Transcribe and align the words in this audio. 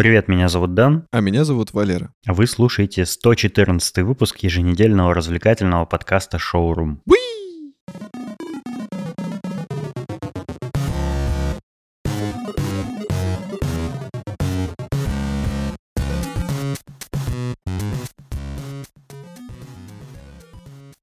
Привет, 0.00 0.28
меня 0.28 0.48
зовут 0.48 0.72
Дэн. 0.72 1.06
А 1.12 1.20
меня 1.20 1.44
зовут 1.44 1.74
Валера. 1.74 2.14
А 2.26 2.32
вы 2.32 2.46
слушаете 2.46 3.04
114 3.04 3.98
выпуск 3.98 4.38
еженедельного 4.38 5.12
развлекательного 5.12 5.84
подкаста 5.84 6.38
«Шоурум». 6.38 7.02
Уи! 7.04 7.18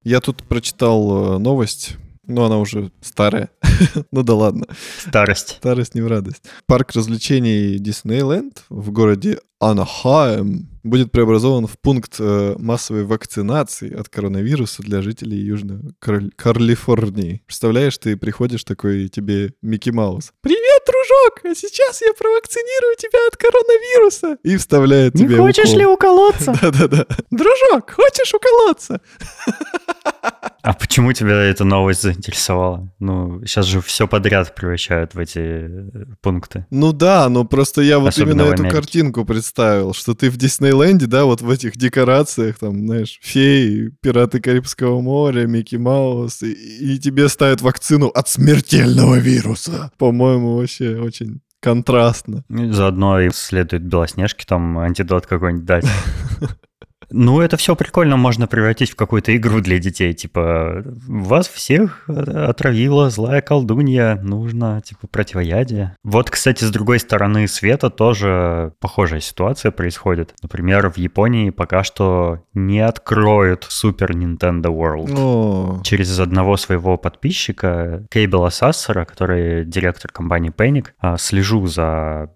Я 0.03 0.21
тут 0.21 0.41
прочитал 0.41 1.35
э, 1.35 1.37
новость, 1.37 1.97
но 2.27 2.45
она 2.45 2.59
уже 2.59 2.91
старая. 3.01 3.49
ну 4.11 4.23
да 4.23 4.35
ладно. 4.35 4.67
Старость. 4.99 5.57
Старость 5.57 5.95
не 5.95 6.01
в 6.01 6.07
радость. 6.07 6.43
Парк 6.65 6.91
развлечений 6.93 7.79
Диснейленд 7.79 8.63
в 8.69 8.91
городе 8.91 9.39
Анахайм 9.59 10.69
будет 10.83 11.11
преобразован 11.11 11.65
в 11.65 11.79
пункт 11.79 12.17
э, 12.19 12.55
массовой 12.59 13.03
вакцинации 13.05 13.93
от 13.93 14.07
коронавируса 14.09 14.83
для 14.83 15.01
жителей 15.01 15.39
Южной 15.39 15.79
Калифорнии. 15.99 17.41
Представляешь, 17.45 17.97
ты 17.97 18.17
приходишь 18.17 18.63
такой, 18.63 19.05
и 19.05 19.09
тебе 19.09 19.53
Микки 19.61 19.89
Маус. 19.89 20.31
Привет, 20.41 20.83
дружок! 21.07 21.39
А 21.43 21.55
сейчас 21.55 22.01
я 22.01 22.13
провакцинирую 22.13 22.95
тебя 22.97 23.19
от 23.27 23.37
коронавируса! 23.37 24.37
И 24.43 24.57
вставляет 24.57 25.15
Не 25.15 25.23
тебе 25.23 25.37
хочешь 25.37 25.69
укол. 25.69 25.79
ли 25.79 25.85
уколоться? 25.85 26.53
Да-да-да. 26.61 27.05
Дружок, 27.31 27.91
хочешь 27.91 28.33
уколоться? 28.33 29.01
А 30.61 30.73
почему 30.73 31.13
тебя 31.13 31.35
эта 31.43 31.63
новость 31.63 32.01
заинтересовала? 32.01 32.91
Ну, 32.99 33.41
сейчас 33.45 33.67
же 33.67 33.79
все 33.81 34.05
подряд 34.05 34.53
превращают 34.53 35.15
в 35.15 35.19
эти 35.19 35.39
э, 35.39 36.05
пункты. 36.21 36.65
Ну 36.71 36.91
да, 36.91 37.29
но 37.29 37.45
просто 37.45 37.81
я 37.81 37.99
вот 37.99 38.09
Особенно 38.09 38.41
именно 38.41 38.53
эту 38.53 38.69
картинку 38.69 39.23
представил, 39.23 39.93
что 39.93 40.13
ты 40.13 40.29
в 40.29 40.35
Диснейленде, 40.35 41.05
да, 41.05 41.23
вот 41.23 41.41
в 41.41 41.49
этих 41.49 41.77
декорациях, 41.77 42.59
там, 42.59 42.85
знаешь, 42.85 43.17
феи, 43.21 43.93
пираты 44.01 44.41
Карибского 44.41 44.99
моря, 44.99 45.47
Микки 45.47 45.77
Маус, 45.77 46.43
и, 46.43 46.51
и 46.51 46.99
тебе 46.99 47.29
ставят 47.29 47.61
вакцину 47.61 48.07
от 48.07 48.27
смертельного 48.27 49.15
вируса. 49.19 49.91
По-моему, 49.97 50.57
вообще 50.57 50.96
очень 50.99 51.41
контрастно. 51.59 52.43
Заодно 52.49 53.19
и 53.19 53.29
следует 53.29 53.83
Белоснежке 53.83 54.45
там 54.47 54.77
антидот 54.79 55.25
какой-нибудь 55.25 55.65
дать. 55.65 55.85
Ну, 57.09 57.41
это 57.41 57.57
все 57.57 57.75
прикольно 57.75 58.17
можно 58.17 58.47
превратить 58.47 58.91
в 58.91 58.95
какую-то 58.95 59.35
игру 59.35 59.61
для 59.61 59.79
детей. 59.79 60.13
Типа, 60.13 60.83
вас 61.07 61.47
всех 61.47 62.07
отравила 62.09 63.09
злая 63.09 63.41
колдунья, 63.41 64.15
нужно, 64.21 64.81
типа, 64.81 65.07
противоядие. 65.07 65.95
Вот, 66.03 66.29
кстати, 66.29 66.63
с 66.63 66.71
другой 66.71 66.99
стороны 66.99 67.47
света 67.47 67.89
тоже 67.89 68.73
похожая 68.79 69.19
ситуация 69.19 69.71
происходит. 69.71 70.33
Например, 70.41 70.89
в 70.91 70.97
Японии 70.97 71.49
пока 71.49 71.83
что 71.83 72.43
не 72.53 72.79
откроют 72.79 73.67
Super 73.69 74.09
Nintendo 74.11 74.65
World. 74.65 75.13
О, 75.17 75.81
через 75.83 76.19
одного 76.19 76.57
своего 76.57 76.97
подписчика, 76.97 78.05
Кейбела 78.11 78.49
Сассера, 78.49 79.05
который 79.05 79.65
директор 79.65 80.11
компании 80.11 80.51
Panic, 80.51 80.87
а, 80.99 81.17
слежу 81.17 81.65
за 81.67 82.31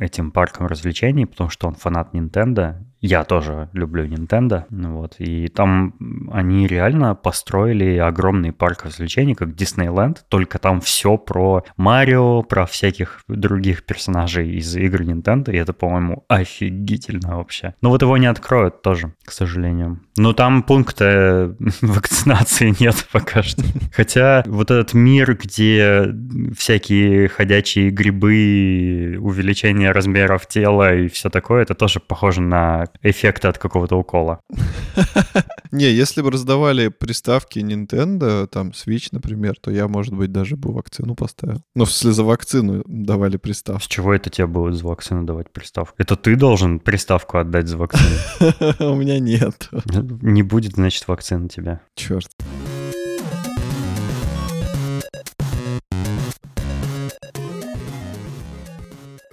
этим 0.00 0.30
парком 0.30 0.66
развлечений, 0.66 1.26
потому 1.26 1.50
что 1.50 1.68
он 1.68 1.74
фанат 1.74 2.14
Nintendo. 2.14 2.76
Я 3.00 3.24
тоже 3.24 3.68
люблю 3.72 4.06
Nintendo. 4.06 4.64
Ну 4.70 4.98
Вот. 4.98 5.16
И 5.18 5.48
там 5.48 5.94
они 6.32 6.66
реально 6.66 7.14
построили 7.14 7.96
огромный 7.96 8.52
парк 8.52 8.84
развлечений, 8.84 9.34
как 9.34 9.54
Диснейленд, 9.54 10.24
только 10.28 10.58
там 10.58 10.80
все 10.80 11.16
про 11.16 11.64
Марио, 11.76 12.42
про 12.42 12.66
всяких 12.66 13.20
других 13.28 13.84
персонажей 13.84 14.56
из 14.56 14.76
игр 14.76 15.02
Nintendo, 15.02 15.52
и 15.52 15.56
это, 15.56 15.72
по-моему, 15.72 16.24
офигительно 16.28 17.36
вообще. 17.36 17.74
Но 17.82 17.90
вот 17.90 18.02
его 18.02 18.16
не 18.16 18.26
откроют 18.26 18.82
тоже, 18.82 19.12
к 19.24 19.30
сожалению. 19.30 20.00
Но 20.16 20.32
там 20.32 20.62
пункта 20.62 21.54
вакцинации 21.80 22.74
нет 22.80 23.06
пока 23.12 23.42
что. 23.42 23.62
Хотя 23.92 24.42
вот 24.46 24.70
этот 24.70 24.94
мир, 24.94 25.36
где 25.36 26.12
всякие 26.56 27.28
ходячие 27.28 27.90
грибы, 27.90 29.16
увеличение 29.20 29.92
размеров 29.92 30.46
тела 30.46 30.94
и 30.94 31.08
все 31.08 31.30
такое, 31.30 31.62
это 31.62 31.74
тоже 31.74 32.00
похоже 32.00 32.40
на 32.40 32.87
эффекты 33.02 33.48
от 33.48 33.58
какого-то 33.58 33.96
укола. 33.96 34.40
Не, 35.70 35.90
если 35.90 36.22
бы 36.22 36.30
раздавали 36.30 36.88
приставки 36.88 37.58
Nintendo, 37.58 38.46
там 38.46 38.70
Switch, 38.70 39.08
например, 39.12 39.54
то 39.60 39.70
я, 39.70 39.88
может 39.88 40.14
быть, 40.14 40.32
даже 40.32 40.56
бы 40.56 40.72
вакцину 40.72 41.14
поставил. 41.14 41.62
Ну, 41.74 41.84
в 41.84 41.90
смысле, 41.92 42.12
за 42.12 42.24
вакцину 42.24 42.82
давали 42.86 43.36
С 43.36 43.40
приставку. 43.40 43.88
чего 43.88 44.14
это 44.14 44.30
тебе 44.30 44.46
будут 44.46 44.76
за 44.76 44.86
вакцину 44.86 45.24
давать 45.24 45.50
приставку? 45.52 45.94
Это 45.98 46.16
ты 46.16 46.36
должен 46.36 46.80
приставку 46.80 47.38
отдать 47.38 47.68
за 47.68 47.76
вакцину. 47.76 48.08
У 48.92 48.94
меня 48.96 49.18
нет. 49.18 49.68
Не 50.22 50.42
будет, 50.42 50.72
значит, 50.74 51.06
вакцины 51.08 51.48
тебя. 51.48 51.80
Черт. 51.94 52.28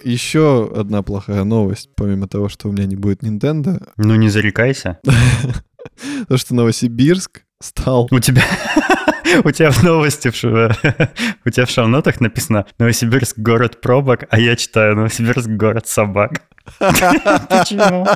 Еще 0.06 0.72
одна 0.76 1.02
плохая 1.02 1.44
новость, 1.46 1.90
помимо 1.96 2.28
того, 2.28 2.48
что 2.48 2.70
у 2.70 2.72
меня 2.72 2.86
не 2.86 2.96
будет 2.96 3.24
Nintendo, 3.24 3.84
Ну 3.98 4.14
не 4.14 4.30
зарекайся. 4.30 5.00
то, 6.28 6.38
что 6.38 6.54
Новосибирск 6.54 7.42
стал... 7.60 8.08
У 8.12 8.20
тебя... 8.20 8.44
У 9.44 9.52
тебя 9.52 9.72
в 9.72 9.84
новости, 9.84 10.28
у 11.46 11.50
тебя 11.50 11.66
в 11.66 11.70
шоу-нотах 11.70 12.22
написано 12.22 12.68
«Новосибирск– 12.78 13.38
город 13.40 13.82
пробок», 13.82 14.26
а 14.30 14.40
я 14.40 14.56
читаю 14.56 14.96
«Новосибирск– 14.96 15.48
город 15.50 15.88
собак». 15.88 16.44
Почему? 16.80 18.08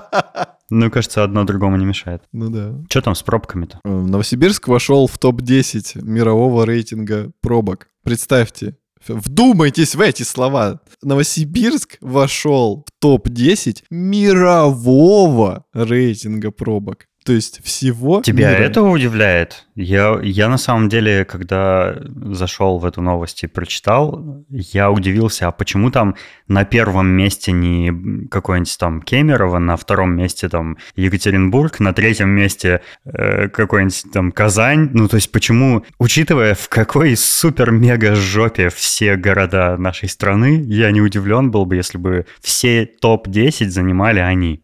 Ну, 0.69 0.91
кажется, 0.91 1.23
одно 1.23 1.43
другому 1.43 1.75
не 1.77 1.85
мешает. 1.85 2.21
Ну 2.31 2.49
да. 2.49 2.75
Что 2.89 3.01
там 3.01 3.15
с 3.15 3.23
пробками-то? 3.23 3.79
Э, 3.83 3.89
Новосибирск 3.89 4.67
вошел 4.67 5.07
в 5.07 5.17
топ-10 5.17 6.03
мирового 6.03 6.65
рейтинга 6.65 7.31
пробок. 7.41 7.87
Представьте, 8.03 8.77
вдумайтесь 9.07 9.95
в 9.95 10.01
эти 10.01 10.23
слова. 10.23 10.81
Новосибирск 11.01 11.97
вошел 12.01 12.85
в 12.87 13.01
топ-10 13.01 13.83
мирового 13.89 15.65
рейтинга 15.73 16.51
пробок. 16.51 17.07
То 17.29 17.33
есть 17.33 17.63
всего 17.63 18.23
Тебя 18.23 18.49
мира. 18.49 18.63
это 18.63 18.81
удивляет? 18.81 19.67
Я, 19.75 20.19
я 20.23 20.49
на 20.49 20.57
самом 20.57 20.89
деле, 20.89 21.25
когда 21.25 21.95
зашел 22.33 22.79
в 22.79 22.85
эту 22.85 23.03
новость 23.03 23.43
и 23.43 23.47
прочитал, 23.47 24.43
я 24.49 24.89
удивился, 24.89 25.47
а 25.47 25.51
почему 25.51 25.91
там 25.91 26.15
на 26.47 26.65
первом 26.65 27.05
месте 27.05 27.51
не 27.51 28.27
какой-нибудь 28.29 28.75
там 28.79 29.03
Кемерово, 29.03 29.59
на 29.59 29.77
втором 29.77 30.15
месте 30.15 30.49
там 30.49 30.79
Екатеринбург, 30.95 31.79
на 31.79 31.93
третьем 31.93 32.29
месте 32.29 32.81
э, 33.05 33.47
какой-нибудь 33.49 34.05
там 34.11 34.31
Казань? 34.31 34.89
Ну, 34.93 35.07
то 35.07 35.17
есть 35.17 35.31
почему, 35.31 35.85
учитывая, 35.99 36.55
в 36.55 36.67
какой 36.67 37.15
супер-мега 37.15 38.15
жопе 38.15 38.69
все 38.69 39.17
города 39.17 39.77
нашей 39.77 40.09
страны, 40.09 40.63
я 40.65 40.89
не 40.89 40.99
удивлен 40.99 41.51
был 41.51 41.67
бы, 41.67 41.75
если 41.75 41.99
бы 41.99 42.25
все 42.41 42.87
топ-10 42.87 43.69
занимали 43.69 44.19
они. 44.19 44.63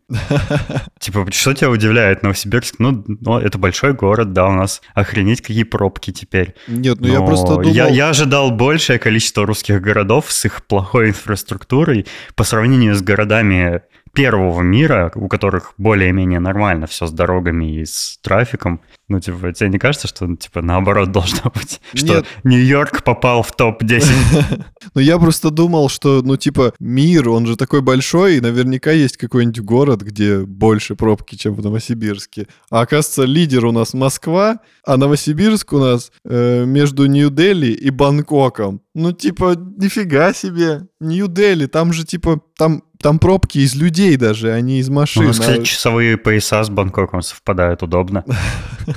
Типа, 1.00 1.26
что 1.32 1.54
тебя 1.54 1.70
удивляет, 1.70 2.22
Новосибирск? 2.22 2.76
Ну, 2.80 3.04
ну, 3.08 3.40
это 3.40 3.58
большой 3.58 3.94
город, 3.94 4.34
да, 4.34 4.48
у 4.48 4.52
нас 4.52 4.82
охренеть 4.94 5.42
какие 5.42 5.64
пробки 5.64 6.12
теперь. 6.12 6.56
Нет, 6.68 7.00
ну 7.00 7.08
я 7.08 7.20
Но 7.20 7.26
просто 7.26 7.48
думал... 7.48 7.64
Я, 7.64 7.88
я 7.88 8.10
ожидал 8.10 8.52
большее 8.52 9.00
количество 9.00 9.46
русских 9.46 9.82
городов 9.82 10.32
с 10.32 10.46
их 10.46 10.66
плохой 10.66 11.10
инфраструктурой 11.10 12.06
по 12.36 12.44
сравнению 12.44 12.96
с 12.96 13.02
городами 13.02 13.82
первого 14.16 14.62
мира, 14.62 15.12
у 15.14 15.28
которых 15.28 15.74
более-менее 15.78 16.40
нормально 16.40 16.88
все 16.88 17.06
с 17.06 17.12
дорогами 17.12 17.80
и 17.82 17.86
с 17.86 18.18
трафиком. 18.24 18.82
Ну, 19.08 19.20
типа, 19.20 19.54
тебе 19.54 19.70
не 19.70 19.78
кажется, 19.78 20.08
что, 20.08 20.26
ну, 20.26 20.36
типа, 20.36 20.62
наоборот 20.62 21.12
должно 21.12 21.52
быть? 21.54 21.80
Что 21.94 22.16
Нет. 22.16 22.26
Нью-Йорк 22.44 23.04
попал 23.04 23.44
в 23.44 23.56
топ-10? 23.56 24.66
Ну 24.94 25.02
я 25.02 25.18
просто 25.18 25.50
думал, 25.50 25.90
что, 25.90 26.22
ну 26.24 26.38
типа, 26.38 26.74
мир, 26.80 27.28
он 27.30 27.48
же 27.48 27.58
такой 27.58 27.82
большой, 27.82 28.38
и 28.38 28.40
наверняка 28.40 28.92
есть 28.92 29.18
какой-нибудь 29.18 29.60
город, 29.62 30.02
где 30.04 30.40
больше 30.40 30.96
пробки, 30.96 31.36
чем 31.36 31.54
в 31.54 31.62
Новосибирске. 31.62 32.48
А 32.70 32.82
оказывается, 32.82 33.24
лидер 33.24 33.66
у 33.66 33.72
нас 33.72 33.94
Москва, 33.94 34.60
а 34.86 34.98
Новосибирск 34.98 35.74
у 35.74 35.80
нас 35.80 36.12
э, 36.24 36.66
между 36.66 37.08
Нью-Дели 37.08 37.72
и 37.72 37.90
Бангкоком. 37.90 38.82
Ну 38.94 39.12
типа, 39.12 39.56
нифига 39.56 40.34
себе. 40.34 40.88
Нью-Дели, 41.02 41.66
там 41.66 41.92
же 41.92 42.06
типа, 42.06 42.40
там, 42.58 42.84
там 43.06 43.20
пробки 43.20 43.60
из 43.60 43.76
людей 43.76 44.18
даже, 44.18 44.52
а 44.52 44.60
не 44.62 44.80
из 44.80 44.90
У 44.90 44.94
машин. 44.94 45.28
нас, 45.28 45.40
кстати, 45.40 45.62
А 45.62 45.64
часовые 45.64 46.18
пояса 46.18 46.64
с 46.64 46.72
Бангкоком 46.72 47.22
совпадают 47.22 47.84
удобно. 47.84 48.26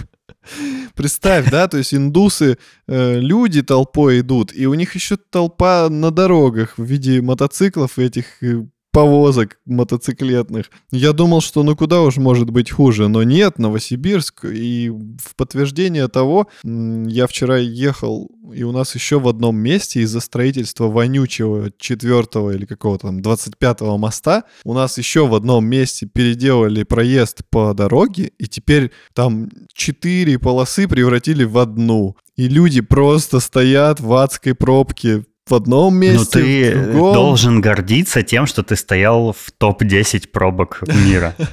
Представь, 0.95 1.51
да, 1.51 1.69
то 1.69 1.77
есть 1.77 1.93
индусы, 1.93 2.57
э, 2.87 3.21
люди 3.21 3.61
толпой 3.61 4.21
идут, 4.21 4.55
и 4.55 4.65
у 4.65 4.73
них 4.73 4.95
еще 4.95 5.19
толпа 5.19 5.91
на 5.91 6.11
дорогах 6.11 6.79
в 6.79 6.85
виде 6.85 7.21
мотоциклов 7.21 7.99
этих 7.99 8.43
э, 8.43 8.65
повозок 8.99 9.59
мотоциклетных. 9.65 10.73
Я 10.91 11.13
думал, 11.13 11.41
что 11.41 11.63
ну 11.63 11.77
куда 11.77 12.01
уж 12.03 12.17
может 12.17 12.51
быть 12.51 12.73
хуже, 12.73 13.07
но 13.07 13.23
нет, 13.23 13.57
Новосибирск. 13.61 14.45
И 14.45 14.91
в 14.91 15.37
подтверждение 15.37 16.09
того, 16.09 16.49
я 16.65 17.29
вчера 17.29 17.59
ехал, 17.59 18.29
и 18.53 18.65
у 18.65 18.73
нас 18.73 18.97
еще 18.97 19.21
в 19.21 19.29
одном 19.29 19.57
месте 19.57 20.01
из-за 20.01 20.19
строительства 20.19 20.89
вонючего 20.89 21.71
четвертого 21.79 22.51
или 22.51 22.67
какого-то 22.67 23.07
там 23.07 23.21
25-го 23.21 23.97
моста, 23.99 24.43
у 24.65 24.75
нас 24.75 24.99
еще 24.99 25.29
в 25.29 25.35
одном 25.37 25.65
месте 25.65 26.07
переделали 26.07 26.83
проезд 26.83 27.43
по 27.51 27.75
дороге, 27.75 28.33
и 28.37 28.49
теперь 28.49 28.91
там 29.15 29.49
четыре 29.73 30.41
полосы 30.41 30.89
превратили 30.89 31.45
в 31.45 31.57
одну. 31.59 32.17
И 32.35 32.49
люди 32.49 32.81
просто 32.81 33.39
стоят 33.39 34.01
в 34.01 34.13
адской 34.13 34.57
пробке 34.57 35.25
в 35.49 35.55
одном 35.55 35.95
ну, 35.95 36.01
месте, 36.01 36.19
Но 36.19 36.45
ты 36.45 36.79
в 36.79 36.93
другом. 36.93 37.15
должен 37.15 37.61
гордиться 37.61 38.23
тем, 38.23 38.47
что 38.47 38.63
ты 38.63 38.77
стоял 38.77 39.33
в 39.33 39.51
топ-10 39.59 40.29
пробок 40.29 40.83
мира. 40.87 41.35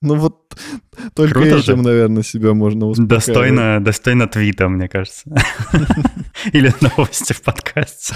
Ну 0.00 0.14
вот 0.14 0.54
только 1.14 1.34
Круто 1.34 1.56
этим, 1.56 1.78
же. 1.78 1.82
наверное, 1.82 2.22
себя 2.22 2.54
можно 2.54 2.86
успокаивать. 2.86 3.26
Достойно, 3.26 3.84
достойно 3.84 4.28
твита, 4.28 4.68
мне 4.68 4.88
кажется. 4.88 5.24
Или 6.52 6.72
новости 6.80 7.32
в 7.32 7.42
подкасте. 7.42 8.14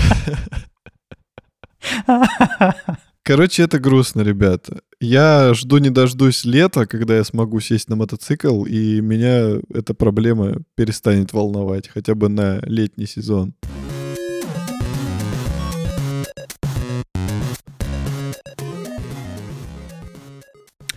Короче, 3.25 3.63
это 3.65 3.79
грустно, 3.79 4.23
ребята. 4.23 4.81
Я 5.01 5.55
жду 5.55 5.79
не 5.79 5.91
дождусь 5.91 6.45
лета, 6.45 6.87
когда 6.87 7.17
я 7.17 7.25
смогу 7.25 7.61
сесть 7.61 7.89
на 7.89 7.97
мотоцикл, 7.97 8.65
и 8.65 9.01
меня 9.01 9.61
эта 9.73 9.95
проблема 9.95 10.59
перестанет 10.77 11.33
волновать, 11.33 11.89
хотя 11.89 12.15
бы 12.15 12.29
на 12.29 12.61
летний 12.63 13.07
сезон. 13.07 13.55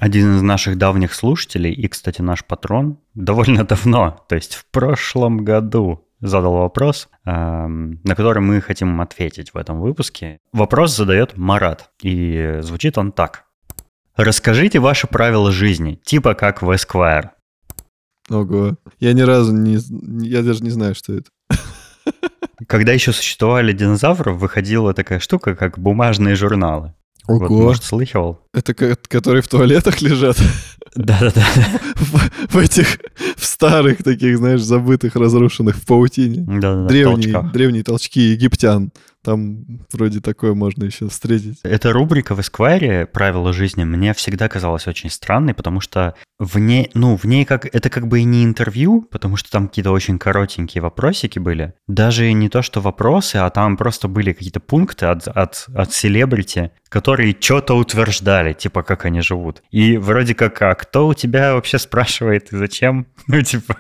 Один 0.05 0.35
из 0.35 0.43
наших 0.43 0.77
давних 0.77 1.15
слушателей, 1.15 1.73
и, 1.73 1.87
кстати, 1.87 2.21
наш 2.21 2.45
патрон, 2.45 2.99
довольно 3.15 3.63
давно, 3.65 4.23
то 4.29 4.35
есть 4.35 4.53
в 4.53 4.67
прошлом 4.69 5.43
году, 5.43 6.05
задал 6.19 6.53
вопрос, 6.57 7.09
эм, 7.25 8.01
на 8.03 8.13
который 8.13 8.43
мы 8.43 8.61
хотим 8.61 9.01
ответить 9.01 9.55
в 9.55 9.57
этом 9.57 9.81
выпуске. 9.81 10.37
Вопрос 10.53 10.95
задает 10.95 11.37
Марат, 11.37 11.89
и 12.03 12.59
звучит 12.61 12.99
он 12.99 13.13
так. 13.13 13.45
Расскажите 14.15 14.77
ваши 14.77 15.07
правила 15.07 15.51
жизни, 15.51 15.99
типа 16.05 16.35
как 16.35 16.61
в 16.61 16.69
Esquire. 16.69 17.31
Ого. 18.29 18.75
Я 18.99 19.13
ни 19.13 19.21
разу 19.21 19.53
не... 19.53 19.79
Я 20.23 20.43
даже 20.43 20.63
не 20.63 20.69
знаю, 20.69 20.93
что 20.93 21.13
это. 21.13 21.31
Когда 22.67 22.91
еще 22.91 23.11
существовали 23.11 23.73
динозавры, 23.73 24.33
выходила 24.33 24.93
такая 24.93 25.17
штука, 25.17 25.55
как 25.55 25.79
бумажные 25.79 26.35
журналы. 26.35 26.93
Ого. 27.27 27.47
Вот, 27.47 27.49
может, 27.49 27.83
слыхивал? 27.83 28.39
Это 28.53 28.73
которые 28.73 29.41
в 29.41 29.47
туалетах 29.47 30.01
лежат? 30.01 30.37
Да-да-да. 30.95 31.45
В, 31.95 32.53
в 32.53 32.57
этих, 32.57 32.99
в 33.35 33.45
старых 33.45 34.03
таких, 34.03 34.37
знаешь, 34.37 34.61
забытых, 34.61 35.15
разрушенных 35.15 35.75
в 35.75 35.85
паутине. 35.85 36.45
Да-да-да, 36.47 36.87
древние, 36.87 37.51
древние 37.51 37.83
толчки 37.83 38.21
египтян. 38.21 38.91
Там 39.25 39.65
вроде 39.91 40.21
такое 40.21 40.53
можно 40.53 40.83
еще 40.83 41.09
встретить. 41.09 41.59
Эта 41.63 41.91
рубрика 41.91 42.35
в 42.35 42.39
Esquire 42.39 43.07
«Правила 43.07 43.53
жизни» 43.53 43.83
мне 43.83 44.13
всегда 44.13 44.47
казалась 44.47 44.85
очень 44.85 45.09
странной, 45.09 45.55
потому 45.55 45.81
что 45.81 46.13
в 46.37 46.59
ней, 46.59 46.91
ну, 46.93 47.15
в 47.15 47.23
ней 47.23 47.43
как, 47.43 47.65
это 47.65 47.89
как 47.89 48.07
бы 48.07 48.19
и 48.19 48.23
не 48.23 48.43
интервью, 48.43 49.01
потому 49.01 49.35
что 49.35 49.49
там 49.49 49.67
какие-то 49.67 49.91
очень 49.91 50.19
коротенькие 50.19 50.83
вопросики 50.83 51.39
были. 51.39 51.73
Даже 51.87 52.31
не 52.33 52.49
то, 52.49 52.61
что 52.61 52.81
вопросы, 52.81 53.37
а 53.37 53.49
там 53.49 53.77
просто 53.77 54.07
были 54.07 54.31
какие-то 54.31 54.59
пункты 54.59 55.07
от, 55.07 55.27
от, 55.27 55.65
от 55.73 55.91
селебрити, 55.91 56.71
которые 56.95 57.35
что-то 57.37 57.73
утверждали, 57.73 58.53
типа, 58.53 58.81
как 58.81 59.03
они 59.03 59.19
живут. 59.19 59.61
И 59.69 59.97
вроде 59.97 60.33
как, 60.33 60.61
а 60.61 60.73
кто 60.75 61.07
у 61.07 61.13
тебя 61.13 61.53
вообще 61.53 61.77
спрашивает 61.77 62.53
и 62.53 62.57
зачем? 62.57 63.05
Ну, 63.27 63.41
типа, 63.41 63.75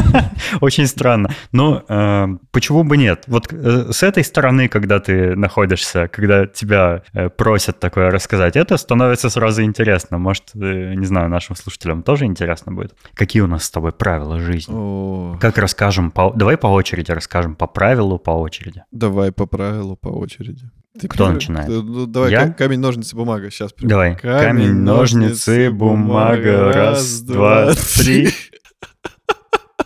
очень 0.60 0.86
странно. 0.86 1.28
Но 1.52 1.84
э, 1.88 2.26
почему 2.52 2.84
бы 2.84 2.96
нет? 2.96 3.24
Вот 3.26 3.52
э, 3.52 3.92
с 3.92 4.02
этой 4.02 4.24
стороны, 4.24 4.68
когда 4.68 4.98
ты 5.00 5.36
находишься, 5.36 6.08
когда 6.08 6.46
тебя 6.46 7.02
э, 7.12 7.28
просят 7.28 7.80
такое 7.80 8.10
рассказать, 8.10 8.56
это 8.56 8.76
становится 8.78 9.30
сразу 9.30 9.62
интересно. 9.62 10.18
Может, 10.18 10.44
э, 10.54 10.94
не 10.94 11.06
знаю, 11.06 11.28
нашим 11.28 11.56
слушателям 11.56 12.02
тоже 12.02 12.24
интересно 12.24 12.72
будет. 12.72 12.94
Какие 13.14 13.42
у 13.42 13.48
нас 13.48 13.64
с 13.64 13.70
тобой 13.70 13.92
правила 13.92 14.38
жизни? 14.38 14.72
О. 14.74 15.36
Как 15.40 15.58
расскажем? 15.58 16.10
По... 16.12 16.30
Давай 16.30 16.56
по 16.56 16.68
очереди 16.68 17.10
расскажем, 17.10 17.56
по 17.56 17.66
правилу, 17.66 18.18
по 18.18 18.30
очереди. 18.30 18.84
Давай 18.92 19.32
по 19.32 19.46
правилу, 19.46 19.96
по 19.96 20.08
очереди. 20.08 20.70
Ты 20.98 21.08
Кто 21.08 21.24
первый? 21.24 21.34
начинает? 21.34 21.68
Ну, 21.68 22.06
давай, 22.06 22.30
Я? 22.30 22.52
камень, 22.52 22.78
ножницы, 22.78 23.16
бумага. 23.16 23.50
Сейчас. 23.50 23.74
Давай. 23.78 24.16
Камень, 24.16 24.74
ножницы, 24.74 25.70
бумага. 25.70 26.72
Раз, 26.72 27.20
два, 27.22 27.74
три. 27.74 28.28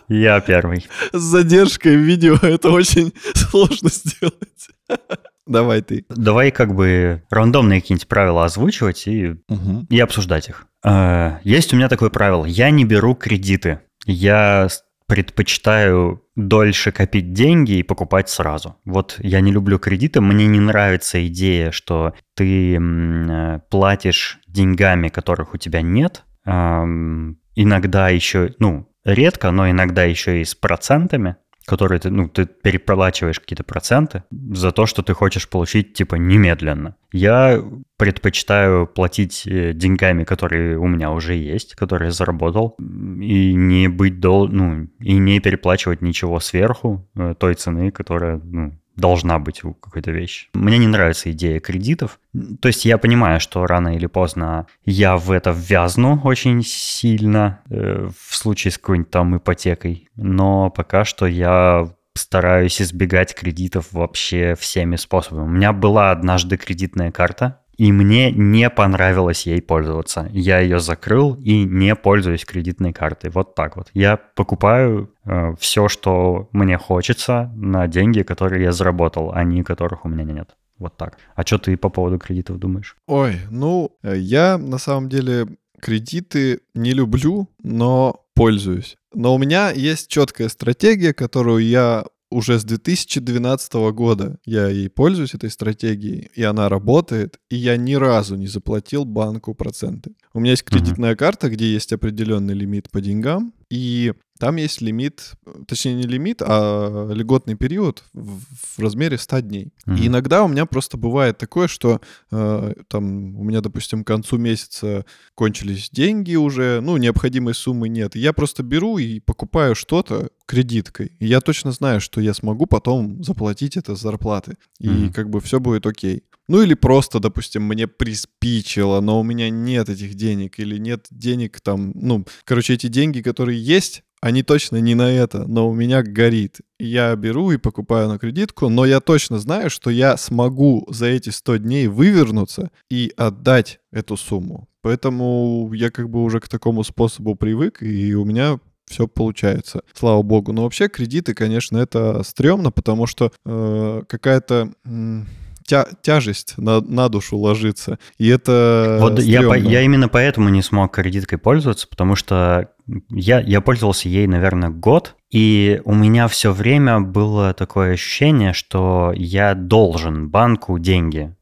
Я 0.08 0.40
первый. 0.40 0.86
С 1.12 1.20
задержкой 1.20 1.96
видео 1.96 2.36
это 2.42 2.70
очень 2.70 3.12
сложно 3.34 3.90
сделать. 3.90 4.68
Давай 5.46 5.80
ты. 5.80 6.04
Давай 6.10 6.50
как 6.50 6.74
бы 6.74 7.22
рандомные 7.30 7.80
какие-нибудь 7.80 8.08
правила 8.08 8.44
озвучивать 8.44 9.06
и, 9.06 9.36
угу. 9.48 9.86
и 9.88 9.98
обсуждать 9.98 10.48
их. 10.48 10.66
А, 10.84 11.40
есть 11.42 11.72
у 11.72 11.76
меня 11.76 11.88
такое 11.88 12.10
правило. 12.10 12.44
Я 12.44 12.70
не 12.70 12.84
беру 12.84 13.14
кредиты. 13.14 13.80
Я 14.04 14.68
предпочитаю 15.08 16.22
дольше 16.36 16.92
копить 16.92 17.32
деньги 17.32 17.78
и 17.78 17.82
покупать 17.82 18.28
сразу. 18.28 18.76
Вот 18.84 19.16
я 19.18 19.40
не 19.40 19.50
люблю 19.50 19.78
кредиты, 19.78 20.20
мне 20.20 20.46
не 20.46 20.60
нравится 20.60 21.26
идея, 21.26 21.72
что 21.72 22.14
ты 22.36 22.76
э, 22.76 23.60
платишь 23.70 24.38
деньгами, 24.46 25.08
которых 25.08 25.54
у 25.54 25.56
тебя 25.56 25.82
нет. 25.82 26.24
Иногда 26.44 28.08
еще, 28.08 28.54
ну, 28.58 28.88
редко, 29.04 29.50
но 29.50 29.68
иногда 29.68 30.04
еще 30.04 30.40
и 30.40 30.44
с 30.44 30.54
процентами, 30.54 31.36
которые 31.68 32.00
ты, 32.00 32.10
ну, 32.10 32.28
ты 32.28 32.46
переплачиваешь 32.46 33.38
какие-то 33.38 33.62
проценты 33.62 34.22
за 34.30 34.72
то, 34.72 34.86
что 34.86 35.02
ты 35.02 35.12
хочешь 35.12 35.48
получить, 35.48 35.92
типа, 35.92 36.16
немедленно. 36.16 36.96
Я 37.12 37.62
предпочитаю 37.96 38.86
платить 38.86 39.46
э, 39.46 39.72
деньгами, 39.74 40.24
которые 40.24 40.78
у 40.78 40.86
меня 40.86 41.10
уже 41.10 41.34
есть, 41.34 41.74
которые 41.74 42.06
я 42.06 42.12
заработал, 42.12 42.74
и 42.78 43.54
не 43.54 43.88
быть 43.88 44.18
дол, 44.20 44.48
ну, 44.48 44.88
и 45.00 45.18
не 45.18 45.40
переплачивать 45.40 46.02
ничего 46.02 46.40
сверху 46.40 47.06
э, 47.14 47.34
той 47.38 47.54
цены, 47.54 47.90
которая, 47.90 48.40
ну, 48.42 48.72
должна 48.98 49.38
быть 49.38 49.64
у 49.64 49.74
какой-то 49.74 50.10
вещи. 50.10 50.48
Мне 50.54 50.78
не 50.78 50.86
нравится 50.86 51.30
идея 51.30 51.60
кредитов. 51.60 52.18
То 52.60 52.68
есть 52.68 52.84
я 52.84 52.98
понимаю, 52.98 53.40
что 53.40 53.66
рано 53.66 53.94
или 53.94 54.06
поздно 54.06 54.66
я 54.84 55.16
в 55.16 55.30
это 55.30 55.54
ввязну 55.56 56.20
очень 56.24 56.62
сильно 56.62 57.60
э, 57.70 58.08
в 58.18 58.36
случае 58.36 58.72
с 58.72 58.78
какой-нибудь 58.78 59.10
там 59.10 59.36
ипотекой. 59.36 60.08
Но 60.16 60.70
пока 60.70 61.04
что 61.04 61.26
я 61.26 61.88
стараюсь 62.14 62.82
избегать 62.82 63.34
кредитов 63.34 63.92
вообще 63.92 64.54
всеми 64.58 64.96
способами. 64.96 65.44
У 65.44 65.50
меня 65.50 65.72
была 65.72 66.10
однажды 66.10 66.56
кредитная 66.56 67.12
карта, 67.12 67.60
и 67.78 67.92
мне 67.92 68.32
не 68.32 68.68
понравилось 68.70 69.46
ей 69.46 69.62
пользоваться. 69.62 70.28
Я 70.32 70.58
ее 70.58 70.80
закрыл 70.80 71.34
и 71.34 71.62
не 71.62 71.94
пользуюсь 71.94 72.44
кредитной 72.44 72.92
картой. 72.92 73.30
Вот 73.30 73.54
так 73.54 73.76
вот. 73.76 73.88
Я 73.94 74.16
покупаю 74.16 75.14
э, 75.24 75.54
все, 75.60 75.88
что 75.88 76.48
мне 76.52 76.76
хочется 76.76 77.52
на 77.54 77.86
деньги, 77.86 78.22
которые 78.22 78.64
я 78.64 78.72
заработал, 78.72 79.30
а 79.32 79.44
не 79.44 79.62
которых 79.62 80.04
у 80.04 80.08
меня 80.08 80.24
нет. 80.24 80.56
Вот 80.78 80.96
так. 80.96 81.18
А 81.36 81.46
что 81.46 81.58
ты 81.58 81.76
по 81.76 81.88
поводу 81.88 82.18
кредитов 82.18 82.58
думаешь? 82.58 82.96
Ой, 83.06 83.36
ну, 83.48 83.96
э, 84.02 84.16
я 84.18 84.58
на 84.58 84.78
самом 84.78 85.08
деле 85.08 85.46
кредиты 85.80 86.60
не 86.74 86.92
люблю, 86.92 87.48
но 87.62 88.24
пользуюсь. 88.34 88.96
Но 89.14 89.36
у 89.36 89.38
меня 89.38 89.70
есть 89.70 90.08
четкая 90.08 90.48
стратегия, 90.48 91.12
которую 91.12 91.64
я 91.64 92.04
уже 92.30 92.58
с 92.58 92.64
2012 92.64 93.72
года 93.92 94.38
я 94.44 94.68
ей 94.68 94.88
пользуюсь, 94.88 95.34
этой 95.34 95.50
стратегией, 95.50 96.30
и 96.34 96.42
она 96.42 96.68
работает, 96.68 97.38
и 97.50 97.56
я 97.56 97.76
ни 97.76 97.94
разу 97.94 98.36
не 98.36 98.46
заплатил 98.46 99.04
банку 99.04 99.54
проценты. 99.54 100.12
У 100.34 100.40
меня 100.40 100.52
есть 100.52 100.64
кредитная 100.64 101.12
uh-huh. 101.12 101.16
карта, 101.16 101.48
где 101.48 101.72
есть 101.72 101.92
определенный 101.92 102.54
лимит 102.54 102.90
по 102.90 103.00
деньгам, 103.00 103.52
и 103.70 104.12
там 104.38 104.56
есть 104.56 104.80
лимит, 104.80 105.32
точнее 105.66 105.94
не 105.94 106.04
лимит, 106.04 106.42
а 106.42 107.10
льготный 107.12 107.56
период 107.56 108.04
в, 108.12 108.40
в 108.40 108.78
размере 108.78 109.18
100 109.18 109.40
дней. 109.40 109.72
Mm-hmm. 109.86 109.98
И 109.98 110.06
иногда 110.06 110.44
у 110.44 110.48
меня 110.48 110.64
просто 110.64 110.96
бывает 110.96 111.38
такое, 111.38 111.66
что 111.66 112.00
э, 112.30 112.74
там 112.86 113.36
у 113.36 113.42
меня, 113.42 113.60
допустим, 113.60 114.04
к 114.04 114.06
концу 114.06 114.38
месяца 114.38 115.04
кончились 115.34 115.90
деньги 115.90 116.36
уже, 116.36 116.80
ну, 116.80 116.96
необходимой 116.96 117.54
суммы 117.54 117.88
нет. 117.88 118.14
И 118.14 118.20
я 118.20 118.32
просто 118.32 118.62
беру 118.62 118.98
и 118.98 119.18
покупаю 119.18 119.74
что-то 119.74 120.30
кредиткой. 120.46 121.12
И 121.18 121.26
я 121.26 121.40
точно 121.40 121.72
знаю, 121.72 122.00
что 122.00 122.20
я 122.20 122.32
смогу 122.32 122.66
потом 122.66 123.22
заплатить 123.24 123.76
это 123.76 123.96
с 123.96 124.00
зарплаты. 124.00 124.56
И 124.78 124.86
mm-hmm. 124.86 125.12
как 125.12 125.30
бы 125.30 125.40
все 125.40 125.58
будет 125.58 125.84
окей. 125.84 126.22
Ну 126.48 126.62
или 126.62 126.74
просто, 126.74 127.20
допустим, 127.20 127.62
мне 127.64 127.86
приспичило, 127.86 129.00
но 129.00 129.20
у 129.20 129.22
меня 129.22 129.50
нет 129.50 129.88
этих 129.88 130.14
денег 130.14 130.58
или 130.58 130.78
нет 130.78 131.06
денег 131.10 131.60
там, 131.60 131.92
ну, 131.94 132.24
короче, 132.44 132.74
эти 132.74 132.86
деньги, 132.86 133.20
которые 133.20 133.62
есть, 133.62 134.02
они 134.20 134.42
точно 134.42 134.78
не 134.78 134.94
на 134.94 135.10
это, 135.10 135.46
но 135.46 135.68
у 135.68 135.74
меня 135.74 136.02
горит. 136.02 136.58
Я 136.80 137.14
беру 137.14 137.52
и 137.52 137.56
покупаю 137.58 138.08
на 138.08 138.18
кредитку, 138.18 138.68
но 138.68 138.84
я 138.84 139.00
точно 139.00 139.38
знаю, 139.38 139.70
что 139.70 139.90
я 139.90 140.16
смогу 140.16 140.86
за 140.90 141.06
эти 141.06 141.30
100 141.30 141.56
дней 141.58 141.86
вывернуться 141.86 142.70
и 142.90 143.12
отдать 143.16 143.78
эту 143.92 144.16
сумму. 144.16 144.68
Поэтому 144.82 145.70
я 145.74 145.90
как 145.90 146.08
бы 146.08 146.22
уже 146.22 146.40
к 146.40 146.48
такому 146.48 146.82
способу 146.82 147.34
привык, 147.34 147.82
и 147.82 148.14
у 148.14 148.24
меня 148.24 148.58
все 148.88 149.06
получается, 149.06 149.82
слава 149.92 150.22
богу. 150.22 150.52
Но 150.52 150.62
вообще 150.62 150.88
кредиты, 150.88 151.34
конечно, 151.34 151.76
это 151.78 152.22
стрёмно, 152.22 152.70
потому 152.70 153.06
что 153.06 153.30
э, 153.44 154.02
какая-то... 154.08 154.72
М- 154.84 155.26
тя 155.68 155.86
тяжесть 156.00 156.54
на, 156.56 156.80
на 156.80 157.08
душу 157.10 157.36
ложится. 157.36 157.98
И 158.16 158.26
это 158.28 158.96
Вот 159.00 159.20
я, 159.20 159.42
по, 159.42 159.56
я 159.56 159.82
именно 159.82 160.08
поэтому 160.08 160.48
не 160.48 160.62
смог 160.62 160.94
кредиткой 160.94 161.36
пользоваться, 161.38 161.86
потому 161.86 162.16
что 162.16 162.70
я, 163.10 163.40
я 163.40 163.60
пользовался 163.60 164.08
ей, 164.08 164.26
наверное, 164.26 164.70
год, 164.70 165.14
и 165.30 165.82
у 165.84 165.94
меня 165.94 166.26
все 166.26 166.52
время 166.52 167.00
было 167.00 167.52
такое 167.52 167.92
ощущение, 167.92 168.54
что 168.54 169.12
я 169.14 169.54
должен 169.54 170.30
банку 170.30 170.78
деньги. 170.78 171.34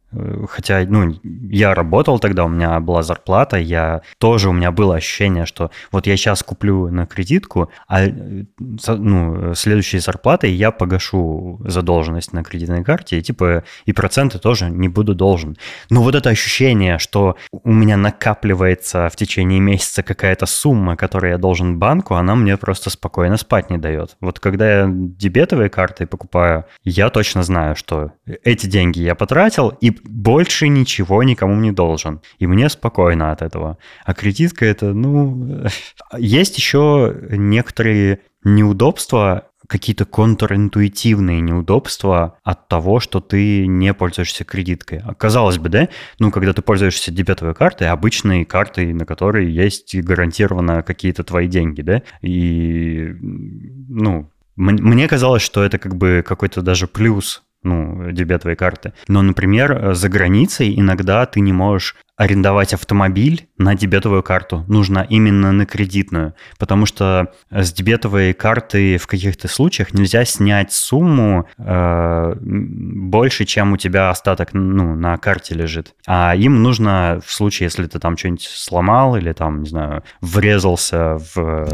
Хотя, 0.48 0.84
ну, 0.88 1.14
я 1.22 1.74
работал 1.74 2.18
тогда, 2.18 2.44
у 2.44 2.48
меня 2.48 2.80
была 2.80 3.02
зарплата, 3.02 3.56
я 3.56 4.02
тоже, 4.18 4.48
у 4.48 4.52
меня 4.52 4.70
было 4.70 4.96
ощущение, 4.96 5.46
что 5.46 5.70
вот 5.92 6.06
я 6.06 6.16
сейчас 6.16 6.42
куплю 6.42 6.88
на 6.88 7.06
кредитку, 7.06 7.70
а 7.88 8.06
э, 8.06 8.44
ну, 8.88 9.54
следующей 9.54 9.98
зарплатой 9.98 10.52
я 10.52 10.70
погашу 10.70 11.60
задолженность 11.64 12.32
на 12.32 12.42
кредитной 12.42 12.84
карте, 12.84 13.18
и 13.18 13.22
типа 13.22 13.64
и 13.84 13.92
проценты 13.92 14.38
тоже 14.38 14.70
не 14.70 14.88
буду 14.88 15.14
должен. 15.14 15.56
Но 15.90 16.02
вот 16.02 16.14
это 16.14 16.30
ощущение, 16.30 16.98
что 16.98 17.36
у 17.52 17.72
меня 17.72 17.96
накапливается 17.96 19.08
в 19.08 19.16
течение 19.16 19.60
месяца 19.60 20.02
какая-то 20.02 20.46
сумма, 20.46 20.96
которую 20.96 21.32
я 21.32 21.38
должен 21.38 21.78
банку, 21.78 22.14
она 22.14 22.34
мне 22.34 22.56
просто 22.56 22.90
спокойно 22.90 23.36
спать 23.36 23.70
не 23.70 23.78
дает. 23.78 24.16
Вот 24.20 24.40
когда 24.40 24.80
я 24.80 24.86
дебетовые 24.88 25.68
карты 25.68 26.06
покупаю, 26.06 26.64
я 26.84 27.10
точно 27.10 27.42
знаю, 27.42 27.76
что 27.76 28.12
эти 28.44 28.66
деньги 28.66 29.00
я 29.00 29.14
потратил, 29.14 29.72
и 29.80 29.90
больше 30.08 30.68
ничего 30.68 31.22
никому 31.22 31.56
не 31.56 31.72
должен. 31.72 32.20
И 32.38 32.46
мне 32.46 32.68
спокойно 32.68 33.32
от 33.32 33.42
этого. 33.42 33.78
А 34.04 34.14
кредитка 34.14 34.64
это, 34.64 34.92
ну... 34.92 35.66
Есть 36.18 36.56
еще 36.56 37.14
некоторые 37.30 38.20
неудобства, 38.44 39.48
какие-то 39.66 40.04
контринтуитивные 40.04 41.40
неудобства 41.40 42.38
от 42.44 42.68
того, 42.68 43.00
что 43.00 43.20
ты 43.20 43.66
не 43.66 43.92
пользуешься 43.94 44.44
кредиткой. 44.44 45.00
А 45.04 45.14
казалось 45.14 45.58
бы, 45.58 45.68
да? 45.68 45.88
Ну, 46.18 46.30
когда 46.30 46.52
ты 46.52 46.62
пользуешься 46.62 47.10
дебетовой 47.10 47.54
картой, 47.54 47.88
обычной 47.88 48.44
картой, 48.44 48.92
на 48.92 49.04
которой 49.04 49.50
есть 49.50 49.96
гарантированно 49.96 50.82
какие-то 50.82 51.24
твои 51.24 51.48
деньги, 51.48 51.82
да? 51.82 52.02
И, 52.22 53.12
ну, 53.20 54.30
мне 54.56 55.08
казалось, 55.08 55.42
что 55.42 55.62
это 55.62 55.78
как 55.78 55.96
бы 55.96 56.24
какой-то 56.26 56.62
даже 56.62 56.86
плюс 56.86 57.42
ну, 57.66 58.10
дебетовой 58.12 58.56
карты. 58.56 58.92
Но, 59.08 59.22
например, 59.22 59.94
за 59.94 60.08
границей 60.08 60.78
иногда 60.78 61.26
ты 61.26 61.40
не 61.40 61.52
можешь 61.52 61.96
арендовать 62.16 62.72
автомобиль 62.72 63.48
на 63.58 63.74
дебетовую 63.74 64.22
карту. 64.22 64.64
Нужно 64.68 65.06
именно 65.08 65.52
на 65.52 65.66
кредитную, 65.66 66.34
потому 66.58 66.86
что 66.86 67.32
с 67.50 67.72
дебетовой 67.72 68.32
карты 68.32 68.96
в 68.96 69.06
каких-то 69.06 69.48
случаях 69.48 69.92
нельзя 69.92 70.24
снять 70.24 70.72
сумму 70.72 71.46
э, 71.58 72.34
больше, 72.40 73.44
чем 73.44 73.74
у 73.74 73.76
тебя 73.76 74.10
остаток 74.10 74.54
ну, 74.54 74.94
на 74.96 75.18
карте 75.18 75.54
лежит. 75.54 75.94
А 76.06 76.34
им 76.34 76.62
нужно 76.62 77.20
в 77.24 77.30
случае, 77.30 77.66
если 77.66 77.86
ты 77.86 77.98
там 77.98 78.16
что-нибудь 78.16 78.42
сломал 78.42 79.16
или 79.16 79.32
там, 79.32 79.62
не 79.62 79.68
знаю, 79.68 80.02
врезался 80.22 81.18
в... 81.18 81.36
Э, 81.38 81.66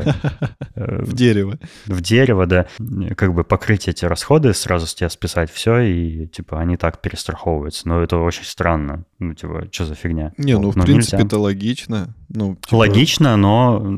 в 1.02 1.14
дерево. 1.14 1.58
В 1.86 2.00
дерево, 2.00 2.46
да. 2.46 2.66
Как 3.16 3.32
бы 3.32 3.44
покрыть 3.44 3.86
эти 3.86 4.04
расходы, 4.04 4.54
сразу 4.54 4.88
с 4.88 4.94
тебя 4.94 5.08
списать 5.08 5.52
все, 5.52 5.78
и 5.78 6.26
типа 6.26 6.58
они 6.58 6.76
так 6.76 7.00
перестраховываются. 7.00 7.88
Но 7.88 8.02
это 8.02 8.16
очень 8.16 8.44
странно. 8.44 9.04
Ну, 9.22 9.34
типа, 9.34 9.68
что 9.70 9.86
за 9.86 9.94
фигня? 9.94 10.32
Не, 10.36 10.58
ну, 10.58 10.70
в 10.70 10.76
ну, 10.76 10.82
принципе, 10.84 11.16
нельзя. 11.18 11.26
это 11.26 11.38
логично. 11.38 12.14
Ну, 12.28 12.56
типа... 12.56 12.74
Логично, 12.74 13.36
но 13.36 13.96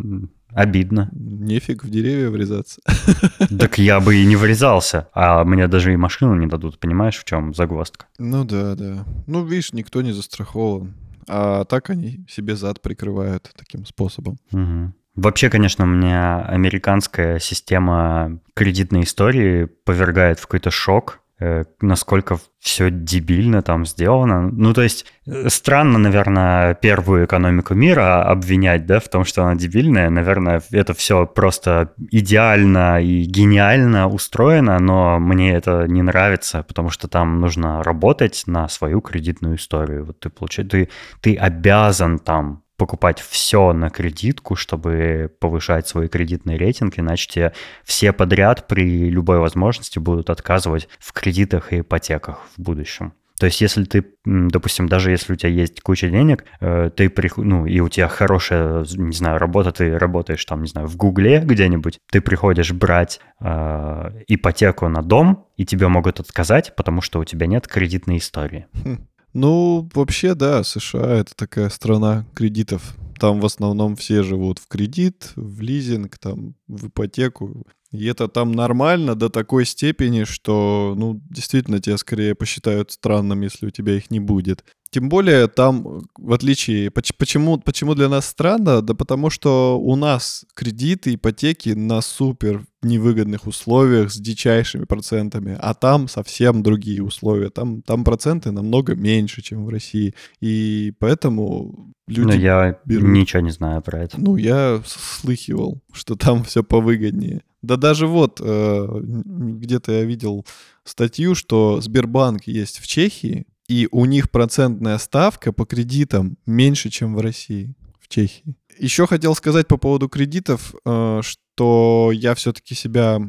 обидно. 0.50 1.08
Нефиг 1.12 1.84
в 1.84 1.90
деревья 1.90 2.28
врезаться. 2.30 2.80
Так 3.58 3.78
я 3.78 4.00
бы 4.00 4.16
и 4.16 4.26
не 4.26 4.36
врезался, 4.36 5.08
а 5.14 5.44
мне 5.44 5.66
даже 5.66 5.92
и 5.92 5.96
машину 5.96 6.34
не 6.34 6.46
дадут, 6.46 6.78
понимаешь, 6.78 7.16
в 7.16 7.24
чем 7.24 7.54
загвоздка? 7.54 8.06
Ну 8.18 8.44
да, 8.44 8.74
да. 8.74 9.04
Ну, 9.26 9.44
видишь, 9.44 9.72
никто 9.72 10.02
не 10.02 10.12
застрахован. 10.12 10.94
А 11.26 11.64
так 11.64 11.90
они 11.90 12.26
себе 12.28 12.54
зад 12.54 12.82
прикрывают 12.82 13.50
таким 13.56 13.86
способом. 13.86 14.36
Угу. 14.52 14.92
Вообще, 15.16 15.48
конечно, 15.48 15.84
у 15.84 15.88
меня 15.88 16.42
американская 16.42 17.38
система 17.38 18.40
кредитной 18.54 19.04
истории 19.04 19.66
повергает 19.84 20.38
в 20.38 20.42
какой-то 20.42 20.70
шок. 20.70 21.20
Э, 21.40 21.64
насколько 21.80 22.38
все 22.60 22.90
дебильно 22.90 23.60
там 23.60 23.84
сделано. 23.86 24.50
Ну, 24.52 24.72
то 24.72 24.82
есть, 24.82 25.04
э, 25.26 25.48
странно, 25.48 25.98
наверное, 25.98 26.74
первую 26.74 27.24
экономику 27.24 27.74
мира 27.74 28.22
обвинять, 28.22 28.86
да, 28.86 29.00
в 29.00 29.08
том, 29.08 29.24
что 29.24 29.42
она 29.42 29.56
дебильная. 29.56 30.10
Наверное, 30.10 30.62
это 30.70 30.94
все 30.94 31.26
просто 31.26 31.92
идеально 32.12 33.02
и 33.02 33.24
гениально 33.24 34.08
устроено, 34.08 34.78
но 34.78 35.18
мне 35.18 35.52
это 35.54 35.86
не 35.88 36.02
нравится, 36.02 36.62
потому 36.62 36.90
что 36.90 37.08
там 37.08 37.40
нужно 37.40 37.82
работать 37.82 38.44
на 38.46 38.68
свою 38.68 39.00
кредитную 39.00 39.56
историю. 39.56 40.04
Вот 40.04 40.20
ты 40.20 40.30
получаешь, 40.30 40.70
ты, 40.70 40.88
ты 41.20 41.34
обязан 41.34 42.20
там 42.20 42.63
покупать 42.76 43.20
все 43.20 43.72
на 43.72 43.90
кредитку, 43.90 44.56
чтобы 44.56 45.30
повышать 45.40 45.86
свой 45.88 46.08
кредитный 46.08 46.56
рейтинг, 46.56 46.98
иначе 46.98 47.28
тебе 47.28 47.52
все 47.84 48.12
подряд 48.12 48.66
при 48.66 49.08
любой 49.10 49.38
возможности 49.38 49.98
будут 49.98 50.30
отказывать 50.30 50.88
в 50.98 51.12
кредитах 51.12 51.72
и 51.72 51.80
ипотеках 51.80 52.40
в 52.56 52.60
будущем. 52.60 53.12
То 53.38 53.46
есть, 53.46 53.60
если 53.60 53.84
ты, 53.84 54.06
допустим, 54.24 54.88
даже 54.88 55.10
если 55.10 55.32
у 55.32 55.36
тебя 55.36 55.50
есть 55.50 55.80
куча 55.80 56.08
денег, 56.08 56.44
э, 56.60 56.90
ты 56.94 57.12
ну, 57.36 57.66
и 57.66 57.80
у 57.80 57.88
тебя 57.88 58.06
хорошая, 58.06 58.84
не 58.94 59.14
знаю, 59.14 59.38
работа, 59.38 59.72
ты 59.72 59.98
работаешь 59.98 60.44
там, 60.44 60.62
не 60.62 60.68
знаю, 60.68 60.86
в 60.86 60.96
Гугле 60.96 61.40
где-нибудь, 61.40 61.98
ты 62.10 62.20
приходишь 62.20 62.72
брать 62.72 63.20
э, 63.40 64.22
ипотеку 64.28 64.88
на 64.88 65.02
дом, 65.02 65.48
и 65.56 65.66
тебе 65.66 65.88
могут 65.88 66.20
отказать, 66.20 66.76
потому 66.76 67.00
что 67.00 67.18
у 67.18 67.24
тебя 67.24 67.46
нет 67.46 67.66
кредитной 67.66 68.18
истории. 68.18 68.66
Хм. 68.84 69.08
Ну, 69.34 69.88
вообще, 69.94 70.34
да, 70.34 70.62
США— 70.62 71.16
это 71.18 71.34
такая 71.34 71.68
страна 71.68 72.24
кредитов. 72.34 72.96
Там 73.18 73.40
в 73.40 73.46
основном 73.46 73.96
все 73.96 74.22
живут 74.22 74.60
в 74.60 74.68
кредит, 74.68 75.32
в 75.34 75.60
лизинг, 75.60 76.18
там, 76.18 76.54
в 76.68 76.88
ипотеку. 76.88 77.66
И 77.90 78.06
это 78.06 78.28
там 78.28 78.52
нормально 78.52 79.14
до 79.14 79.28
такой 79.28 79.66
степени, 79.66 80.24
что, 80.24 80.94
ну, 80.96 81.20
действительно, 81.30 81.80
тебя 81.80 81.98
скорее 81.98 82.34
посчитают 82.34 82.92
странным, 82.92 83.40
если 83.42 83.66
у 83.66 83.70
тебя 83.70 83.96
их 83.96 84.10
не 84.10 84.20
будет. 84.20 84.64
Тем 84.94 85.08
более 85.08 85.48
там, 85.48 86.02
в 86.16 86.32
отличие... 86.32 86.88
Почему, 86.92 87.58
почему 87.58 87.96
для 87.96 88.08
нас 88.08 88.26
странно? 88.26 88.80
Да 88.80 88.94
потому 88.94 89.28
что 89.28 89.76
у 89.76 89.96
нас 89.96 90.44
кредиты, 90.54 91.16
ипотеки 91.16 91.70
на 91.70 92.00
супер 92.00 92.64
невыгодных 92.80 93.48
условиях 93.48 94.12
с 94.12 94.16
дичайшими 94.16 94.84
процентами, 94.84 95.58
а 95.60 95.74
там 95.74 96.06
совсем 96.06 96.62
другие 96.62 97.02
условия. 97.02 97.50
Там, 97.50 97.82
там 97.82 98.04
проценты 98.04 98.52
намного 98.52 98.94
меньше, 98.94 99.42
чем 99.42 99.64
в 99.64 99.68
России. 99.68 100.14
И 100.40 100.92
поэтому 101.00 101.92
люди 102.06 102.28
Но 102.28 102.34
я 102.34 102.78
берут... 102.84 103.08
ничего 103.08 103.40
не 103.40 103.50
знаю 103.50 103.82
про 103.82 104.04
это. 104.04 104.20
Ну, 104.20 104.36
я 104.36 104.80
слыхивал, 104.86 105.82
что 105.92 106.14
там 106.14 106.44
все 106.44 106.62
повыгоднее. 106.62 107.42
Да 107.62 107.74
даже 107.76 108.06
вот, 108.06 108.40
э, 108.40 108.86
где-то 109.02 109.90
я 109.90 110.04
видел 110.04 110.46
статью, 110.84 111.34
что 111.34 111.80
Сбербанк 111.80 112.46
есть 112.46 112.78
в 112.78 112.86
Чехии, 112.86 113.46
и 113.68 113.88
у 113.90 114.04
них 114.04 114.30
процентная 114.30 114.98
ставка 114.98 115.52
по 115.52 115.64
кредитам 115.64 116.36
меньше, 116.46 116.90
чем 116.90 117.14
в 117.14 117.20
России, 117.20 117.74
в 118.00 118.08
Чехии. 118.08 118.56
Еще 118.78 119.06
хотел 119.06 119.34
сказать 119.34 119.68
по 119.68 119.76
поводу 119.76 120.08
кредитов, 120.08 120.74
э, 120.84 121.20
что 121.22 122.10
я 122.12 122.34
все-таки 122.34 122.74
себя 122.74 123.20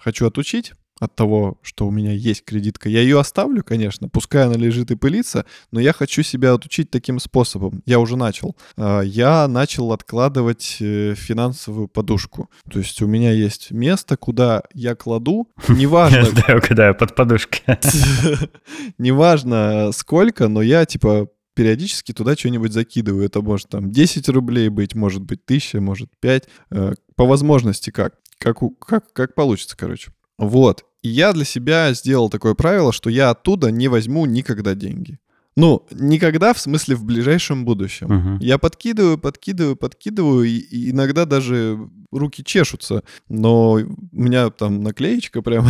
хочу 0.00 0.26
отучить 0.26 0.72
от 1.04 1.14
того, 1.14 1.58
что 1.62 1.86
у 1.86 1.90
меня 1.90 2.12
есть 2.12 2.44
кредитка. 2.44 2.88
Я 2.88 3.00
ее 3.00 3.20
оставлю, 3.20 3.62
конечно, 3.62 4.08
пускай 4.08 4.44
она 4.44 4.54
лежит 4.54 4.90
и 4.90 4.96
пылится, 4.96 5.46
но 5.70 5.80
я 5.80 5.92
хочу 5.92 6.22
себя 6.22 6.52
отучить 6.52 6.90
таким 6.90 7.18
способом. 7.18 7.82
Я 7.86 8.00
уже 8.00 8.16
начал. 8.16 8.56
А, 8.76 9.00
я 9.00 9.46
начал 9.48 9.92
откладывать 9.92 10.78
э, 10.80 11.14
финансовую 11.16 11.88
подушку. 11.88 12.50
То 12.70 12.78
есть 12.78 13.00
у 13.02 13.06
меня 13.06 13.32
есть 13.32 13.70
место, 13.70 14.16
куда 14.16 14.62
я 14.72 14.94
кладу, 14.94 15.48
неважно... 15.68 16.24
Знаю, 16.24 16.62
куда 16.66 16.88
я 16.88 16.94
под 16.94 17.14
подушкой. 17.14 17.60
Неважно 18.98 19.90
сколько, 19.92 20.48
но 20.48 20.62
я 20.62 20.84
типа 20.84 21.28
периодически 21.54 22.12
туда 22.12 22.34
что-нибудь 22.34 22.72
закидываю. 22.72 23.24
Это 23.24 23.40
может 23.40 23.68
там 23.68 23.90
10 23.90 24.28
рублей 24.28 24.68
быть, 24.68 24.94
может 24.94 25.22
быть 25.22 25.40
1000, 25.44 25.80
может 25.80 26.10
5. 26.20 26.48
Э, 26.70 26.92
по 27.16 27.24
возможности 27.24 27.90
как. 27.90 28.14
Как, 28.38 28.58
как, 28.80 29.12
как 29.12 29.34
получится, 29.34 29.76
короче. 29.76 30.12
Вот. 30.38 30.84
И 31.04 31.08
я 31.10 31.34
для 31.34 31.44
себя 31.44 31.92
сделал 31.92 32.30
такое 32.30 32.54
правило, 32.54 32.90
что 32.90 33.10
я 33.10 33.28
оттуда 33.28 33.70
не 33.70 33.88
возьму 33.88 34.24
никогда 34.24 34.74
деньги. 34.74 35.18
Ну, 35.54 35.86
никогда, 35.90 36.54
в 36.54 36.58
смысле, 36.58 36.96
в 36.96 37.04
ближайшем 37.04 37.66
будущем. 37.66 38.06
Мгм. 38.08 38.38
Я 38.38 38.56
подкидываю, 38.56 39.18
подкидываю, 39.18 39.76
подкидываю, 39.76 40.44
и, 40.44 40.56
и 40.56 40.90
иногда 40.90 41.26
даже 41.26 41.78
руки 42.10 42.42
чешутся. 42.42 43.04
Но 43.28 43.72
у 43.72 43.86
меня 44.12 44.48
там 44.48 44.82
наклеечка 44.82 45.42
прям 45.42 45.68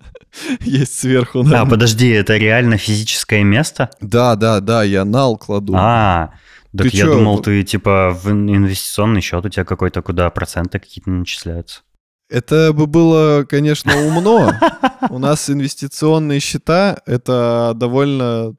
есть 0.60 0.98
сверху. 0.98 1.40
А, 1.40 1.44
наверное. 1.44 1.70
подожди, 1.70 2.08
это 2.08 2.36
реально 2.36 2.76
физическое 2.76 3.44
место? 3.44 3.88
Да, 4.00 4.34
да, 4.34 4.58
да, 4.58 4.82
я 4.82 5.04
нал 5.04 5.38
кладу. 5.38 5.74
А, 5.76 6.34
так 6.76 6.90
Ты 6.90 6.96
я 6.96 7.04
чё, 7.04 7.14
думал, 7.14 7.38
ты 7.38 7.62
типа 7.62 8.18
в 8.20 8.28
ин- 8.28 8.50
инвестиционный 8.50 9.20
счет 9.20 9.46
у 9.46 9.48
тебя 9.48 9.64
какой-то, 9.64 10.02
куда 10.02 10.28
проценты 10.30 10.80
какие-то 10.80 11.10
начисляются. 11.10 11.82
Это 12.32 12.72
бы 12.72 12.86
было, 12.86 13.44
конечно, 13.46 13.92
умно. 14.06 14.54
У 15.10 15.18
нас 15.18 15.50
инвестиционные 15.50 16.40
счета— 16.40 16.98
это 17.06 17.74
довольно 17.76 18.56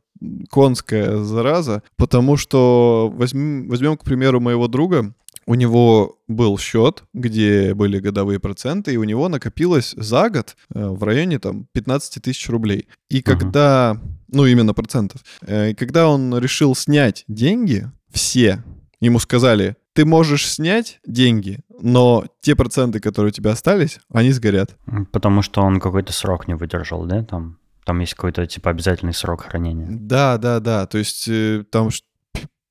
конская 0.51 1.17
зараза, 1.17 1.81
потому 1.97 2.37
что 2.37 3.11
возьмем, 3.15 3.67
возьмем, 3.67 3.97
к 3.97 4.03
примеру, 4.03 4.39
моего 4.39 4.67
друга, 4.67 5.15
у 5.47 5.55
него 5.55 6.19
был 6.27 6.59
счет, 6.59 7.03
где 7.15 7.73
были 7.73 7.99
годовые 7.99 8.39
проценты, 8.39 8.93
и 8.93 8.97
у 8.97 9.03
него 9.05 9.27
накопилось 9.27 9.95
за 9.97 10.29
год 10.29 10.55
э, 10.73 10.87
в 10.87 11.03
районе 11.03 11.39
там 11.39 11.65
15 11.73 12.21
тысяч 12.21 12.47
рублей. 12.49 12.87
И 13.09 13.23
когда, 13.23 13.99
ну 14.27 14.45
именно 14.45 14.75
процентов, 14.75 15.21
э, 15.41 15.71
и 15.71 15.73
когда 15.73 16.07
он 16.07 16.37
решил 16.37 16.75
снять 16.75 17.25
деньги, 17.27 17.91
все 18.11 18.63
ему 19.07 19.19
сказали, 19.19 19.75
ты 19.93 20.05
можешь 20.05 20.47
снять 20.47 20.99
деньги, 21.05 21.59
но 21.81 22.25
те 22.41 22.55
проценты, 22.55 22.99
которые 22.99 23.29
у 23.29 23.33
тебя 23.33 23.51
остались, 23.51 23.99
они 24.11 24.31
сгорят. 24.31 24.75
Потому 25.11 25.41
что 25.41 25.61
он 25.61 25.79
какой-то 25.79 26.13
срок 26.13 26.47
не 26.47 26.55
выдержал, 26.55 27.05
да? 27.05 27.23
Там, 27.23 27.59
там 27.85 27.99
есть 27.99 28.13
какой-то 28.15 28.45
типа 28.45 28.71
обязательный 28.71 29.13
срок 29.13 29.43
хранения. 29.43 29.87
Да, 29.89 30.37
да, 30.37 30.59
да. 30.59 30.85
То 30.87 30.97
есть 30.97 31.27
э, 31.27 31.63
там 31.69 31.89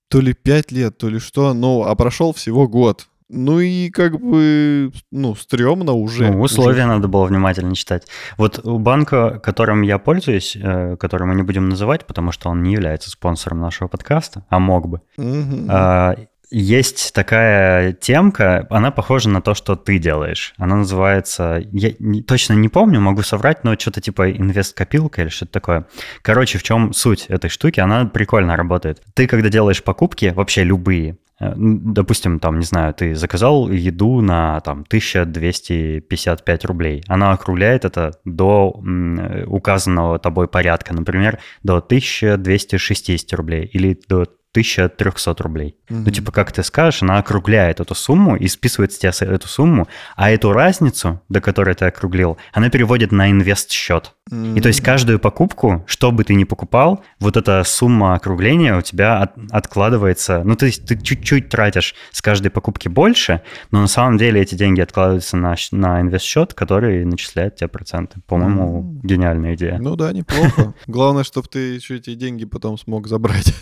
то 0.09 0.21
ли 0.21 0.35
5 0.35 0.73
лет, 0.73 0.99
то 0.99 1.09
ли 1.09 1.19
что, 1.19 1.55
ну, 1.55 1.85
а 1.85 1.95
прошел 1.95 2.33
всего 2.33 2.69
год. 2.69 3.09
Ну 3.35 3.61
и 3.61 3.89
как 3.89 4.21
бы, 4.21 4.93
ну, 5.11 5.35
стрёмно 5.35 5.93
уже. 5.93 6.31
Ну, 6.31 6.43
условия 6.43 6.85
надо 6.85 7.09
было 7.09 7.25
внимательно 7.25 7.75
читать. 7.75 8.07
Вот 8.37 8.61
у 8.63 8.79
банка, 8.79 9.41
которым 9.43 9.81
я 9.81 9.99
пользуюсь, 9.99 10.55
э, 10.55 10.97
который 10.99 11.27
мы 11.27 11.35
не 11.35 11.43
будем 11.43 11.71
называть, 11.71 12.05
потому 12.07 12.31
что 12.31 12.51
он 12.51 12.63
не 12.63 12.75
является 12.75 13.09
спонсором 13.11 13.61
нашего 13.61 13.89
подкаста, 13.89 14.45
а 14.51 14.59
мог 14.59 14.87
бы. 14.87 15.01
Уже. 15.17 15.67
А, 15.71 16.17
Есть 16.55 17.15
такая 17.15 17.95
темка, 17.95 18.67
она 18.69 18.91
похожа 18.91 19.31
на 19.31 19.41
то, 19.41 19.55
что 19.55 19.75
ты 19.75 19.97
делаешь. 19.99 20.53
Она 20.59 20.77
называется, 20.77 21.63
я 21.73 21.93
не- 21.99 22.21
точно 22.23 22.53
не 22.53 22.69
помню, 22.69 23.01
могу 23.01 23.23
соврать, 23.23 23.65
но 23.65 23.75
что-то 23.79 24.03
типа 24.03 24.31
инвест-копилка 24.31 25.23
или 25.23 25.29
что-то 25.31 25.53
такое. 25.53 25.87
Короче, 26.21 26.59
в 26.59 26.63
чем 26.63 26.93
суть 26.93 27.25
этой 27.29 27.49
штуки? 27.49 27.81
Она 27.81 28.05
прикольно 28.05 28.55
работает. 28.55 29.01
Ты, 29.15 29.27
когда 29.27 29.49
делаешь 29.49 29.83
покупки, 29.83 30.35
вообще 30.37 30.63
любые, 30.63 31.17
допустим, 31.57 32.39
там, 32.41 32.59
не 32.59 32.65
знаю, 32.65 32.95
ты 32.95 33.15
заказал 33.15 33.71
еду 33.71 34.21
на 34.21 34.61
там 34.61 34.85
1255 34.89 36.65
рублей. 36.65 37.03
Она 37.09 37.33
округляет 37.33 37.85
это 37.85 38.13
до 38.25 38.75
э, 38.85 39.45
указанного 39.47 40.19
тобой 40.19 40.49
порядка, 40.49 40.95
например, 40.95 41.39
до 41.63 41.77
1260 41.77 43.33
рублей 43.35 43.65
или 43.73 43.99
до 44.09 44.27
1300 44.53 45.43
рублей. 45.43 45.77
Ну, 45.89 46.01
Мгм. 46.01 46.11
типа, 46.11 46.31
как 46.33 46.53
ты 46.53 46.63
скажешь, 46.63 47.03
она 47.03 47.19
округляет 47.19 47.81
эту 47.81 47.95
сумму 47.95 48.37
и 48.37 48.49
списывает 48.49 48.93
с 48.93 48.99
тебя 48.99 49.13
эту 49.21 49.49
сумму, 49.49 49.89
а 50.15 50.31
эту 50.31 50.53
разницу, 50.53 51.23
до 51.31 51.41
которой 51.41 51.75
ты 51.75 51.87
округлил, 51.87 52.37
она 52.53 52.69
переводит 52.69 53.13
на 53.13 53.31
инвест-счет. 53.31 54.13
И 54.31 54.61
то 54.61 54.69
есть 54.69 54.81
каждую 54.81 55.19
покупку, 55.19 55.85
что 55.87 56.11
бы 56.13 56.25
ты 56.25 56.35
ни 56.35 56.45
покупал, 56.45 57.03
вот 57.19 57.37
эта 57.37 57.65
сумма 57.65 58.15
округления 58.15 58.77
у 58.79 58.81
тебя 58.81 59.19
от- 59.19 59.35
откладывается. 59.51 60.43
Ну, 60.45 60.55
то 60.57 60.65
есть 60.67 60.87
ты 60.87 60.97
чуть-чуть 60.97 61.49
тратишь 61.49 61.95
с 62.13 62.23
каждой 62.23 62.51
покупки 62.51 62.89
больше, 62.89 63.43
но 63.73 63.81
на 63.81 63.89
самом 63.89 64.17
деле 64.19 64.41
эти 64.41 64.55
деньги 64.55 64.81
откладываются 64.81 65.37
на, 65.37 65.55
на 65.73 66.01
инвест-счет, 66.01 66.55
который 66.55 67.05
начисляет 67.05 67.57
тебе 67.57 67.69
проценты. 67.69 68.21
По-моему, 68.27 68.81
М. 68.81 69.01
гениальная 69.03 69.55
идея. 69.55 69.79
Ну 69.79 69.97
да, 69.97 70.13
неплохо. 70.13 70.73
Главное, 70.87 71.25
чтобы 71.25 71.49
ты 71.49 71.75
еще 71.75 71.97
эти 71.97 72.15
деньги 72.15 72.45
потом 72.45 72.79
смог 72.79 73.09
забрать. 73.09 73.55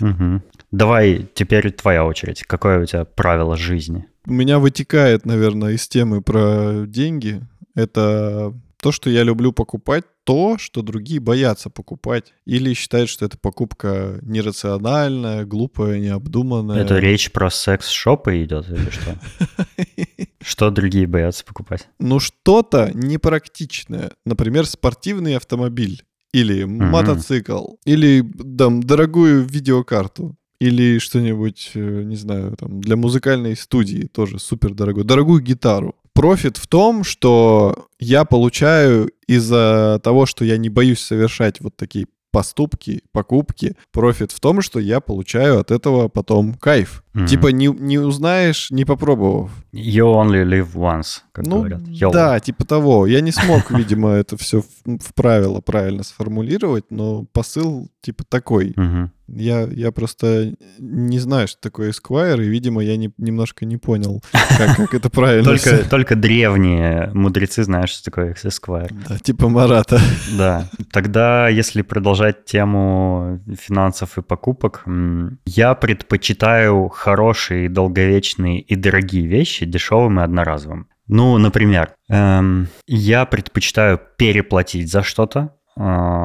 Давай, 0.71 1.27
теперь 1.35 1.73
твоя 1.73 2.05
очередь. 2.05 2.45
Какое 2.45 2.81
у 2.81 2.85
тебя 2.85 3.05
правило 3.05 3.57
жизни? 3.57 4.07
У 4.27 4.33
меня 4.33 4.59
вытекает, 4.59 5.25
наверное, 5.27 5.73
из 5.73 5.89
темы 5.89 6.21
про 6.23 6.85
деньги. 6.87 7.41
Это 7.75 8.53
то, 8.81 8.93
что 8.93 9.11
я 9.11 9.23
люблю 9.23 9.53
покупать 9.53 10.05
то, 10.25 10.59
что 10.59 10.83
другие 10.83 11.19
боятся 11.19 11.71
покупать. 11.71 12.35
Или 12.47 12.73
считают, 12.75 13.11
что 13.11 13.25
эта 13.25 13.37
покупка 13.37 14.21
нерациональная, 14.23 15.45
глупая, 15.45 15.99
необдуманная. 15.99 16.83
Это 16.85 16.99
речь 16.99 17.33
про 17.33 17.51
секс-шопы 17.51 18.45
идет 18.45 18.69
или 18.71 18.91
что? 18.91 19.19
Что 20.43 20.71
другие 20.71 21.07
боятся 21.07 21.45
покупать? 21.45 21.89
Ну, 21.99 22.19
что-то 22.19 22.91
непрактичное. 22.95 24.13
Например, 24.25 24.65
спортивный 24.65 25.37
автомобиль. 25.37 26.03
Или 26.33 26.65
мотоцикл. 26.65 27.75
Или 27.85 28.23
там, 28.57 28.83
дорогую 28.83 29.45
видеокарту. 29.45 30.37
Или 30.61 30.99
что-нибудь, 30.99 31.73
э, 31.75 32.03
не 32.05 32.17
знаю, 32.17 32.57
там, 32.57 32.81
для 32.81 32.97
музыкальной 32.97 33.57
студии 33.57 34.07
тоже 34.07 34.39
супер 34.39 34.75
дорогой. 34.75 35.05
Дорогую 35.05 35.43
гитару. 35.43 35.95
Профит 36.21 36.59
в 36.59 36.67
том, 36.67 37.03
что 37.03 37.87
я 37.99 38.27
получаю 38.27 39.11
из-за 39.27 39.99
того, 40.05 40.27
что 40.27 40.45
я 40.45 40.59
не 40.59 40.69
боюсь 40.69 41.01
совершать 41.01 41.63
вот 41.63 41.79
такие 41.79 42.09
поступки, 42.31 43.03
покупки. 43.11 43.75
Профит 43.91 44.31
в 44.31 44.39
том, 44.39 44.61
что 44.61 44.79
я 44.81 45.01
получаю 45.01 45.61
от 45.61 45.71
этого 45.71 46.09
потом 46.09 46.53
кайф. 46.53 47.03
Мгм. 47.15 47.27
Типа 47.27 47.47
не, 47.49 47.69
не 47.69 47.99
узнаешь, 47.99 48.71
не 48.71 48.85
попробовав. 48.85 49.51
You 49.73 50.13
only 50.15 50.45
live 50.45 50.75
once, 50.75 51.21
как 51.33 51.47
Ну, 51.47 51.61
говорят. 51.61 51.81
YOLO. 51.83 52.13
да, 52.13 52.39
типа 52.39 52.67
того. 52.67 53.07
Я 53.07 53.23
не 53.23 53.33
смог, 53.33 53.71
видимо, 53.71 54.11
это 54.11 54.37
все 54.37 54.61
в, 54.61 54.99
в 54.99 55.15
правило 55.15 55.63
правильно 55.63 56.03
сформулировать, 56.03 56.85
но 56.91 57.25
посыл 57.33 57.89
типа 58.03 58.25
такой. 58.29 58.75
Мгм. 58.77 59.11
Я, 59.33 59.63
я 59.63 59.93
просто 59.93 60.55
не 60.79 61.19
знаю, 61.19 61.49
что 61.49 61.61
такое 61.61 61.91
Esquire, 61.91 62.45
и, 62.45 62.49
видимо, 62.49 62.83
я 62.83 62.97
не, 62.97 63.13
немножко 63.19 63.65
не 63.65 63.77
понял, 63.77 64.23
как, 64.59 64.77
как 64.77 64.95
это 64.95 65.11
правильно. 65.11 65.45
Только, 65.45 65.89
только 65.89 66.17
древние 66.17 67.11
мудрецы 67.15 67.65
знают, 67.65 67.91
что 67.91 68.05
такое 68.05 68.35
Esquire. 68.35 68.93
Да, 69.09 69.19
типа 69.19 69.49
Марата. 69.49 70.01
Да. 70.37 70.69
Тогда, 70.93 71.49
если 71.49 71.83
продолжать 71.83 72.45
тему 72.45 73.41
финансов 73.59 74.19
и 74.19 74.23
покупок, 74.23 74.85
я 75.45 75.75
предпочитаю 75.75 76.89
хорошие, 76.89 77.69
долговечные 77.69 78.61
и 78.61 78.77
дорогие 78.77 79.27
вещи 79.27 79.65
дешевым 79.67 80.21
и 80.21 80.23
одноразовым. 80.23 80.89
Ну, 81.13 81.37
например, 81.39 81.93
эм, 82.09 82.69
я 82.87 83.27
предпочитаю 83.27 84.01
переплатить 84.17 84.91
за 84.91 85.03
что-то, 85.03 85.57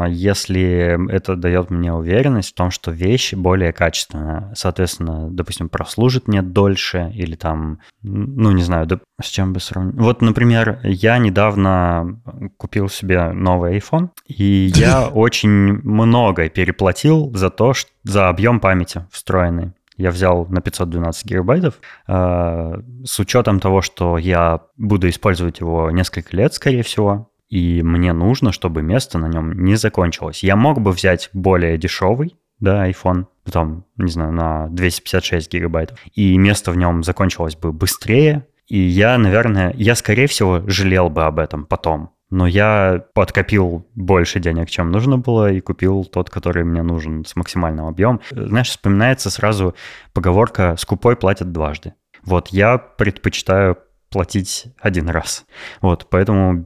если 0.10 1.12
это 1.12 1.36
дает 1.36 1.70
мне 1.70 1.94
уверенность 1.94 2.52
в 2.52 2.56
том, 2.56 2.72
что 2.72 2.92
вещь 2.92 3.34
более 3.34 3.72
качественная. 3.74 4.52
Соответственно, 4.56 5.30
допустим, 5.30 5.70
прослужит 5.70 6.28
мне 6.28 6.42
дольше 6.42 7.12
или 7.14 7.36
там, 7.36 7.80
ну, 8.02 8.52
не 8.52 8.64
знаю, 8.64 8.86
да, 8.86 9.00
с 9.22 9.28
чем 9.28 9.54
бы 9.54 9.60
сравнить. 9.60 9.96
Вот, 9.96 10.22
например, 10.22 10.80
я 10.84 11.18
недавно 11.18 12.22
купил 12.58 12.90
себе 12.90 13.32
новый 13.32 13.78
iPhone, 13.78 14.10
и 14.28 14.72
я 14.76 15.08
очень 15.14 15.50
много 15.84 16.50
переплатил 16.50 17.32
за 17.34 17.50
то, 17.50 17.74
ш- 17.74 17.88
за 18.04 18.30
объем 18.30 18.60
памяти 18.60 19.06
встроенный. 19.12 19.72
Я 19.98 20.12
взял 20.12 20.46
на 20.48 20.60
512 20.60 21.26
гигабайтов 21.26 21.76
э, 22.08 22.82
с 23.06 23.18
учетом 23.20 23.62
того, 23.62 23.82
что 23.82 24.18
я 24.18 24.60
буду 24.76 25.08
использовать 25.08 25.62
его 25.62 25.90
несколько 25.90 26.36
лет, 26.36 26.54
скорее 26.54 26.84
всего, 26.84 27.30
и 27.50 27.82
мне 27.82 28.14
нужно, 28.14 28.52
чтобы 28.52 28.82
место 28.82 29.18
на 29.18 29.28
нем 29.28 29.54
не 29.64 29.76
закончилось. 29.76 30.44
Я 30.44 30.56
мог 30.56 30.82
бы 30.82 30.92
взять 30.92 31.30
более 31.34 31.78
дешевый, 31.78 32.36
да, 32.60 32.90
iPhone, 32.90 33.26
там, 33.52 33.86
не 33.98 34.10
знаю, 34.10 34.32
на 34.32 34.68
256 34.70 35.52
гигабайтов, 35.52 36.00
и 36.14 36.38
место 36.38 36.72
в 36.72 36.78
нем 36.78 37.04
закончилось 37.04 37.56
бы 37.56 37.72
быстрее, 37.72 38.48
и 38.68 38.78
я, 38.78 39.18
наверное, 39.18 39.74
я, 39.78 39.96
скорее 39.96 40.28
всего, 40.28 40.64
жалел 40.68 41.10
бы 41.10 41.24
об 41.26 41.40
этом 41.40 41.66
потом. 41.66 42.12
Но 42.32 42.48
я 42.48 43.06
подкопил 43.14 43.88
больше 43.94 44.40
денег, 44.40 44.70
чем 44.70 44.92
нужно 44.92 45.18
было, 45.20 45.52
и 45.52 45.62
купил 45.62 46.06
тот, 46.06 46.32
который 46.32 46.64
мне 46.64 46.82
нужен 46.82 47.24
с 47.24 47.36
максимальным 47.36 47.86
объемом. 47.86 48.22
Знаешь, 48.32 48.70
вспоминается 48.70 49.30
сразу 49.30 49.76
поговорка 50.12 50.76
«скупой 50.80 51.16
платят 51.16 51.52
дважды». 51.52 51.94
Вот 52.24 52.48
я 52.48 52.80
предпочитаю 52.80 53.78
платить 54.16 54.68
один 54.80 55.10
раз. 55.10 55.46
Вот, 55.82 56.08
поэтому 56.10 56.66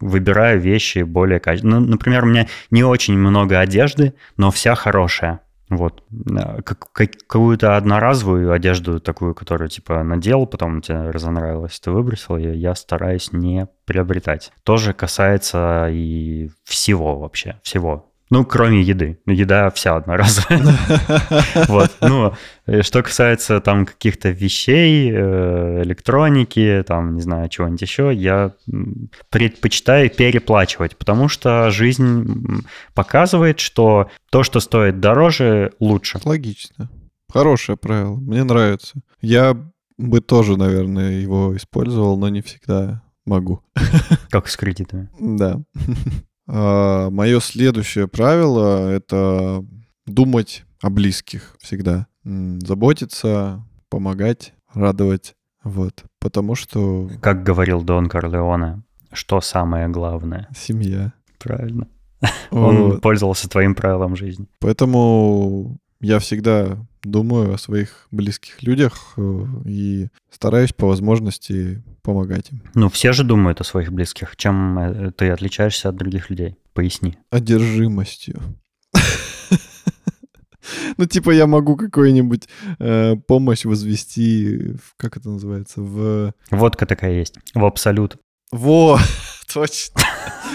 выбираю 0.00 0.58
вещи 0.60 1.02
более 1.02 1.38
качественные. 1.38 1.80
Ну, 1.80 1.86
например, 1.88 2.24
у 2.24 2.26
меня 2.26 2.46
не 2.70 2.84
очень 2.84 3.18
много 3.18 3.60
одежды, 3.60 4.14
но 4.38 4.50
вся 4.50 4.74
хорошая. 4.74 5.40
Вот. 5.68 6.02
Как- 6.64 6.90
как- 6.92 7.10
Какую-то 7.26 7.76
одноразовую 7.76 8.50
одежду, 8.50 8.98
такую, 8.98 9.34
которую, 9.34 9.68
типа, 9.68 10.02
надел, 10.02 10.46
потом 10.46 10.80
тебе 10.80 11.10
разонравилось, 11.10 11.78
ты 11.80 11.90
выбросил 11.90 12.38
ее, 12.38 12.54
я 12.58 12.74
стараюсь 12.74 13.30
не 13.32 13.68
приобретать. 13.84 14.52
Тоже 14.64 14.94
касается 14.94 15.88
и 15.90 16.48
всего 16.64 17.18
вообще, 17.18 17.60
всего. 17.62 18.09
Ну, 18.30 18.44
кроме 18.44 18.80
еды. 18.80 19.18
Еда 19.26 19.70
вся 19.70 19.96
одноразовая. 19.96 20.62
Вот. 21.68 21.90
Ну, 22.00 22.32
э, 22.66 22.82
что 22.82 23.02
касается 23.02 23.60
там 23.60 23.86
каких-то 23.86 24.30
вещей, 24.30 25.10
э, 25.12 25.82
электроники, 25.82 26.84
там, 26.86 27.16
не 27.16 27.22
знаю, 27.22 27.48
чего-нибудь 27.48 27.82
еще, 27.82 28.12
я 28.14 28.52
предпочитаю 29.30 30.10
переплачивать, 30.10 30.96
потому 30.96 31.28
что 31.28 31.70
жизнь 31.70 32.64
показывает, 32.94 33.58
что 33.58 34.10
то, 34.30 34.44
что 34.44 34.60
стоит 34.60 35.00
дороже, 35.00 35.72
лучше. 35.80 36.20
Логично. 36.24 36.88
Хорошее 37.32 37.76
правило. 37.76 38.16
Мне 38.16 38.44
нравится. 38.44 39.00
Я 39.20 39.56
бы 39.98 40.20
тоже, 40.20 40.56
наверное, 40.56 41.12
его 41.12 41.56
использовал, 41.56 42.16
но 42.16 42.28
не 42.28 42.42
всегда 42.42 43.02
могу. 43.26 43.62
Как 44.30 44.48
с 44.48 44.56
кредитами. 44.56 45.08
Да. 45.18 45.60
А, 46.48 47.10
Мое 47.10 47.40
следующее 47.40 48.08
правило— 48.08 48.90
это 48.90 49.64
думать 50.06 50.64
о 50.80 50.90
близких 50.90 51.56
всегда. 51.60 52.06
Заботиться, 52.24 53.64
помогать, 53.88 54.54
радовать. 54.72 55.34
Вот. 55.62 56.04
Потому 56.20 56.54
что... 56.54 57.10
Как 57.20 57.42
говорил 57.42 57.82
Дон 57.82 58.08
Корлеоне, 58.08 58.82
что 59.12 59.40
самое 59.40 59.88
главное? 59.88 60.48
Семья. 60.56 61.12
Правильно. 61.38 61.88
Он 62.50 62.76
вот. 62.76 63.00
пользовался 63.02 63.48
твоим 63.48 63.74
правилом 63.74 64.16
жизни. 64.16 64.46
Поэтому 64.58 65.78
я 66.00 66.18
всегда 66.18 66.78
думаю 67.02 67.54
о 67.54 67.58
своих 67.58 68.06
близких 68.10 68.62
людях 68.62 69.14
э, 69.16 69.46
и 69.66 70.08
стараюсь 70.30 70.72
по 70.72 70.86
возможности 70.86 71.82
помогать 72.02 72.50
им. 72.50 72.62
Ну, 72.74 72.88
все 72.88 73.12
же 73.12 73.24
думают 73.24 73.60
о 73.60 73.64
своих 73.64 73.92
близких. 73.92 74.36
Чем 74.36 74.78
э, 74.78 75.10
ты 75.12 75.30
отличаешься 75.30 75.88
от 75.88 75.96
других 75.96 76.30
людей? 76.30 76.56
Поясни. 76.72 77.16
Одержимостью. 77.30 78.40
Ну, 80.96 81.06
типа, 81.06 81.30
я 81.30 81.46
могу 81.46 81.76
какую-нибудь 81.76 82.48
э, 82.78 83.16
помощь 83.26 83.64
возвести, 83.64 84.74
в, 84.74 84.94
как 84.96 85.16
это 85.16 85.30
называется, 85.30 85.80
в... 85.80 86.32
Водка 86.50 86.86
такая 86.86 87.12
есть, 87.12 87.38
в 87.54 87.64
абсолют. 87.64 88.18
Во, 88.52 88.98
точно. 89.52 90.02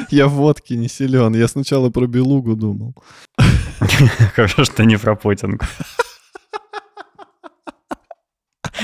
Я 0.10 0.28
в 0.28 0.34
водке 0.34 0.76
не 0.76 0.88
силен. 0.88 1.36
Я 1.36 1.48
сначала 1.48 1.90
про 1.90 2.08
белугу 2.08 2.56
думал. 2.56 2.96
Хорошо, 4.36 4.66
что 4.66 4.84
не 4.86 4.98
про 4.98 5.16
путинку. 5.16 5.66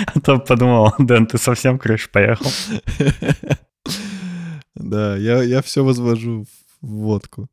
А 0.05 0.19
то 0.19 0.39
подумал, 0.39 0.93
Дэн, 0.97 1.27
ты 1.27 1.37
совсем 1.37 1.77
крыш 1.77 2.09
поехал. 2.09 2.51
Да, 4.75 5.15
я, 5.17 5.43
я 5.43 5.61
все 5.61 5.83
возвожу 5.83 6.45
в 6.81 6.87
водку. 6.87 7.47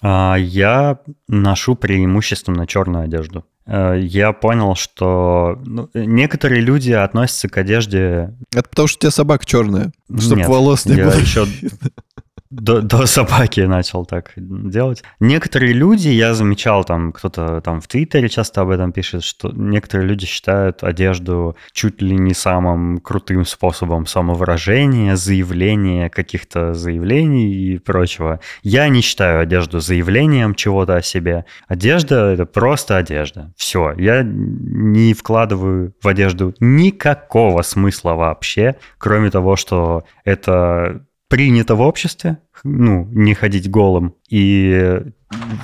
А, 0.00 0.36
я 0.38 1.00
ношу 1.26 1.74
преимущественно 1.74 2.66
черную 2.66 3.04
одежду. 3.04 3.44
Э, 3.66 3.98
я 4.00 4.32
понял, 4.32 4.74
что 4.76 5.60
ну, 5.64 5.90
некоторые 5.92 6.60
люди 6.60 6.92
относятся 6.92 7.48
к 7.48 7.58
одежде... 7.58 8.34
Это 8.54 8.68
потому 8.68 8.88
что 8.88 8.98
у 8.98 9.00
тебя 9.00 9.10
собака 9.10 9.44
черная, 9.44 9.92
чтобы 10.18 10.44
волос 10.44 10.86
не 10.86 10.96
я 10.96 11.06
было. 11.06 11.18
Еще 11.18 11.46
до, 12.50 12.80
до 12.80 13.06
собаки 13.06 13.60
начал 13.60 14.06
так 14.06 14.32
делать. 14.36 15.02
Некоторые 15.20 15.72
люди, 15.72 16.08
я 16.08 16.34
замечал, 16.34 16.84
там 16.84 17.12
кто-то 17.12 17.60
там 17.60 17.80
в 17.80 17.88
Твиттере 17.88 18.28
часто 18.28 18.62
об 18.62 18.70
этом 18.70 18.92
пишет, 18.92 19.24
что 19.24 19.50
некоторые 19.52 20.08
люди 20.08 20.26
считают 20.26 20.82
одежду 20.82 21.56
чуть 21.72 22.00
ли 22.00 22.16
не 22.16 22.34
самым 22.34 22.98
крутым 22.98 23.44
способом 23.44 24.06
самовыражения, 24.06 25.16
заявления 25.16 26.08
каких-то 26.08 26.74
заявлений 26.74 27.52
и 27.52 27.78
прочего. 27.78 28.40
Я 28.62 28.88
не 28.88 29.00
считаю 29.00 29.40
одежду 29.40 29.80
заявлением 29.80 30.54
чего-то 30.54 30.96
о 30.96 31.02
себе. 31.02 31.44
Одежда— 31.66 32.30
это 32.32 32.46
просто 32.46 32.96
одежда. 32.96 33.52
Все. 33.56 33.92
Я 33.96 34.22
не 34.22 35.12
вкладываю 35.12 35.94
в 36.00 36.08
одежду 36.08 36.54
никакого 36.60 37.62
смысла 37.62 38.14
вообще, 38.14 38.76
кроме 38.98 39.30
того, 39.30 39.56
что 39.56 40.04
это 40.24 41.02
принято 41.28 41.74
в 41.74 41.80
обществе, 41.80 42.38
ну, 42.64 43.06
не 43.12 43.34
ходить 43.34 43.70
голым, 43.70 44.14
и 44.28 45.00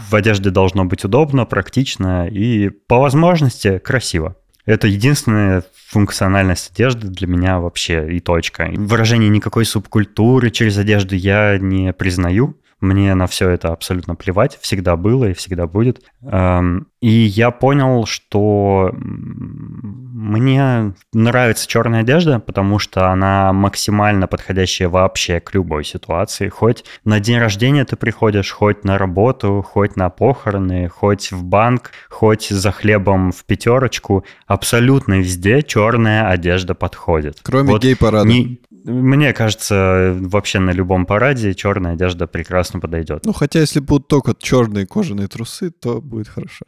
в 0.08 0.14
одежде 0.14 0.50
должно 0.50 0.84
быть 0.84 1.04
удобно, 1.04 1.46
практично 1.46 2.28
и 2.28 2.68
по 2.68 2.98
возможности 2.98 3.78
красиво. 3.78 4.36
Это 4.66 4.86
единственная 4.86 5.62
функциональность 5.88 6.72
одежды 6.72 7.08
для 7.08 7.26
меня 7.26 7.58
вообще 7.58 8.16
и 8.16 8.20
точка. 8.20 8.70
Выражение 8.74 9.28
никакой 9.28 9.66
субкультуры 9.66 10.50
через 10.50 10.78
одежду 10.78 11.14
я 11.14 11.58
не 11.58 11.92
признаю. 11.92 12.56
Мне 12.80 13.14
на 13.14 13.26
все 13.26 13.50
это 13.50 13.72
абсолютно 13.72 14.14
плевать, 14.14 14.58
всегда 14.60 14.96
было 14.96 15.30
и 15.30 15.34
всегда 15.34 15.66
будет. 15.66 16.02
Эм, 16.22 16.88
и 17.00 17.10
я 17.10 17.50
понял, 17.50 18.06
что 18.06 18.90
мне 18.94 20.94
нравится 21.12 21.68
черная 21.68 22.00
одежда, 22.00 22.40
потому 22.40 22.78
что 22.78 23.10
она 23.10 23.52
максимально 23.52 24.26
подходящая 24.26 24.88
вообще 24.88 25.40
к 25.40 25.54
любой 25.54 25.84
ситуации. 25.84 26.48
Хоть 26.48 26.84
на 27.04 27.20
день 27.20 27.38
рождения 27.38 27.84
ты 27.84 27.96
приходишь, 27.96 28.50
хоть 28.50 28.84
на 28.84 28.96
работу, 28.96 29.64
хоть 29.66 29.96
на 29.96 30.08
похороны, 30.08 30.88
хоть 30.88 31.30
в 31.30 31.44
банк, 31.44 31.90
хоть 32.08 32.48
за 32.48 32.72
хлебом 32.72 33.32
в 33.32 33.44
пятерочку. 33.44 34.24
Абсолютно 34.46 35.20
везде 35.20 35.62
черная 35.62 36.28
одежда 36.28 36.74
подходит. 36.74 37.38
Кроме 37.42 37.72
вот 37.72 37.82
гей-парада. 37.82 38.26
Не, 38.26 38.60
мне 38.84 39.32
кажется, 39.32 40.14
вообще 40.20 40.58
на 40.58 40.70
любом 40.70 41.06
параде 41.06 41.54
черная 41.54 41.94
одежда 41.94 42.26
прекрасно 42.26 42.80
подойдет. 42.80 43.24
Ну, 43.24 43.32
хотя 43.32 43.60
если 43.60 43.80
будут 43.80 44.08
только 44.08 44.34
черные 44.38 44.86
кожаные 44.86 45.26
трусы, 45.28 45.70
то 45.70 46.00
будет 46.00 46.28
хорошо. 46.28 46.66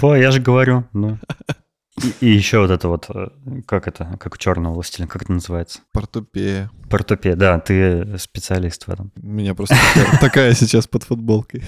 Во, 0.00 0.16
я 0.16 0.30
же 0.30 0.40
говорю, 0.40 0.84
ну. 0.92 1.18
И, 2.02 2.26
и 2.26 2.28
еще 2.28 2.58
вот 2.58 2.70
это 2.70 2.88
вот, 2.88 3.06
э, 3.08 3.28
как 3.64 3.88
это, 3.88 4.18
как 4.20 4.34
у 4.34 4.36
черного 4.36 4.74
властелина, 4.74 5.08
как 5.08 5.22
это 5.22 5.32
называется? 5.32 5.80
Портупея. 5.92 6.70
Портупея, 6.90 7.36
да, 7.36 7.58
ты 7.58 8.18
специалист 8.18 8.86
в 8.86 8.90
этом. 8.90 9.10
У 9.16 9.26
меня 9.26 9.54
просто 9.54 9.76
такая 10.20 10.52
сейчас 10.52 10.86
под 10.86 11.04
футболкой. 11.04 11.64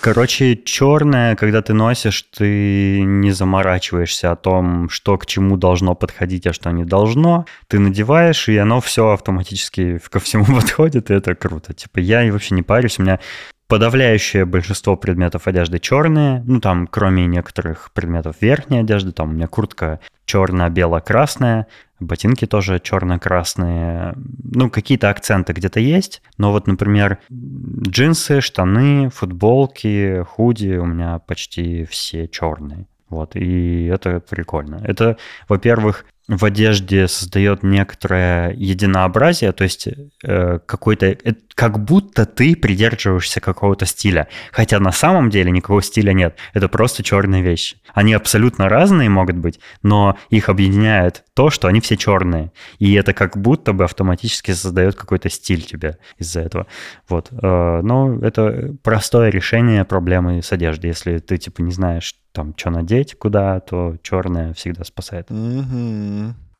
Короче, 0.00 0.56
черное, 0.56 1.34
когда 1.34 1.60
ты 1.60 1.74
носишь, 1.74 2.22
ты 2.22 3.00
не 3.00 3.32
заморачиваешься 3.32 4.30
о 4.30 4.36
том, 4.36 4.88
что 4.88 5.18
к 5.18 5.26
чему 5.26 5.56
должно 5.56 5.96
подходить, 5.96 6.46
а 6.46 6.52
что 6.52 6.70
не 6.70 6.84
должно. 6.84 7.46
Ты 7.66 7.80
надеваешь, 7.80 8.48
и 8.48 8.56
оно 8.56 8.80
все 8.80 9.10
автоматически 9.10 9.98
ко 10.08 10.20
всему 10.20 10.44
подходит, 10.60 11.10
и 11.10 11.14
это 11.14 11.34
круто. 11.34 11.74
Типа 11.74 11.98
я 11.98 12.30
вообще 12.32 12.54
не 12.54 12.62
парюсь, 12.62 12.98
у 12.98 13.02
меня 13.02 13.18
подавляющее 13.66 14.46
большинство 14.46 14.96
предметов 14.96 15.46
одежды 15.46 15.78
черные, 15.78 16.42
ну 16.46 16.60
там 16.60 16.86
кроме 16.86 17.26
некоторых 17.26 17.90
предметов 17.92 18.36
верхней 18.40 18.80
одежды, 18.80 19.12
там 19.12 19.30
у 19.30 19.32
меня 19.32 19.46
куртка 19.46 20.00
черно-бело-красная, 20.24 21.66
ботинки 22.00 22.46
тоже 22.46 22.80
черно-красные, 22.80 24.14
ну 24.44 24.70
какие-то 24.70 25.10
акценты 25.10 25.52
где-то 25.52 25.80
есть, 25.80 26.22
но 26.36 26.52
вот, 26.52 26.66
например, 26.66 27.18
джинсы, 27.30 28.40
штаны, 28.40 29.10
футболки, 29.10 30.24
худи 30.28 30.76
у 30.76 30.86
меня 30.86 31.18
почти 31.18 31.84
все 31.84 32.28
черные. 32.28 32.86
Вот, 33.08 33.36
и 33.36 33.86
это 33.86 34.20
прикольно. 34.20 34.82
Это, 34.84 35.16
во-первых, 35.48 36.04
в 36.28 36.44
одежде 36.44 37.08
создает 37.08 37.62
некоторое 37.62 38.52
единообразие, 38.52 39.52
то 39.52 39.64
есть 39.64 39.88
э, 40.22 40.58
какой-то, 40.66 41.06
э, 41.06 41.34
как 41.54 41.82
будто 41.82 42.26
ты 42.26 42.54
придерживаешься 42.54 43.40
какого-то 43.40 43.86
стиля, 43.86 44.28
хотя 44.52 44.78
на 44.78 44.92
самом 44.92 45.30
деле 45.30 45.50
никакого 45.50 45.80
стиля 45.82 46.12
нет, 46.12 46.36
это 46.52 46.68
просто 46.68 47.02
черные 47.02 47.42
вещи. 47.42 47.78
Они 47.98 48.12
абсолютно 48.12 48.68
разные 48.68 49.08
могут 49.08 49.38
быть, 49.38 49.58
но 49.82 50.16
их 50.30 50.48
объединяет 50.48 51.24
то, 51.34 51.50
что 51.50 51.66
они 51.66 51.80
все 51.80 51.96
черные, 51.96 52.52
и 52.78 52.94
это 52.94 53.12
как 53.12 53.36
будто 53.36 53.72
бы 53.72 53.82
автоматически 53.82 54.52
создает 54.52 54.94
какой-то 54.94 55.28
стиль 55.28 55.62
тебе 55.62 55.98
из-за 56.16 56.42
этого. 56.42 56.68
Вот, 57.08 57.30
э, 57.32 57.80
но 57.82 58.20
это 58.22 58.76
простое 58.84 59.30
решение 59.30 59.84
проблемы 59.84 60.42
с 60.42 60.52
одеждой, 60.52 60.90
если 60.90 61.18
ты 61.18 61.38
типа 61.38 61.60
не 61.60 61.72
знаешь 61.72 62.14
там, 62.30 62.54
что 62.56 62.70
надеть 62.70 63.16
куда, 63.18 63.58
то 63.58 63.96
черное 64.04 64.54
всегда 64.54 64.84
спасает. 64.84 65.26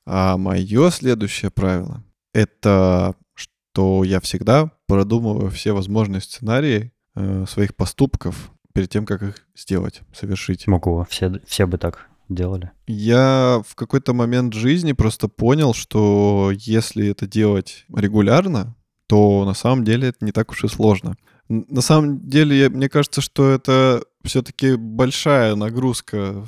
А 0.07 0.37
мое 0.39 0.91
следующее 0.91 1.53
правило— 1.53 2.03
это 2.35 3.15
что 3.37 4.03
я 4.03 4.19
всегда 4.19 4.73
продумываю 4.89 5.53
все 5.53 5.71
возможные 5.71 6.21
сценарии 6.21 6.91
э, 7.15 7.45
своих 7.47 7.77
поступков 7.77 8.51
перед 8.79 8.91
тем, 8.91 9.07
как 9.07 9.23
их 9.25 9.35
сделать, 9.57 10.03
совершить. 10.13 10.69
Могу, 10.69 11.05
все, 11.11 11.41
все 11.45 11.67
бы 11.67 11.79
так 11.79 12.07
делали. 12.29 12.71
Я 12.87 13.61
в 13.67 13.75
какой-то 13.75 14.13
момент 14.15 14.55
жизни 14.55 14.93
просто 14.93 15.27
понял, 15.27 15.75
что 15.75 16.53
если 16.55 17.09
это 17.09 17.27
делать 17.27 17.85
регулярно, 17.93 18.77
то 19.09 19.45
на 19.45 19.55
самом 19.55 19.85
деле 19.85 20.11
это 20.11 20.25
не 20.25 20.31
так 20.31 20.53
уж 20.53 20.63
и 20.63 20.69
сложно. 20.69 21.17
На 21.49 21.81
самом 21.81 22.29
деле, 22.29 22.69
мне 22.69 22.89
кажется, 22.89 23.21
что 23.21 23.51
это 23.51 24.05
все-таки 24.23 24.77
большая 24.77 25.57
нагрузка 25.57 26.47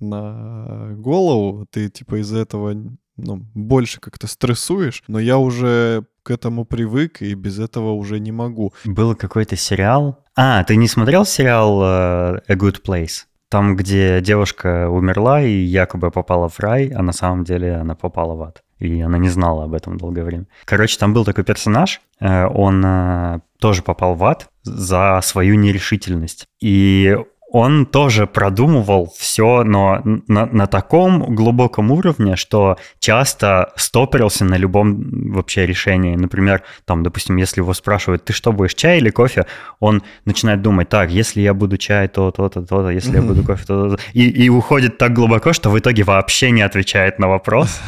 на 0.00 0.90
голову. 0.96 1.66
Ты 1.70 1.88
типа 1.88 2.20
из-за 2.20 2.40
этого 2.40 2.74
ну, 3.16 3.46
больше 3.54 4.00
как-то 4.00 4.26
стрессуешь, 4.26 5.02
но 5.08 5.18
я 5.18 5.38
уже 5.38 6.04
к 6.22 6.30
этому 6.30 6.64
привык 6.64 7.22
и 7.22 7.34
без 7.34 7.58
этого 7.58 7.92
уже 7.92 8.20
не 8.20 8.32
могу. 8.32 8.72
Был 8.84 9.14
какой-то 9.14 9.56
сериал. 9.56 10.24
А, 10.36 10.64
ты 10.64 10.76
не 10.76 10.88
смотрел 10.88 11.24
сериал 11.24 11.82
uh, 11.82 12.42
A 12.48 12.54
Good 12.54 12.82
Place? 12.86 13.24
Там, 13.48 13.74
где 13.74 14.20
девушка 14.20 14.88
умерла 14.88 15.42
и 15.42 15.50
якобы 15.50 16.10
попала 16.10 16.48
в 16.48 16.60
рай, 16.60 16.88
а 16.88 17.02
на 17.02 17.12
самом 17.12 17.44
деле 17.44 17.74
она 17.74 17.96
попала 17.96 18.34
в 18.34 18.42
ад. 18.42 18.62
И 18.78 19.00
она 19.00 19.18
не 19.18 19.28
знала 19.28 19.64
об 19.64 19.74
этом 19.74 19.98
долгое 19.98 20.24
время. 20.24 20.46
Короче, 20.64 20.98
там 20.98 21.12
был 21.12 21.24
такой 21.24 21.44
персонаж, 21.44 22.00
э, 22.20 22.46
он 22.46 22.82
э, 22.84 23.40
тоже 23.58 23.82
попал 23.82 24.14
в 24.14 24.24
ад 24.24 24.48
за 24.62 25.20
свою 25.22 25.56
нерешительность. 25.56 26.46
И 26.60 27.18
он 27.52 27.84
тоже 27.86 28.26
продумывал 28.26 29.12
все, 29.16 29.64
но 29.64 30.00
на, 30.04 30.46
на 30.46 30.66
таком 30.66 31.34
глубоком 31.34 31.90
уровне, 31.90 32.36
что 32.36 32.76
часто 33.00 33.72
стопорился 33.76 34.44
на 34.44 34.56
любом 34.56 35.32
вообще 35.32 35.66
решении. 35.66 36.14
Например, 36.14 36.62
там, 36.84 37.02
допустим, 37.02 37.36
если 37.36 37.60
его 37.60 37.74
спрашивают, 37.74 38.24
ты 38.24 38.32
что 38.32 38.52
будешь, 38.52 38.74
чай 38.74 38.98
или 38.98 39.10
кофе, 39.10 39.46
он 39.80 40.02
начинает 40.24 40.62
думать, 40.62 40.88
так, 40.88 41.10
если 41.10 41.40
я 41.40 41.52
буду 41.52 41.76
чай, 41.76 42.06
то, 42.08 42.30
то-то, 42.30 42.62
то-то, 42.62 42.90
если 42.90 43.16
я 43.16 43.22
буду 43.22 43.42
кофе, 43.46 43.64
то, 43.66 43.96
то, 43.96 44.02
И, 44.12 44.28
и 44.28 44.48
уходит 44.48 44.98
так 44.98 45.12
глубоко, 45.12 45.52
что 45.52 45.70
в 45.70 45.78
итоге 45.78 46.04
вообще 46.04 46.52
не 46.52 46.62
отвечает 46.62 47.18
на 47.18 47.28
вопрос. 47.28 47.80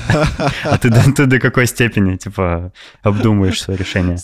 А 0.64 0.78
ты 0.78 0.90
до 1.26 1.38
какой 1.40 1.66
степени, 1.66 2.16
типа, 2.16 2.72
обдумываешь 3.02 3.62
свое 3.62 3.78
решение? 3.78 4.16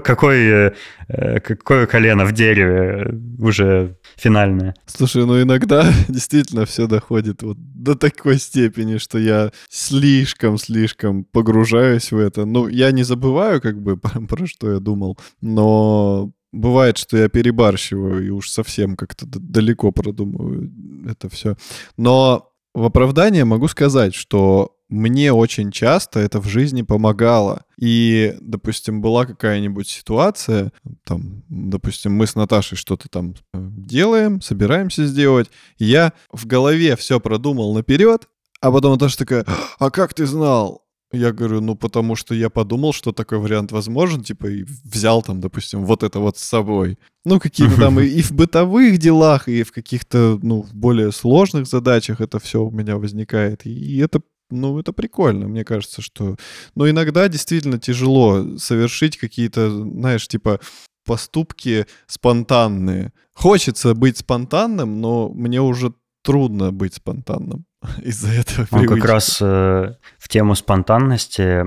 Какое 0.00 0.78
какое 1.08 1.86
колено 1.86 2.24
в 2.24 2.32
дереве 2.32 3.14
уже 3.38 3.96
финальное. 4.16 4.74
Слушай, 4.86 5.24
ну 5.24 5.40
иногда 5.40 5.90
действительно 6.08 6.66
все 6.66 6.86
доходит 6.86 7.42
вот 7.42 7.56
до 7.58 7.94
такой 7.94 8.38
степени, 8.38 8.98
что 8.98 9.18
я 9.18 9.50
слишком-слишком 9.70 11.24
погружаюсь 11.24 12.12
в 12.12 12.18
это. 12.18 12.44
Ну, 12.44 12.68
я 12.68 12.90
не 12.92 13.04
забываю 13.04 13.60
как 13.60 13.80
бы 13.80 13.96
про 14.28 14.46
что 14.46 14.72
я 14.72 14.80
думал, 14.80 15.18
но 15.40 16.32
бывает, 16.52 16.98
что 16.98 17.16
я 17.16 17.28
перебарщиваю 17.28 18.26
и 18.26 18.30
уж 18.30 18.50
совсем 18.50 18.96
как-то 18.96 19.26
далеко 19.26 19.92
продумываю 19.92 20.70
это 21.06 21.28
все. 21.28 21.56
Но 21.96 22.52
в 22.74 22.84
оправдание 22.84 23.44
могу 23.44 23.68
сказать, 23.68 24.14
что 24.14 24.77
мне 24.88 25.32
очень 25.32 25.70
часто 25.70 26.20
это 26.20 26.40
в 26.40 26.46
жизни 26.46 26.82
помогало. 26.82 27.64
И, 27.78 28.36
допустим, 28.40 29.00
была 29.00 29.26
какая-нибудь 29.26 29.88
ситуация, 29.88 30.72
там, 31.04 31.42
допустим, 31.48 32.12
мы 32.12 32.26
с 32.26 32.34
Наташей 32.34 32.76
что-то 32.76 33.08
там 33.08 33.34
э, 33.52 33.58
делаем, 33.60 34.40
собираемся 34.40 35.06
сделать, 35.06 35.50
и 35.78 35.84
я 35.84 36.12
в 36.32 36.46
голове 36.46 36.96
все 36.96 37.20
продумал 37.20 37.74
наперед, 37.74 38.28
а 38.60 38.72
потом 38.72 38.92
Наташа 38.92 39.18
такая, 39.18 39.44
а 39.78 39.90
как 39.90 40.14
ты 40.14 40.26
знал? 40.26 40.84
Я 41.10 41.32
говорю, 41.32 41.62
ну 41.62 41.74
потому 41.74 42.16
что 42.16 42.34
я 42.34 42.50
подумал, 42.50 42.92
что 42.92 43.12
такой 43.12 43.38
вариант 43.38 43.72
возможен, 43.72 44.22
типа, 44.22 44.46
и 44.46 44.64
взял 44.84 45.22
там, 45.22 45.40
допустим, 45.40 45.86
вот 45.86 46.02
это 46.02 46.18
вот 46.18 46.36
с 46.36 46.42
собой. 46.42 46.98
Ну, 47.24 47.40
какие-то 47.40 47.76
там 47.76 47.98
и, 47.98 48.06
и 48.18 48.20
в 48.20 48.32
бытовых 48.32 48.98
делах, 48.98 49.48
и 49.48 49.62
в 49.62 49.72
каких-то, 49.72 50.38
ну, 50.42 50.66
более 50.72 51.12
сложных 51.12 51.66
задачах 51.66 52.20
это 52.20 52.38
все 52.38 52.62
у 52.62 52.70
меня 52.70 52.98
возникает. 52.98 53.64
И 53.64 53.98
это 53.98 54.20
ну, 54.50 54.78
это 54.78 54.92
прикольно, 54.92 55.48
мне 55.48 55.64
кажется, 55.64 56.02
что... 56.02 56.36
Но 56.74 56.88
иногда 56.88 57.28
действительно 57.28 57.78
тяжело 57.78 58.58
совершить 58.58 59.16
какие-то, 59.16 59.70
знаешь, 59.70 60.26
типа 60.28 60.60
поступки 61.04 61.86
спонтанные. 62.06 63.12
Хочется 63.34 63.94
быть 63.94 64.18
спонтанным, 64.18 65.00
но 65.00 65.30
мне 65.30 65.60
уже 65.60 65.94
трудно 66.22 66.72
быть 66.72 66.94
спонтанным 66.94 67.64
из-за 68.02 68.28
этого. 68.28 68.66
Ну, 68.70 68.86
как 68.86 69.04
раз 69.04 69.38
э, 69.40 69.94
в 70.18 70.28
тему 70.28 70.54
спонтанности 70.54 71.64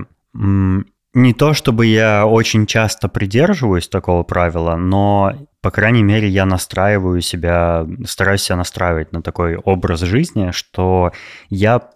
не 1.13 1.33
то 1.33 1.53
чтобы 1.53 1.87
я 1.87 2.25
очень 2.25 2.65
часто 2.65 3.09
придерживаюсь 3.09 3.87
такого 3.89 4.23
правила, 4.23 4.75
но 4.75 5.33
по 5.61 5.69
крайней 5.69 6.03
мере, 6.03 6.27
я 6.27 6.45
настраиваю 6.45 7.21
себя, 7.21 7.87
стараюсь 8.05 8.41
себя 8.41 8.55
настраивать 8.55 9.11
на 9.11 9.21
такой 9.21 9.55
образ 9.55 10.01
жизни, 10.01 10.51
что 10.51 11.11
я 11.49 11.89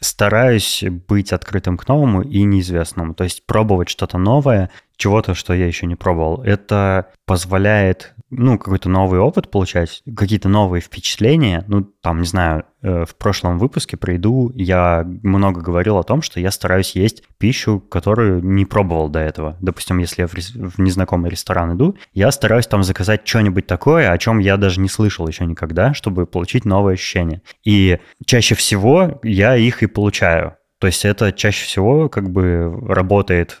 стараюсь 0.00 0.84
быть 1.08 1.32
открытым 1.32 1.76
к 1.76 1.88
новому 1.88 2.22
и 2.22 2.44
неизвестному. 2.44 3.14
То 3.14 3.24
есть 3.24 3.44
пробовать 3.44 3.88
что-то 3.88 4.18
новое, 4.18 4.70
чего-то, 4.96 5.34
что 5.34 5.52
я 5.52 5.66
еще 5.66 5.86
не 5.86 5.96
пробовал. 5.96 6.42
Это 6.42 7.08
позволяет 7.26 8.14
ну, 8.30 8.58
какой-то 8.58 8.88
новый 8.88 9.20
опыт 9.20 9.50
получать, 9.50 10.02
какие-то 10.16 10.48
новые 10.48 10.80
впечатления. 10.80 11.64
Ну, 11.68 11.82
там, 11.82 12.20
не 12.20 12.26
знаю, 12.26 12.64
э, 12.82 13.04
в 13.04 13.14
прошлом 13.14 13.58
выпуске 13.58 13.96
про 13.96 14.14
еду 14.14 14.50
я 14.54 15.04
много 15.22 15.60
говорил 15.60 15.96
о 15.98 16.02
том, 16.02 16.22
что 16.22 16.40
я 16.40 16.50
стараюсь 16.50 16.92
есть 16.96 17.22
пищу, 17.38 17.78
которую 17.78 18.42
не 18.42 18.64
пробовал 18.64 19.08
до 19.08 19.20
этого. 19.20 19.56
Допустим, 19.60 19.98
если 19.98 20.22
я 20.22 20.28
в 20.28 20.78
незнакомый 20.78 21.30
ресторан 21.30 21.76
иду, 21.76 21.96
я 22.12 22.30
стараюсь 22.32 22.66
там 22.66 22.82
заказать 22.82 23.26
что-нибудь 23.26 23.66
такое, 23.66 24.10
о 24.10 24.18
чем 24.18 24.38
я 24.38 24.56
даже 24.56 24.80
не 24.80 24.88
слышал 24.88 25.26
еще 25.28 25.46
никогда, 25.46 25.94
чтобы 25.94 26.26
получить 26.26 26.64
новые 26.64 26.94
ощущения. 26.94 27.42
И 27.64 27.98
чаще 28.24 28.54
всего 28.54 29.20
я 29.22 29.56
их 29.56 29.82
и 29.82 29.86
получаю. 29.86 30.56
То 30.78 30.86
есть 30.88 31.04
это 31.04 31.32
чаще 31.32 31.64
всего 31.64 32.08
как 32.08 32.30
бы 32.30 32.70
работает 32.86 33.58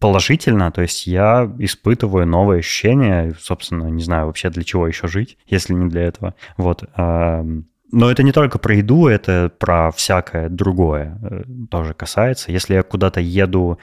положительно, 0.00 0.72
то 0.72 0.80
есть 0.82 1.06
я 1.06 1.52
испытываю 1.58 2.26
новые 2.26 2.60
ощущения, 2.60 3.34
собственно, 3.38 3.88
не 3.88 4.02
знаю 4.02 4.26
вообще 4.26 4.48
для 4.50 4.64
чего 4.64 4.86
еще 4.86 5.06
жить, 5.06 5.36
если 5.46 5.74
не 5.74 5.88
для 5.88 6.02
этого. 6.02 6.34
Вот. 6.56 6.84
Но 6.96 8.10
это 8.10 8.22
не 8.22 8.32
только 8.32 8.58
про 8.58 8.74
еду, 8.74 9.06
это 9.06 9.52
про 9.56 9.92
всякое 9.92 10.48
другое 10.48 11.16
э, 11.22 11.44
тоже 11.70 11.94
касается. 11.94 12.50
Если 12.50 12.74
я 12.74 12.82
куда-то 12.82 13.20
еду, 13.20 13.78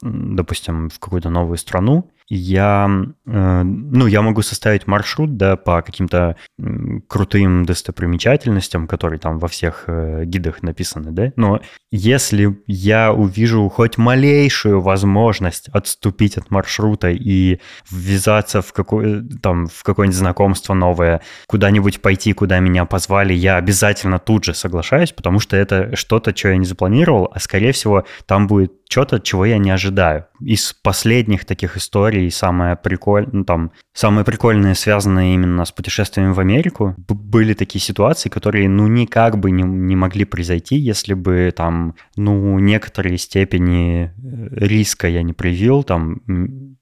допустим, 0.00 0.88
в 0.88 0.98
какую-то 0.98 1.28
новую 1.28 1.58
страну, 1.58 2.10
я, 2.28 2.88
э, 3.26 3.62
ну, 3.62 4.06
я 4.06 4.22
могу 4.22 4.42
составить 4.42 4.86
маршрут, 4.86 5.36
да, 5.36 5.56
по 5.56 5.82
каким-то 5.82 6.36
крутым 7.08 7.64
достопримечательностям, 7.64 8.86
которые 8.86 9.18
там 9.18 9.38
во 9.38 9.48
всех 9.48 9.84
э, 9.86 10.24
гидах 10.24 10.62
написаны, 10.62 11.10
да, 11.12 11.32
но 11.36 11.60
если 11.90 12.58
я 12.66 13.12
увижу 13.12 13.68
хоть 13.68 13.98
малейшую 13.98 14.80
возможность 14.80 15.68
отступить 15.68 16.38
от 16.38 16.50
маршрута 16.50 17.10
и 17.10 17.60
ввязаться 17.90 18.62
в, 18.62 18.72
какое, 18.72 19.22
там, 19.42 19.66
в 19.66 19.82
какое-нибудь 19.82 20.18
знакомство 20.18 20.74
новое, 20.74 21.20
куда-нибудь 21.46 22.00
пойти, 22.00 22.32
куда 22.32 22.58
меня 22.58 22.84
позвали, 22.84 23.34
я 23.34 23.56
обязательно 23.56 24.18
тут 24.18 24.44
же 24.44 24.54
соглашаюсь, 24.54 25.12
потому 25.12 25.40
что 25.40 25.56
это 25.56 25.94
что-то, 25.94 26.34
что 26.34 26.48
я 26.48 26.56
не 26.56 26.66
запланировал, 26.66 27.30
а 27.32 27.38
скорее 27.38 27.72
всего 27.72 28.04
там 28.26 28.46
будет 28.46 28.72
что-то, 28.88 29.18
чего 29.20 29.44
я 29.44 29.58
не 29.58 29.70
ожидаю. 29.70 30.26
Из 30.40 30.72
последних 30.72 31.44
таких 31.44 31.76
историй 31.76 32.13
самое 32.30 32.76
прикольное, 32.76 33.30
ну, 33.32 33.44
там, 33.44 33.72
самые 33.92 34.24
прикольные, 34.24 34.74
связанные 34.74 35.34
именно 35.34 35.64
с 35.64 35.72
путешествиями 35.72 36.32
в 36.32 36.40
Америку, 36.40 36.94
были 36.96 37.54
такие 37.54 37.80
ситуации, 37.80 38.28
которые, 38.28 38.68
ну, 38.68 38.86
никак 38.86 39.38
бы 39.38 39.50
не, 39.50 39.62
не 39.62 39.96
могли 39.96 40.24
произойти, 40.24 40.76
если 40.76 41.14
бы 41.14 41.52
там, 41.56 41.94
ну, 42.16 42.58
некоторые 42.58 43.18
степени 43.18 44.12
э, 44.16 44.48
риска 44.50 45.08
я 45.08 45.22
не 45.22 45.32
привил, 45.32 45.82
там, 45.82 46.20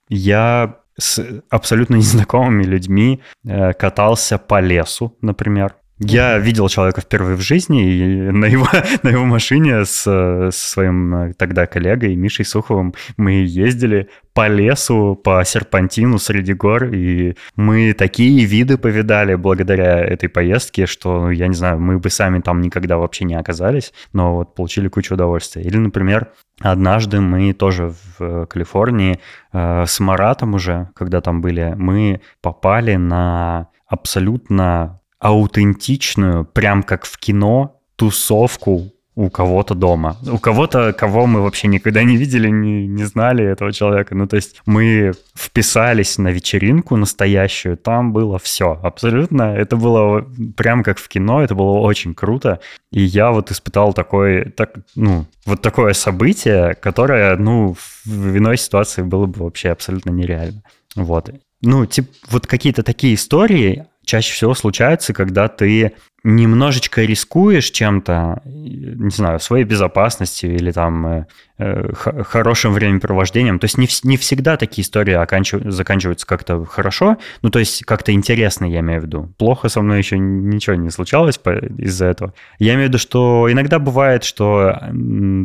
я 0.09 0.77
с 0.99 1.43
абсолютно 1.51 1.97
незнакомыми 1.97 2.65
людьми 2.65 3.21
э, 3.45 3.73
катался 3.73 4.39
по 4.39 4.61
лесу, 4.61 5.17
например. 5.21 5.77
Я 5.99 6.39
видел 6.39 6.69
человека 6.69 7.01
впервые 7.01 7.37
в 7.37 7.41
жизни, 7.41 7.85
и 7.85 8.31
на 8.33 8.47
его, 8.47 8.67
на 9.03 9.09
его 9.09 9.25
машине 9.25 9.85
с, 9.85 10.07
с 10.07 10.57
своим 10.57 11.15
э, 11.15 11.33
тогда 11.35 11.67
коллегой 11.67 12.17
Мишей 12.17 12.45
Суховым 12.45 12.95
мы 13.17 13.45
ездили 13.45 14.09
по 14.35 14.49
лесу, 14.49 15.15
по 15.23 15.45
серпантину 15.45 16.19
среди 16.19 16.55
гор, 16.55 16.85
и 16.85 17.37
мы 17.57 17.93
такие 17.93 18.45
виды 18.45 18.79
повидали 18.79 19.35
благодаря 19.35 20.01
этой 20.01 20.29
поездке, 20.29 20.87
что, 20.87 21.31
я 21.31 21.49
не 21.49 21.55
знаю, 21.55 21.79
мы 21.79 21.99
бы 21.99 22.11
сами 22.11 22.41
там 22.41 22.61
никогда 22.63 22.97
вообще 22.97 23.25
не 23.25 23.35
оказались, 23.35 23.93
но 24.13 24.37
вот 24.37 24.55
получили 24.55 24.89
кучу 24.89 25.15
удовольствия. 25.15 25.63
Или, 25.63 25.77
например, 25.77 26.29
однажды 26.61 27.21
мы 27.21 27.53
тоже 27.53 27.91
в 27.91 28.23
э, 28.23 28.47
Калифорнии 28.47 29.21
э, 29.53 29.85
с 29.87 30.01
Маратом 30.01 30.55
уже, 30.55 30.89
когда 30.95 31.21
там 31.21 31.43
были, 31.43 31.75
мы 31.77 32.23
попали 32.41 32.97
на 32.97 33.69
абсолютно 33.87 35.02
аутентичную, 35.23 36.45
прям 36.45 36.83
как 36.83 37.05
в 37.05 37.17
кино, 37.17 37.81
тусовку 37.95 38.93
у 39.15 39.31
кого-то 39.31 39.75
дома. 39.75 40.17
У 40.27 40.39
кого-то, 40.39 40.93
кого 40.93 41.27
мы 41.27 41.43
вообще 41.43 41.69
никогда 41.69 42.03
не 42.03 42.17
видели, 42.17 42.49
не, 42.49 42.89
не 42.89 43.05
знали 43.05 43.45
этого 43.45 43.73
человека. 43.73 44.17
Ну, 44.17 44.27
то 44.27 44.35
есть 44.37 44.61
мы 44.67 45.13
вписались 45.37 46.19
на 46.19 46.29
вечеринку 46.29 46.97
настоящую, 46.97 47.77
там 47.77 48.13
было 48.13 48.39
все, 48.41 48.81
абсолютно. 48.83 49.55
Это 49.55 49.77
было 49.77 50.27
прям 50.57 50.83
как 50.83 50.99
в 50.99 51.07
кино, 51.09 51.45
это 51.45 51.55
было 51.55 51.79
очень 51.79 52.15
круто. 52.15 52.59
И 52.91 53.03
я 53.03 53.31
вот 53.31 53.53
испытал 53.53 53.93
такой, 53.93 54.51
так, 54.51 54.75
ну, 54.97 55.27
вот 55.47 55.63
такое 55.63 55.93
событие, 55.93 56.75
которое, 56.75 57.37
ну, 57.37 57.77
в 58.05 58.37
иной 58.37 58.57
ситуации 58.57 59.03
было 59.03 59.27
бы 59.27 59.45
вообще 59.45 59.69
абсолютно 59.69 60.11
нереально. 60.11 60.63
Вот. 60.97 61.31
Ну, 61.61 61.87
типа, 61.87 62.09
вот 62.31 62.47
какие-то 62.49 62.83
такие 62.83 63.15
истории, 63.15 63.87
чаще 64.05 64.33
всего 64.33 64.55
случается, 64.55 65.13
когда 65.13 65.49
ты 65.49 65.95
немножечко 66.25 67.03
рискуешь 67.03 67.71
чем-то, 67.71 68.43
не 68.45 69.11
знаю, 69.11 69.41
своей 69.41 69.65
безопасностью 69.65 70.55
или 70.55 70.71
там 70.71 71.07
э, 71.07 71.27
э 71.59 71.93
хорошим 72.25 72.73
времяпровождением. 72.73 73.59
То 73.59 73.65
есть 73.65 73.77
не, 73.77 73.89
не 74.05 74.17
всегда 74.17 74.57
такие 74.57 74.85
истории 74.85 75.15
оканчив... 75.15 75.63
заканчиваются 75.65 76.27
как-то 76.27 76.65
хорошо, 76.65 77.17
ну 77.43 77.51
то 77.51 77.59
есть 77.59 77.85
как-то 77.85 78.13
интересно, 78.13 78.67
я 78.67 78.81
имею 78.81 79.01
в 79.01 79.05
виду. 79.05 79.35
Плохо 79.37 79.69
со 79.69 79.83
мной 79.83 79.99
еще 79.99 80.17
ничего 80.19 80.77
не 80.77 80.91
случалось 80.91 81.41
из-за 81.79 82.07
этого. 82.07 82.35
Я 82.59 82.75
имею 82.75 82.87
в 82.87 82.89
виду, 82.91 82.99
что 82.99 83.49
иногда 83.51 83.81
бывает, 83.81 84.23
что 84.23 84.79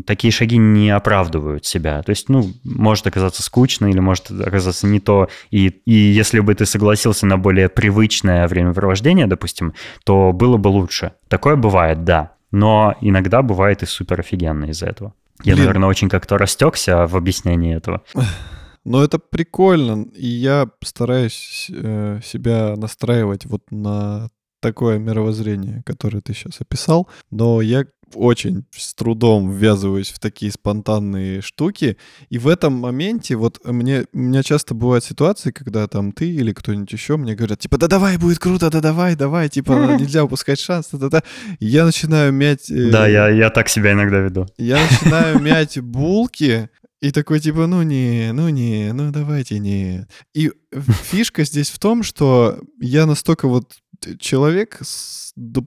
такие 0.06 0.32
шаги 0.32 0.58
не 0.58 0.92
оправдывают 0.92 1.66
себя. 1.66 2.04
То 2.04 2.12
есть, 2.12 2.30
ну, 2.30 2.52
может 2.64 3.08
оказаться 3.08 3.42
скучно 3.42 3.88
или 3.88 4.00
может 4.00 4.30
оказаться 4.30 4.86
не 4.86 5.00
то. 5.00 5.30
И, 5.50 5.68
и 5.86 5.94
если 5.94 6.40
бы 6.40 6.54
ты 6.54 6.66
согласился 6.66 7.26
на 7.26 7.38
более 7.38 7.68
привычное 7.68 8.48
времяпровождение, 8.48 9.26
допустим, 9.26 9.74
то 10.04 10.32
было 10.34 10.58
бы 10.58 10.67
лучше. 10.70 11.14
Такое 11.28 11.56
бывает, 11.56 12.04
да. 12.04 12.34
Но 12.52 12.96
иногда 13.02 13.42
бывает 13.42 13.84
и 13.84 13.86
супер 13.86 14.20
офигенно 14.20 14.66
из-за 14.66 14.88
этого. 14.88 15.14
Я, 15.44 15.54
Блин. 15.54 15.66
наверное, 15.66 15.90
очень 15.90 16.10
как-то 16.10 16.38
растекся 16.38 17.06
в 17.08 17.16
объяснении 17.16 17.76
этого. 17.76 18.04
Но 18.86 19.04
это 19.04 19.20
прикольно, 19.20 20.06
и 20.14 20.28
я 20.28 20.70
стараюсь 20.82 21.70
э, 21.70 22.22
себя 22.24 22.74
настраивать 22.78 23.46
вот 23.46 23.64
на 23.70 24.30
такое 24.60 24.98
мировоззрение, 24.98 25.84
которое 25.86 26.22
ты 26.22 26.34
сейчас 26.34 26.62
описал, 26.62 27.08
но 27.32 27.62
я 27.62 27.86
очень 28.16 28.66
с 28.72 28.94
трудом 28.94 29.52
ввязываюсь 29.52 30.10
в 30.10 30.20
такие 30.20 30.52
спонтанные 30.52 31.42
штуки. 31.42 31.98
И 32.30 32.38
в 32.38 32.48
этом 32.48 32.74
моменте 32.74 33.36
вот 33.36 33.60
мне, 33.66 34.06
у 34.14 34.18
меня 34.18 34.44
часто 34.44 34.74
бывают 34.74 35.04
ситуации, 35.04 35.52
когда 35.52 35.88
там 35.88 36.12
ты 36.12 36.30
или 36.30 36.54
кто-нибудь 36.54 36.92
еще 36.92 37.18
мне 37.18 37.36
говорят, 37.36 37.60
типа, 37.60 37.78
да 37.78 37.88
давай, 37.88 38.18
будет 38.18 38.40
круто, 38.40 38.70
да 38.70 38.82
давай, 38.82 39.16
давай, 39.16 39.50
типа, 39.50 39.98
нельзя 40.00 40.24
упускать 40.24 40.60
шанс, 40.60 40.90
да, 40.92 40.98
да, 40.98 41.10
да. 41.10 41.24
Я 41.60 41.86
начинаю 41.86 42.32
мять... 42.32 42.70
Э, 42.70 42.90
да, 42.92 43.08
я, 43.08 43.30
я 43.30 43.50
так 43.50 43.70
себя 43.70 43.94
иногда 43.94 44.20
веду. 44.20 44.48
Я 44.58 44.80
начинаю 44.82 45.40
мять 45.40 45.80
булки, 45.80 46.70
и 47.00 47.12
такой 47.12 47.40
типа, 47.40 47.68
ну 47.68 47.84
не, 47.84 48.32
ну 48.34 48.50
не, 48.50 48.92
ну 48.92 49.12
давайте 49.12 49.60
не. 49.60 50.08
И 50.34 50.52
фишка 51.04 51.44
здесь 51.44 51.70
в 51.70 51.78
том, 51.78 52.02
что 52.02 52.60
я 52.80 53.06
настолько 53.06 53.48
вот 53.48 53.74
человек 54.20 54.80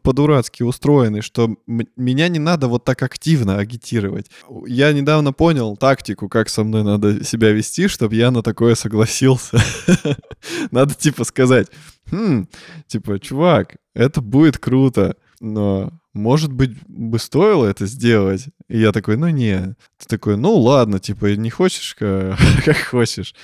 по-дурацки 0.03 0.63
устроенный, 0.63 1.21
что 1.21 1.57
меня 1.67 2.29
не 2.29 2.39
надо 2.39 2.69
вот 2.69 2.85
так 2.85 3.03
активно 3.03 3.59
агитировать. 3.59 4.31
Я 4.67 4.93
недавно 4.93 5.33
понял 5.33 5.77
тактику, 5.77 6.29
как 6.29 6.49
со 6.49 6.65
мной 6.65 6.83
надо 6.83 7.25
себя 7.25 7.53
вести, 7.53 7.89
чтобы 7.89 8.15
я 8.15 8.31
на 8.31 8.43
такое 8.43 8.75
согласился. 8.75 9.59
Надо 10.71 10.95
типа 10.95 11.25
сказать, 11.25 11.69
хм, 12.11 12.49
типа, 12.87 13.21
чувак, 13.21 13.77
это 13.95 14.21
будет 14.21 14.59
круто, 14.59 15.17
но 15.41 16.00
может 16.13 16.53
быть, 16.53 16.73
бы 16.89 17.19
стоило 17.19 17.67
это 17.67 17.87
сделать? 17.87 18.49
И 18.69 18.79
я 18.79 18.93
такой, 18.93 19.17
ну 19.17 19.29
не. 19.29 19.77
Ты 19.99 20.07
такой, 20.09 20.37
ну 20.37 20.55
ладно, 20.57 20.99
типа, 20.99 21.27
не 21.37 21.51
хочешь, 21.51 21.95
как 21.99 22.77
хочешь. 22.91 23.35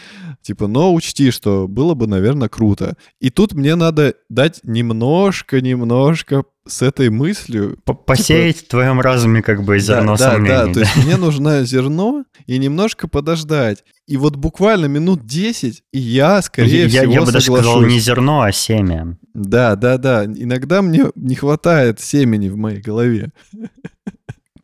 Типа, 0.42 0.66
но 0.66 0.92
учти, 0.92 1.30
что 1.30 1.68
было 1.68 1.94
бы, 1.94 2.06
наверное, 2.06 2.48
круто. 2.48 2.96
И 3.20 3.30
тут 3.30 3.52
мне 3.52 3.76
надо 3.76 4.14
дать 4.28 4.60
немножко-немножко 4.64 6.44
с 6.66 6.82
этой 6.82 7.10
мыслью... 7.10 7.78
Посеять 7.84 8.56
типа... 8.56 8.66
в 8.66 8.70
твоем 8.70 9.00
разуме 9.00 9.42
как 9.42 9.62
бы 9.62 9.78
зерно 9.78 10.16
да, 10.16 10.32
сомнений. 10.32 10.48
Да, 10.48 10.66
да, 10.66 10.72
то 10.72 10.80
есть 10.80 10.96
мне 10.96 11.16
нужно 11.16 11.64
зерно 11.64 12.24
и 12.46 12.58
немножко 12.58 13.08
подождать. 13.08 13.84
И 14.06 14.16
вот 14.16 14.36
буквально 14.36 14.86
минут 14.86 15.26
10, 15.26 15.82
и 15.92 15.98
я, 15.98 16.40
скорее 16.42 16.82
я, 16.82 16.88
всего, 16.88 17.12
Я 17.12 17.20
бы 17.22 17.32
даже 17.32 17.46
сказал 17.46 17.82
не 17.82 17.98
зерно, 17.98 18.42
а 18.42 18.52
семя. 18.52 19.16
Да, 19.34 19.76
да, 19.76 19.98
да. 19.98 20.24
Иногда 20.24 20.82
мне 20.82 21.06
не 21.14 21.34
хватает 21.34 22.00
семени 22.00 22.48
в 22.48 22.56
моей 22.56 22.80
голове. 22.80 23.32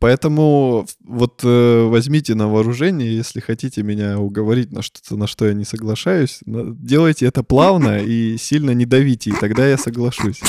Поэтому 0.03 0.85
вот 1.05 1.39
э, 1.45 1.83
возьмите 1.85 2.35
на 2.35 2.49
вооружение, 2.49 3.15
если 3.15 3.39
хотите 3.39 3.83
меня 3.83 4.19
уговорить 4.19 4.73
на 4.73 4.81
что-то, 4.81 5.15
на 5.15 5.27
что 5.27 5.47
я 5.47 5.53
не 5.53 5.63
соглашаюсь, 5.63 6.39
делайте 6.45 7.25
это 7.25 7.41
плавно 7.41 7.99
и 7.99 8.35
сильно 8.37 8.71
не 8.71 8.85
давите, 8.85 9.29
и 9.29 9.33
тогда 9.33 9.65
я 9.65 9.77
соглашусь. 9.77 10.41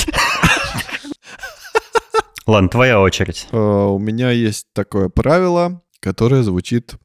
Ладно, 2.47 2.69
твоя 2.69 3.01
очередь. 3.01 3.47
Uh, 3.51 3.93
у 3.93 3.99
меня 3.99 4.31
есть 4.31 4.67
такое 4.73 5.09
правило, 5.09 5.81
которое 5.99 6.43
звучит... 6.43 6.95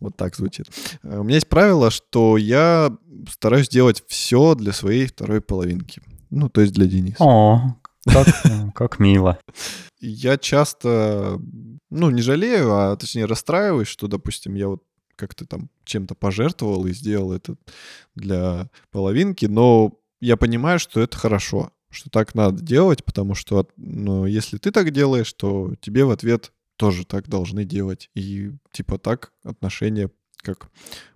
Вот 0.00 0.16
так 0.16 0.36
звучит. 0.36 0.66
Э, 1.02 1.18
у 1.20 1.22
меня 1.22 1.36
есть 1.36 1.48
правило, 1.48 1.90
что 1.90 2.36
я 2.36 2.94
стараюсь 3.30 3.68
делать 3.68 4.02
все 4.06 4.54
для 4.54 4.72
своей 4.72 5.06
второй 5.06 5.40
половинки. 5.40 6.02
Ну, 6.30 6.48
то 6.48 6.60
есть 6.60 6.74
для 6.74 6.86
Дениса. 6.86 7.24
О, 7.24 7.76
как, 8.04 8.26
как 8.74 8.98
мило. 8.98 9.38
Я 10.00 10.36
часто, 10.36 11.40
ну, 11.90 12.10
не 12.10 12.20
жалею, 12.20 12.74
а 12.74 12.96
точнее 12.96 13.24
расстраиваюсь, 13.24 13.88
что, 13.88 14.06
допустим, 14.06 14.54
я 14.54 14.68
вот 14.68 14.82
как-то 15.16 15.46
там 15.46 15.70
чем-то 15.84 16.14
пожертвовал 16.14 16.86
и 16.86 16.92
сделал 16.92 17.32
это 17.32 17.56
для 18.14 18.68
половинки, 18.90 19.46
но 19.46 19.92
я 20.20 20.36
понимаю, 20.36 20.78
что 20.78 21.00
это 21.00 21.16
хорошо 21.16 21.70
что 21.94 22.10
так 22.10 22.34
надо 22.34 22.62
делать, 22.62 23.04
потому 23.04 23.34
что 23.34 23.68
ну, 23.76 24.26
если 24.26 24.58
ты 24.58 24.70
так 24.70 24.90
делаешь, 24.90 25.32
то 25.32 25.74
тебе 25.80 26.04
в 26.04 26.10
ответ 26.10 26.52
тоже 26.76 27.04
так 27.06 27.28
должны 27.28 27.64
делать. 27.64 28.10
И 28.14 28.52
типа 28.72 28.98
так 28.98 29.32
отношения 29.44 30.10
как 30.44 30.68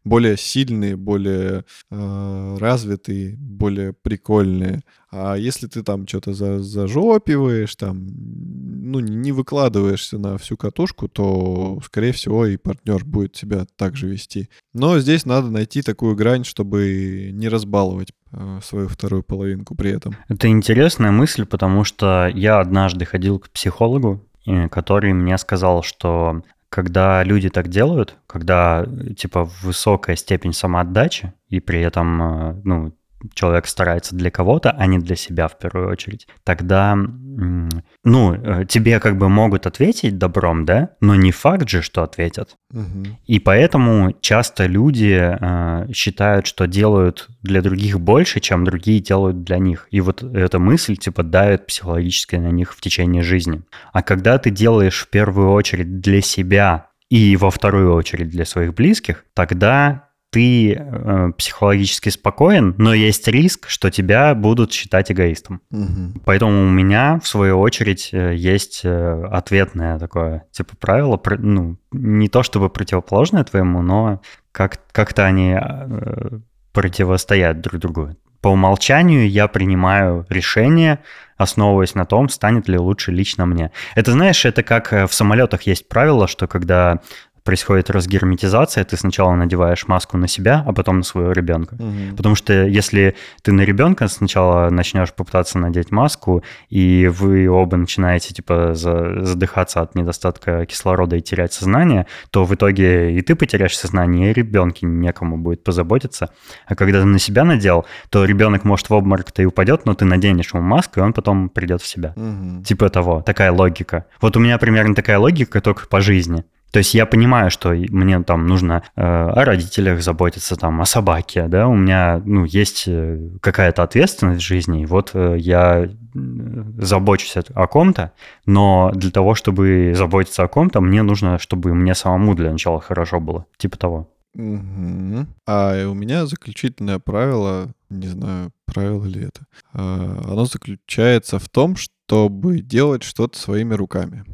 более 0.05 0.37
сильные, 0.37 0.97
более 0.97 1.65
э, 1.91 2.57
развитые, 2.59 3.37
более 3.37 3.93
прикольные. 3.93 4.83
А 5.11 5.37
если 5.37 5.67
ты 5.67 5.83
там 5.83 6.07
что-то 6.07 6.33
за, 6.33 6.61
зажопиваешь, 6.61 7.77
там, 7.77 8.07
ну, 8.09 9.01
не 9.01 9.33
выкладываешься 9.33 10.19
на 10.19 10.39
всю 10.39 10.57
катушку, 10.57 11.09
то, 11.09 11.79
скорее 11.85 12.13
всего, 12.13 12.47
и 12.47 12.57
партнер 12.57 13.05
будет 13.05 13.37
себя 13.37 13.67
так 13.77 13.97
же 13.97 14.09
вести. 14.09 14.49
Но 14.73 14.99
здесь 14.99 15.27
надо 15.27 15.51
найти 15.51 15.83
такую 15.83 16.17
грань, 16.17 16.45
чтобы 16.45 17.31
не 17.33 17.49
разбаловать 17.49 18.13
э, 18.33 18.61
свою 18.63 18.89
вторую 18.89 19.23
половинку 19.23 19.75
при 19.75 19.91
этом. 19.91 20.17
Это 20.29 20.49
интересная 20.49 21.11
мысль, 21.11 21.45
потому 21.45 21.85
что 21.85 22.31
я 22.35 22.61
однажды 22.61 23.05
ходил 23.05 23.39
к 23.39 23.51
психологу, 23.51 24.25
который 24.71 25.13
мне 25.13 25.37
сказал, 25.37 25.83
что 25.83 26.43
когда 26.69 27.23
люди 27.25 27.49
так 27.49 27.69
делают, 27.69 28.17
когда 28.27 28.87
типа 29.17 29.45
высокая 29.63 30.17
степень 30.17 30.53
самоотдачи 30.53 31.33
и 31.49 31.61
при 31.61 31.81
этом 31.81 32.23
э, 32.23 32.61
ну 32.65 32.98
человек 33.35 33.67
старается 33.67 34.15
для 34.15 34.31
кого-то, 34.31 34.71
а 34.71 34.87
не 34.87 34.99
для 34.99 35.17
себя 35.17 35.49
в 35.49 35.59
первую 35.59 35.91
очередь, 35.91 36.27
тогда, 36.45 36.97
ну, 36.97 38.35
э, 38.35 38.65
тебе 38.67 39.01
как 39.01 39.19
бы 39.19 39.29
могут 39.29 39.67
ответить 39.67 40.19
добром, 40.19 40.65
да, 40.65 40.91
но 41.01 41.15
не 41.15 41.33
факт 41.33 41.69
же, 41.69 41.83
что 41.83 42.03
ответят. 42.03 42.57
Угу. 42.73 43.07
И 43.27 43.41
поэтому 43.41 44.15
часто 44.21 44.67
люди 44.67 45.19
э, 45.19 45.93
считают, 45.93 46.47
что 46.47 46.67
делают 46.67 47.29
для 47.43 47.63
других 47.63 48.01
больше, 48.01 48.41
чем 48.41 48.65
другие 48.65 49.01
делают 49.01 49.43
для 49.43 49.59
них. 49.59 49.89
И 49.91 50.01
вот 50.01 50.23
эта 50.23 50.59
мысль, 50.59 50.97
типа, 50.97 51.23
давит 51.23 51.67
психологически 51.67 52.37
на 52.37 52.51
них 52.51 52.75
в 52.75 52.81
течение 52.81 53.23
жизни. 53.23 53.63
А 53.93 54.03
когда 54.03 54.39
ты 54.39 54.51
делаешь 54.51 55.03
в 55.03 55.11
первую 55.11 55.53
очередь 55.53 56.01
для 56.01 56.21
себя 56.21 56.89
и 57.11 57.37
во 57.37 57.51
вторую 57.51 57.95
очередь 57.95 58.29
для 58.29 58.45
своих 58.45 58.75
близких, 58.75 59.25
тогда 59.35 60.08
ты 60.31 60.75
э, 60.75 61.33
психологически 61.37 62.11
спокоен, 62.11 62.75
но 62.77 62.93
есть 62.93 63.27
риск, 63.29 63.69
что 63.69 63.91
тебя 63.91 64.35
будут 64.35 64.73
считать 64.73 65.11
эгоистом. 65.11 65.63
Угу. 65.71 66.21
Поэтому 66.25 66.67
у 66.67 66.71
меня, 66.71 67.19
в 67.23 67.27
свою 67.27 67.59
очередь, 67.61 68.11
э, 68.13 68.35
есть 68.35 68.83
э, 68.85 69.25
ответное 69.31 69.99
такое, 69.99 70.45
типа, 70.51 70.77
правило, 70.79 71.21
ну, 71.39 71.79
не 71.93 72.29
то 72.29 72.43
чтобы 72.43 72.69
противоположное 72.69 73.45
твоему, 73.45 73.83
но 73.83 74.21
как- 74.53 74.81
как-то 74.93 75.25
они 75.25 75.57
э, 75.59 76.39
противостоят 76.73 77.61
друг 77.61 77.81
другу. 77.81 78.11
По 78.41 78.49
умолчанию 78.49 79.29
я 79.29 79.49
принимаю 79.49 80.25
решение, 80.29 81.01
основываясь 81.37 81.95
на 81.97 82.05
том, 82.05 82.29
станет 82.29 82.69
ли 82.69 82.79
лучше 82.79 83.11
лично 83.11 83.47
мне. 83.47 83.73
Это, 83.97 84.13
знаешь, 84.13 84.45
это 84.45 84.63
как 84.63 84.93
э, 84.93 85.07
в 85.07 85.15
самолетах 85.15 85.63
есть 85.63 85.89
правило, 85.89 86.29
что 86.29 86.47
когда 86.47 87.01
происходит 87.49 87.89
разгерметизация, 87.89 88.85
ты 88.85 88.99
сначала 88.99 89.35
надеваешь 89.35 89.89
маску 89.89 90.19
на 90.19 90.29
себя, 90.29 90.63
а 90.67 90.75
потом 90.75 90.99
на 90.99 91.03
своего 91.03 91.33
ребенка. 91.33 91.77
Угу. 91.77 92.17
Потому 92.19 92.35
что 92.35 92.53
если 92.53 93.17
ты 93.41 93.53
на 93.53 93.63
ребенка 93.63 94.07
сначала 94.09 94.69
начнешь 94.69 95.15
попытаться 95.15 95.59
надеть 95.59 95.91
маску, 95.91 96.45
и 96.69 97.11
вы 97.11 97.49
оба 97.49 97.79
начинаете 97.79 98.35
типа 98.35 98.75
задыхаться 98.75 99.81
от 99.81 99.95
недостатка 99.95 100.67
кислорода 100.67 101.17
и 101.17 101.23
терять 101.23 101.55
сознание, 101.55 102.07
то 102.31 102.45
в 102.45 102.55
итоге 102.55 103.17
и 103.17 103.23
ты 103.23 103.35
потеряешь 103.35 103.79
сознание, 103.79 104.31
и 104.31 104.35
ребенке 104.35 104.85
некому 104.85 105.39
будет 105.39 105.65
позаботиться. 105.65 106.29
А 106.67 106.75
когда 106.75 107.01
ты 107.01 107.07
на 107.07 107.19
себя 107.19 107.45
надел, 107.45 107.87
то 108.11 108.27
ребенок 108.27 108.65
может 108.65 108.91
в 108.91 108.93
обморок-то 108.93 109.41
и 109.41 109.47
упадет, 109.47 109.87
но 109.87 109.95
ты 109.95 110.05
наденешь 110.05 110.53
ему 110.53 110.63
маску, 110.63 111.01
и 111.01 111.03
он 111.03 111.15
потом 111.15 111.49
придет 111.49 111.81
в 111.81 111.87
себя. 111.87 112.13
Угу. 112.15 112.65
Типа 112.65 112.91
того, 112.91 113.23
такая 113.23 113.53
логика. 113.53 114.05
Вот 114.21 114.37
у 114.37 114.41
меня 114.41 114.59
примерно 114.59 114.95
такая 114.95 115.19
логика, 115.19 115.63
только 115.63 115.89
по 115.89 116.03
жизни. 116.03 116.45
То 116.71 116.79
есть 116.79 116.95
я 116.95 117.07
понимаю, 117.07 117.51
что 117.51 117.71
мне 117.71 118.23
там 118.23 118.47
нужно 118.47 118.83
э, 118.95 119.03
о 119.03 119.45
родителях 119.45 120.03
заботиться, 120.03 120.57
там, 120.57 120.81
о 120.81 120.85
собаке, 120.85 121.49
да, 121.49 121.67
у 121.67 121.75
меня, 121.75 122.21
ну, 122.25 122.45
есть 122.45 122.85
э, 122.87 123.31
какая-то 123.41 123.83
ответственность 123.83 124.43
в 124.43 124.47
жизни, 124.47 124.83
и 124.83 124.87
вот 124.87 125.13
э, 125.15 125.37
я 125.39 125.89
забочусь 126.15 127.37
о 127.37 127.67
ком-то, 127.67 128.13
но 128.45 128.91
для 128.95 129.11
того, 129.11 129.35
чтобы 129.35 129.93
заботиться 129.97 130.43
о 130.43 130.49
ком-то, 130.49 130.81
мне 130.81 131.03
нужно, 131.03 131.39
чтобы 131.39 131.75
мне 131.75 131.95
самому 131.95 132.35
для 132.35 132.53
начала 132.53 132.81
хорошо 132.81 133.21
было, 133.21 133.47
типа 133.57 133.79
того. 133.79 134.11
Угу. 134.35 135.27
А 135.47 135.89
у 135.89 135.95
меня 135.95 136.27
заключительное 136.27 136.99
правило, 136.99 137.73
не 137.89 138.09
знаю, 138.09 138.53
правило 138.67 139.05
ли 139.05 139.25
это, 139.25 139.47
а, 139.73 140.23
оно 140.29 140.45
заключается 140.45 141.39
в 141.39 141.49
том, 141.49 141.77
чтобы 141.77 142.61
делать 142.61 143.03
что-то 143.03 143.39
своими 143.39 143.75
руками. 143.75 144.25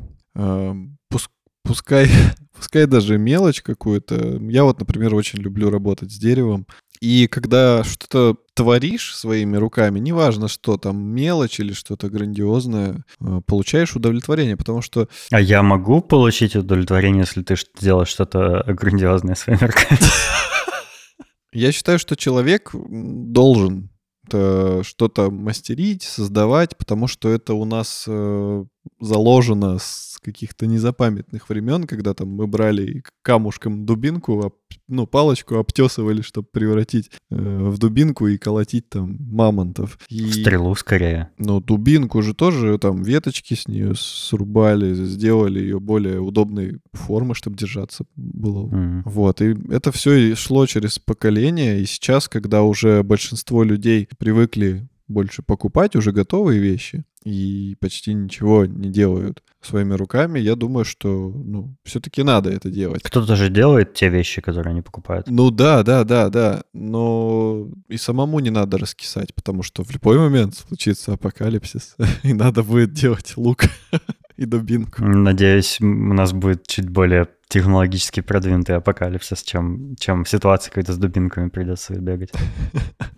Пускай, 1.65 2.09
пускай 2.55 2.87
даже 2.87 3.19
мелочь 3.19 3.63
какую-то. 3.63 4.39
Я 4.41 4.65
вот, 4.65 4.79
например, 4.79 5.15
очень 5.15 5.41
люблю 5.41 5.71
работать 5.71 6.13
с 6.13 6.19
деревом. 6.19 6.67
И 7.01 7.27
когда 7.27 7.85
что-то 7.85 8.37
творишь 8.55 9.15
своими 9.15 9.57
руками, 9.57 9.99
неважно 9.99 10.49
что 10.49 10.79
там, 10.79 11.05
мелочь 11.05 11.61
или 11.61 11.73
что-то 11.73 12.09
грандиозное, 12.09 13.05
э, 13.21 13.41
получаешь 13.47 13.97
удовлетворение, 13.97 14.57
потому 14.57 14.81
что... 14.81 15.09
А 15.31 15.41
я 15.41 15.63
могу 15.63 16.01
получить 16.01 16.57
удовлетворение, 16.57 17.23
если 17.23 17.43
ты 17.43 17.57
делаешь 17.79 18.09
что-то 18.09 18.65
грандиозное 18.67 19.35
своими 19.35 19.65
руками? 19.65 20.01
Я 21.53 21.73
считаю, 21.73 21.99
что 21.99 22.17
человек 22.17 22.73
должен 22.73 23.91
что-то 24.27 25.31
мастерить, 25.31 26.03
создавать, 26.03 26.77
потому 26.77 27.07
что 27.07 27.29
это 27.29 27.53
у 27.53 27.65
нас 27.67 28.07
э, 28.09 28.65
заложено 29.01 29.79
с 29.79 30.19
каких-то 30.23 30.67
незапамятных 30.67 31.49
времен, 31.49 31.87
когда 31.87 32.15
там 32.15 32.29
мы 32.29 32.47
брали 32.47 33.03
камушком 33.23 33.85
дубинку, 33.85 34.55
ну, 34.89 35.07
палочку 35.07 35.57
обтесывали, 35.57 36.23
чтобы 36.23 36.49
превратить 36.51 37.11
э, 37.31 37.37
в 37.37 37.79
дубинку 37.79 38.27
и 38.27 38.39
колотить 38.39 38.89
там 38.89 39.17
мамонтов. 39.19 39.99
И, 40.09 40.31
Стрелу 40.31 40.75
скорее. 40.75 41.31
Ну, 41.39 41.61
дубинку 41.61 42.23
же 42.23 42.35
тоже 42.35 42.79
там 42.79 43.03
веточки 43.03 43.55
с 43.55 43.69
нее 43.69 43.95
срубали, 43.97 44.95
сделали 44.95 45.61
ее 45.61 45.81
более 45.81 46.21
удобной 46.21 46.81
формы, 46.93 47.35
чтобы 47.35 47.57
держаться 47.57 48.05
было. 48.17 48.69
Mm. 48.69 49.03
Вот, 49.05 49.41
и 49.41 49.57
это 49.71 49.93
все 49.93 50.35
шло 50.35 50.67
через 50.67 50.99
поколение, 50.99 51.81
и 51.81 51.87
сейчас, 51.87 52.29
когда 52.29 52.63
уже 52.63 53.03
большинство 53.03 53.63
людей 53.63 54.09
привыкли 54.19 54.89
больше 55.09 55.43
покупать 55.43 55.97
уже 55.97 56.13
готовые 56.13 56.61
вещи 56.61 57.05
и 57.25 57.77
почти 57.81 58.15
ничего 58.15 58.67
не 58.67 58.91
делают 58.91 59.43
своими 59.63 59.95
руками, 59.95 60.39
я 60.39 60.57
думаю, 60.57 60.85
что 60.85 61.33
ну, 61.35 61.75
все-таки 61.85 62.23
надо 62.23 62.51
это 62.51 62.71
делать. 62.71 63.03
Кто-то 63.03 63.35
же 63.35 63.49
делает 63.49 63.95
те 63.95 64.09
вещи, 64.09 64.43
которые 64.43 64.73
они 64.73 64.83
покупают. 64.83 65.29
Ну 65.29 65.51
да, 65.51 65.83
да, 65.83 66.05
да, 66.05 66.29
да. 66.29 66.65
Но 66.75 67.69
и 67.89 67.97
самому 67.97 68.41
не 68.41 68.51
надо 68.51 68.79
раскисать, 68.79 69.35
потому 69.35 69.63
что 69.63 69.83
в 69.83 69.91
любой 69.91 70.19
момент 70.19 70.55
случится 70.55 71.15
апокалипсис, 71.15 71.97
и 72.23 72.35
надо 72.35 72.63
будет 72.63 72.93
делать 72.93 73.37
лук 73.37 73.65
и 74.37 74.45
дубинку. 74.47 75.05
Надеюсь, 75.05 75.81
у 75.81 75.85
нас 75.85 76.33
будет 76.33 76.67
чуть 76.67 76.89
более 76.89 77.29
технологически 77.49 78.21
продвинутый 78.21 78.77
апокалипсис, 78.77 79.43
чем, 79.43 79.95
чем 79.97 80.25
в 80.25 80.29
ситуации, 80.29 80.71
когда 80.71 80.93
с 80.93 80.99
дубинками 80.99 81.49
придется 81.49 81.95
бегать. 81.95 82.33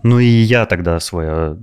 Ну 0.02 0.20
и 0.20 0.26
я 0.26 0.66
тогда 0.66 1.00
свое 1.00 1.58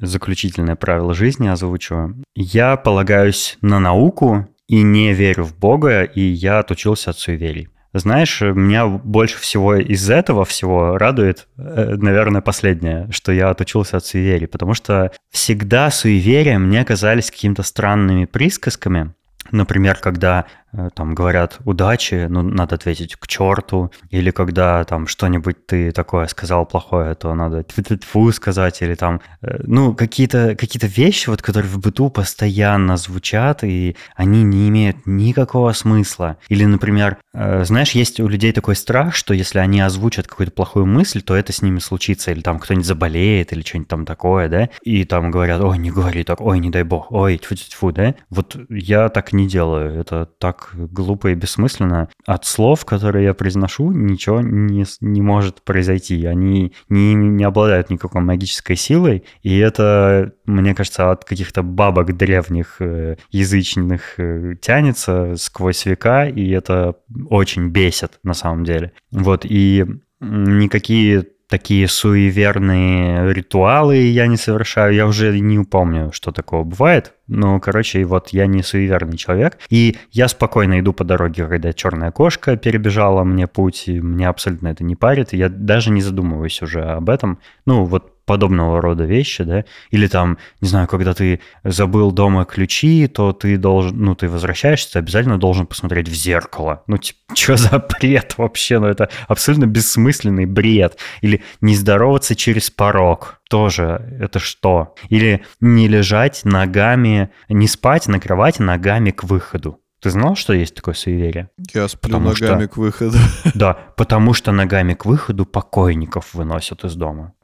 заключительное 0.00 0.76
правило 0.76 1.12
жизни 1.12 1.48
озвучу. 1.48 2.14
Я 2.36 2.76
полагаюсь 2.76 3.58
на 3.62 3.80
науку 3.80 4.46
и 4.68 4.82
не 4.82 5.12
верю 5.12 5.42
в 5.42 5.58
Бога, 5.58 6.04
и 6.04 6.20
я 6.20 6.60
отучился 6.60 7.10
от 7.10 7.18
суеверий. 7.18 7.68
Знаешь, 7.92 8.40
меня 8.40 8.86
больше 8.86 9.38
всего 9.38 9.74
из 9.74 10.08
этого 10.08 10.44
всего 10.44 10.96
радует, 10.96 11.48
э, 11.58 11.96
наверное, 11.96 12.40
последнее, 12.40 13.08
что 13.10 13.32
я 13.32 13.50
отучился 13.50 13.96
от 13.96 14.06
суеверий, 14.06 14.46
потому 14.46 14.74
что 14.74 15.10
всегда 15.30 15.90
суеверия 15.90 16.58
мне 16.58 16.84
казались 16.84 17.30
какими-то 17.30 17.64
странными 17.64 18.26
присказками, 18.26 19.12
Например, 19.52 19.96
когда 19.96 20.46
там 20.94 21.14
говорят 21.14 21.58
удачи, 21.64 22.26
ну, 22.28 22.42
надо 22.42 22.76
ответить 22.76 23.16
к 23.16 23.26
черту, 23.26 23.90
или 24.10 24.30
когда 24.30 24.84
там 24.84 25.06
что-нибудь 25.06 25.66
ты 25.66 25.90
такое 25.92 26.26
сказал 26.26 26.66
плохое, 26.66 27.14
то 27.14 27.34
надо 27.34 27.64
тьфу 27.64 28.32
сказать, 28.32 28.82
или 28.82 28.94
там, 28.94 29.20
э, 29.42 29.60
ну, 29.64 29.94
какие-то 29.94 30.54
какие 30.56 30.80
вещи, 30.88 31.28
вот, 31.28 31.42
которые 31.42 31.70
в 31.70 31.78
быту 31.78 32.10
постоянно 32.10 32.96
звучат, 32.96 33.64
и 33.64 33.96
они 34.14 34.42
не 34.42 34.68
имеют 34.68 35.06
никакого 35.06 35.72
смысла. 35.72 36.36
Или, 36.48 36.64
например, 36.64 37.18
э, 37.32 37.64
знаешь, 37.64 37.92
есть 37.92 38.20
у 38.20 38.28
людей 38.28 38.52
такой 38.52 38.76
страх, 38.76 39.14
что 39.14 39.34
если 39.34 39.58
они 39.58 39.80
озвучат 39.80 40.26
какую-то 40.26 40.52
плохую 40.52 40.86
мысль, 40.86 41.22
то 41.22 41.34
это 41.34 41.52
с 41.52 41.62
ними 41.62 41.78
случится, 41.78 42.30
или 42.30 42.40
там 42.40 42.58
кто-нибудь 42.58 42.86
заболеет, 42.86 43.52
или 43.52 43.62
что-нибудь 43.62 43.88
там 43.88 44.06
такое, 44.06 44.48
да, 44.48 44.68
и 44.82 45.04
там 45.04 45.30
говорят, 45.30 45.60
ой, 45.60 45.78
не 45.78 45.90
говори 45.90 46.24
так, 46.24 46.40
ой, 46.40 46.58
не 46.58 46.70
дай 46.70 46.82
бог, 46.82 47.10
ой, 47.10 47.38
тьфу-тьфу, 47.38 47.92
да. 47.92 48.14
Вот 48.28 48.56
я 48.68 49.08
так 49.08 49.32
не 49.32 49.48
делаю, 49.48 50.00
это 50.00 50.26
так 50.38 50.59
глупо 50.74 51.28
и 51.28 51.34
бессмысленно. 51.34 52.08
От 52.26 52.44
слов, 52.44 52.84
которые 52.84 53.26
я 53.26 53.34
произношу, 53.34 53.90
ничего 53.92 54.40
не, 54.40 54.84
не 55.00 55.22
может 55.22 55.62
произойти. 55.62 56.24
Они 56.26 56.72
не, 56.88 57.14
не 57.14 57.44
обладают 57.44 57.90
никакой 57.90 58.22
магической 58.22 58.76
силой, 58.76 59.24
и 59.42 59.58
это, 59.58 60.32
мне 60.46 60.74
кажется, 60.74 61.10
от 61.10 61.24
каких-то 61.24 61.62
бабок 61.62 62.16
древних 62.16 62.76
э, 62.80 63.16
язычных 63.30 64.18
э, 64.18 64.54
тянется 64.60 65.36
сквозь 65.36 65.86
века, 65.86 66.26
и 66.26 66.50
это 66.50 66.96
очень 67.28 67.68
бесит 67.68 68.18
на 68.22 68.34
самом 68.34 68.64
деле. 68.64 68.92
Вот, 69.10 69.44
и 69.44 69.86
никакие 70.20 71.26
такие 71.50 71.88
суеверные 71.88 73.34
ритуалы 73.34 73.96
я 73.96 74.26
не 74.28 74.36
совершаю. 74.36 74.94
Я 74.94 75.06
уже 75.06 75.38
не 75.38 75.62
помню, 75.64 76.10
что 76.12 76.30
такого 76.30 76.64
бывает. 76.64 77.12
Ну, 77.26 77.60
короче, 77.60 78.04
вот 78.04 78.28
я 78.28 78.46
не 78.46 78.62
суеверный 78.62 79.18
человек. 79.18 79.58
И 79.68 79.96
я 80.12 80.28
спокойно 80.28 80.80
иду 80.80 80.92
по 80.92 81.04
дороге, 81.04 81.46
когда 81.46 81.72
черная 81.72 82.12
кошка 82.12 82.56
перебежала 82.56 83.24
мне 83.24 83.46
путь, 83.46 83.88
и 83.88 84.00
мне 84.00 84.28
абсолютно 84.28 84.68
это 84.68 84.84
не 84.84 84.96
парит. 84.96 85.32
Я 85.32 85.48
даже 85.48 85.90
не 85.90 86.00
задумываюсь 86.00 86.62
уже 86.62 86.82
об 86.82 87.10
этом. 87.10 87.40
Ну, 87.66 87.84
вот 87.84 88.19
подобного 88.30 88.80
рода 88.80 89.02
вещи, 89.06 89.42
да, 89.42 89.64
или 89.90 90.06
там, 90.06 90.38
не 90.60 90.68
знаю, 90.68 90.86
когда 90.86 91.14
ты 91.14 91.40
забыл 91.64 92.12
дома 92.12 92.44
ключи, 92.44 93.08
то 93.08 93.32
ты 93.32 93.56
должен, 93.56 94.04
ну, 94.04 94.14
ты 94.14 94.28
возвращаешься, 94.28 94.92
ты 94.92 94.98
обязательно 95.00 95.36
должен 95.36 95.66
посмотреть 95.66 96.08
в 96.08 96.14
зеркало. 96.14 96.84
Ну, 96.86 96.96
типа, 96.96 97.18
что 97.34 97.56
за 97.56 97.80
бред 97.80 98.34
вообще? 98.38 98.78
Ну, 98.78 98.86
это 98.86 99.08
абсолютно 99.26 99.66
бессмысленный 99.66 100.46
бред. 100.46 100.96
Или 101.22 101.42
не 101.60 101.74
здороваться 101.74 102.36
через 102.36 102.70
порог. 102.70 103.40
Тоже 103.50 104.16
это 104.20 104.38
что? 104.38 104.94
Или 105.08 105.42
не 105.60 105.88
лежать 105.88 106.42
ногами, 106.44 107.30
не 107.48 107.66
спать 107.66 108.06
на 108.06 108.20
кровати 108.20 108.62
ногами 108.62 109.10
к 109.10 109.24
выходу. 109.24 109.80
Ты 110.00 110.10
знал, 110.10 110.34
что 110.34 110.54
есть 110.54 110.74
такое 110.74 110.94
суеверие? 110.94 111.50
Я 111.74 111.86
сплю 111.88 112.12
потому 112.12 112.28
ногами 112.30 112.62
что, 112.62 112.68
к 112.68 112.76
выходу. 112.78 113.18
Да, 113.54 113.76
потому 113.96 114.34
что 114.34 114.50
ногами 114.52 114.94
к 114.94 115.04
выходу 115.04 115.44
покойников 115.44 116.32
выносят 116.32 116.84
из 116.84 116.94
дома. 116.94 117.34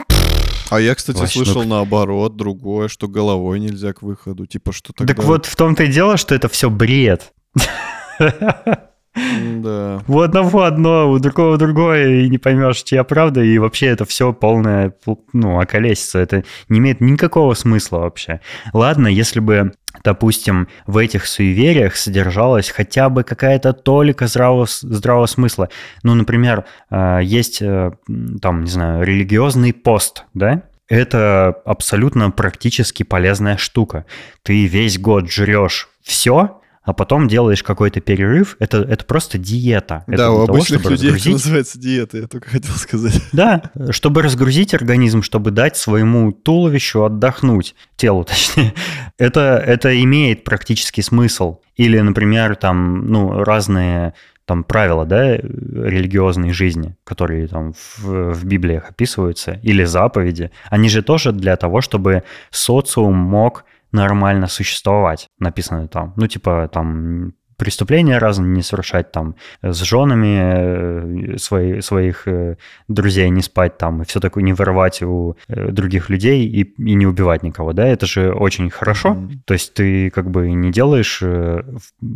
А 0.70 0.80
я, 0.80 0.94
кстати, 0.94 1.18
Вообще, 1.18 1.44
слышал 1.44 1.62
ну... 1.62 1.68
наоборот, 1.68 2.36
другое, 2.36 2.88
что 2.88 3.08
головой 3.08 3.60
нельзя 3.60 3.92
к 3.92 4.02
выходу. 4.02 4.46
Типа, 4.46 4.72
что 4.72 4.92
тогда... 4.92 5.14
Так 5.14 5.24
вот 5.24 5.46
в 5.46 5.56
том-то 5.56 5.84
и 5.84 5.88
дело, 5.88 6.16
что 6.16 6.34
это 6.34 6.48
все 6.48 6.70
бред. 6.70 7.32
Да. 9.16 10.02
У 10.08 10.20
одного 10.20 10.62
одно, 10.64 11.10
у 11.10 11.18
другого 11.18 11.56
другое, 11.56 12.20
и 12.20 12.28
не 12.28 12.38
поймешь, 12.38 12.82
чья 12.82 13.02
правда, 13.02 13.42
и 13.42 13.58
вообще 13.58 13.86
это 13.86 14.04
все 14.04 14.32
полное, 14.32 14.94
ну, 15.32 15.58
околесится. 15.58 16.18
Это 16.18 16.44
не 16.68 16.78
имеет 16.78 17.00
никакого 17.00 17.54
смысла 17.54 17.98
вообще. 18.00 18.40
Ладно, 18.72 19.08
если 19.08 19.40
бы 19.40 19.72
допустим, 20.04 20.68
в 20.86 20.98
этих 20.98 21.26
суевериях 21.26 21.96
содержалась 21.96 22.68
хотя 22.68 23.08
бы 23.08 23.24
какая-то 23.24 23.72
толика 23.72 24.26
здравого, 24.26 24.66
здравого 24.68 25.26
смысла. 25.26 25.70
Ну, 26.02 26.14
например, 26.14 26.64
э, 26.90 27.20
есть 27.22 27.62
э, 27.62 27.92
там, 28.42 28.64
не 28.64 28.70
знаю, 28.70 29.04
религиозный 29.04 29.72
пост, 29.72 30.24
да? 30.34 30.64
Это 30.88 31.56
абсолютно 31.64 32.30
практически 32.30 33.02
полезная 33.02 33.56
штука. 33.56 34.06
Ты 34.42 34.66
весь 34.66 34.98
год 34.98 35.30
жрешь 35.30 35.88
все, 36.02 36.60
а 36.86 36.92
потом 36.92 37.26
делаешь 37.26 37.64
какой-то 37.64 38.00
перерыв, 38.00 38.56
это, 38.60 38.78
это 38.78 39.04
просто 39.04 39.38
диета. 39.38 40.04
Это 40.06 40.16
да, 40.16 40.30
у 40.30 40.42
обычных 40.44 40.82
того, 40.82 40.92
людей 40.92 41.10
разгрузить... 41.10 41.26
это 41.26 41.32
называется 41.32 41.78
диета, 41.80 42.18
я 42.18 42.26
только 42.28 42.48
хотел 42.48 42.74
сказать. 42.76 43.20
Да, 43.32 43.70
чтобы 43.90 44.22
разгрузить 44.22 44.72
организм, 44.72 45.22
чтобы 45.22 45.50
дать 45.50 45.76
своему 45.76 46.32
туловищу 46.32 47.02
отдохнуть, 47.04 47.74
телу 47.96 48.24
точнее. 48.28 48.72
Это, 49.18 49.62
это 49.66 50.00
имеет 50.02 50.44
практический 50.44 51.02
смысл. 51.02 51.58
Или, 51.74 51.98
например, 51.98 52.54
там, 52.54 53.08
ну, 53.10 53.42
разные 53.42 54.14
там 54.46 54.62
правила, 54.62 55.04
да, 55.04 55.36
религиозной 55.36 56.52
жизни, 56.52 56.94
которые 57.02 57.48
там 57.48 57.72
в, 57.72 58.32
в 58.32 58.44
Библиях 58.44 58.90
описываются, 58.90 59.58
или 59.62 59.82
заповеди, 59.82 60.52
они 60.70 60.88
же 60.88 61.02
тоже 61.02 61.32
для 61.32 61.56
того, 61.56 61.80
чтобы 61.80 62.22
социум 62.50 63.16
мог 63.16 63.64
нормально 63.96 64.46
существовать, 64.46 65.28
написано 65.38 65.88
там. 65.88 66.12
Ну, 66.16 66.26
типа, 66.28 66.68
там 66.72 67.32
преступления 67.56 68.18
разные 68.18 68.48
не 68.48 68.62
совершать, 68.62 69.12
там, 69.12 69.36
с 69.62 69.80
женами 69.82 71.34
э, 71.34 71.38
свои, 71.38 71.80
своих 71.80 72.28
э, 72.28 72.56
друзей 72.88 73.28
не 73.30 73.42
спать 73.42 73.78
там, 73.78 74.02
и 74.02 74.04
все 74.04 74.20
такое, 74.20 74.44
не 74.44 74.52
вырывать 74.52 75.02
у 75.02 75.36
э, 75.48 75.70
других 75.70 76.10
людей 76.10 76.46
и, 76.46 76.62
и 76.62 76.94
не 76.94 77.06
убивать 77.06 77.42
никого, 77.42 77.72
да, 77.72 77.86
это 77.86 78.06
же 78.06 78.32
очень 78.32 78.70
хорошо. 78.70 79.10
Mm-hmm. 79.10 79.38
То 79.44 79.54
есть 79.54 79.74
ты 79.74 80.10
как 80.10 80.30
бы 80.30 80.50
не 80.50 80.70
делаешь 80.70 81.22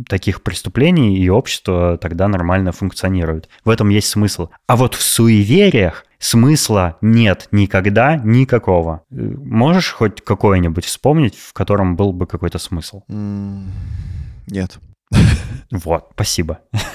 таких 0.07 0.41
преступлений, 0.41 1.17
и 1.17 1.29
общество 1.29 1.97
тогда 1.97 2.27
нормально 2.27 2.71
функционирует. 2.71 3.49
В 3.65 3.69
этом 3.69 3.89
есть 3.89 4.07
смысл. 4.07 4.49
А 4.67 4.75
вот 4.75 4.95
в 4.95 5.01
суевериях 5.01 6.05
смысла 6.19 6.97
нет 7.01 7.47
никогда 7.51 8.15
никакого. 8.15 9.03
Можешь 9.09 9.91
хоть 9.91 10.21
какой-нибудь 10.21 10.85
вспомнить, 10.85 11.35
в 11.35 11.53
котором 11.53 11.95
был 11.95 12.13
бы 12.13 12.27
какой-то 12.27 12.59
смысл? 12.59 13.03
Нет. 13.07 14.79
Вот, 15.71 16.09
спасибо. 16.13 16.59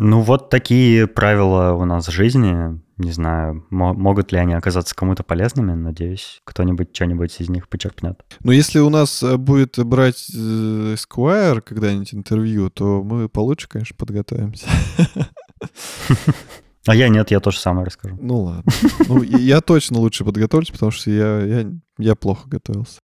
Ну 0.00 0.20
вот 0.20 0.48
такие 0.48 1.08
правила 1.08 1.72
у 1.72 1.84
нас 1.84 2.06
в 2.06 2.12
жизни. 2.12 2.80
Не 2.98 3.10
знаю, 3.10 3.66
могут 3.70 4.30
ли 4.30 4.38
они 4.38 4.54
оказаться 4.54 4.94
кому-то 4.94 5.24
полезными. 5.24 5.72
Надеюсь, 5.72 6.40
кто-нибудь 6.44 6.94
что-нибудь 6.94 7.34
из 7.40 7.48
них 7.48 7.68
почерпнет. 7.68 8.20
Ну 8.40 8.52
если 8.52 8.78
у 8.78 8.90
нас 8.90 9.24
э, 9.24 9.36
будет 9.36 9.76
брать 9.84 10.30
э, 10.32 10.94
Esquire 10.94 11.60
когда-нибудь 11.60 12.14
интервью, 12.14 12.70
то 12.70 13.02
мы 13.02 13.28
получше, 13.28 13.68
конечно, 13.68 13.96
подготовимся. 13.96 14.68
А 16.86 16.94
я 16.94 17.10
нет, 17.10 17.30
я 17.30 17.40
тоже 17.40 17.58
самое 17.58 17.84
расскажу. 17.84 18.16
Ну 18.18 18.44
ладно. 18.44 18.72
Ну, 19.08 19.22
я 19.22 19.60
точно 19.60 19.98
лучше 19.98 20.24
подготовлюсь, 20.24 20.70
потому 20.70 20.90
что 20.90 21.10
я, 21.10 21.40
я, 21.40 21.70
я 21.98 22.14
плохо 22.14 22.48
готовился. 22.48 23.00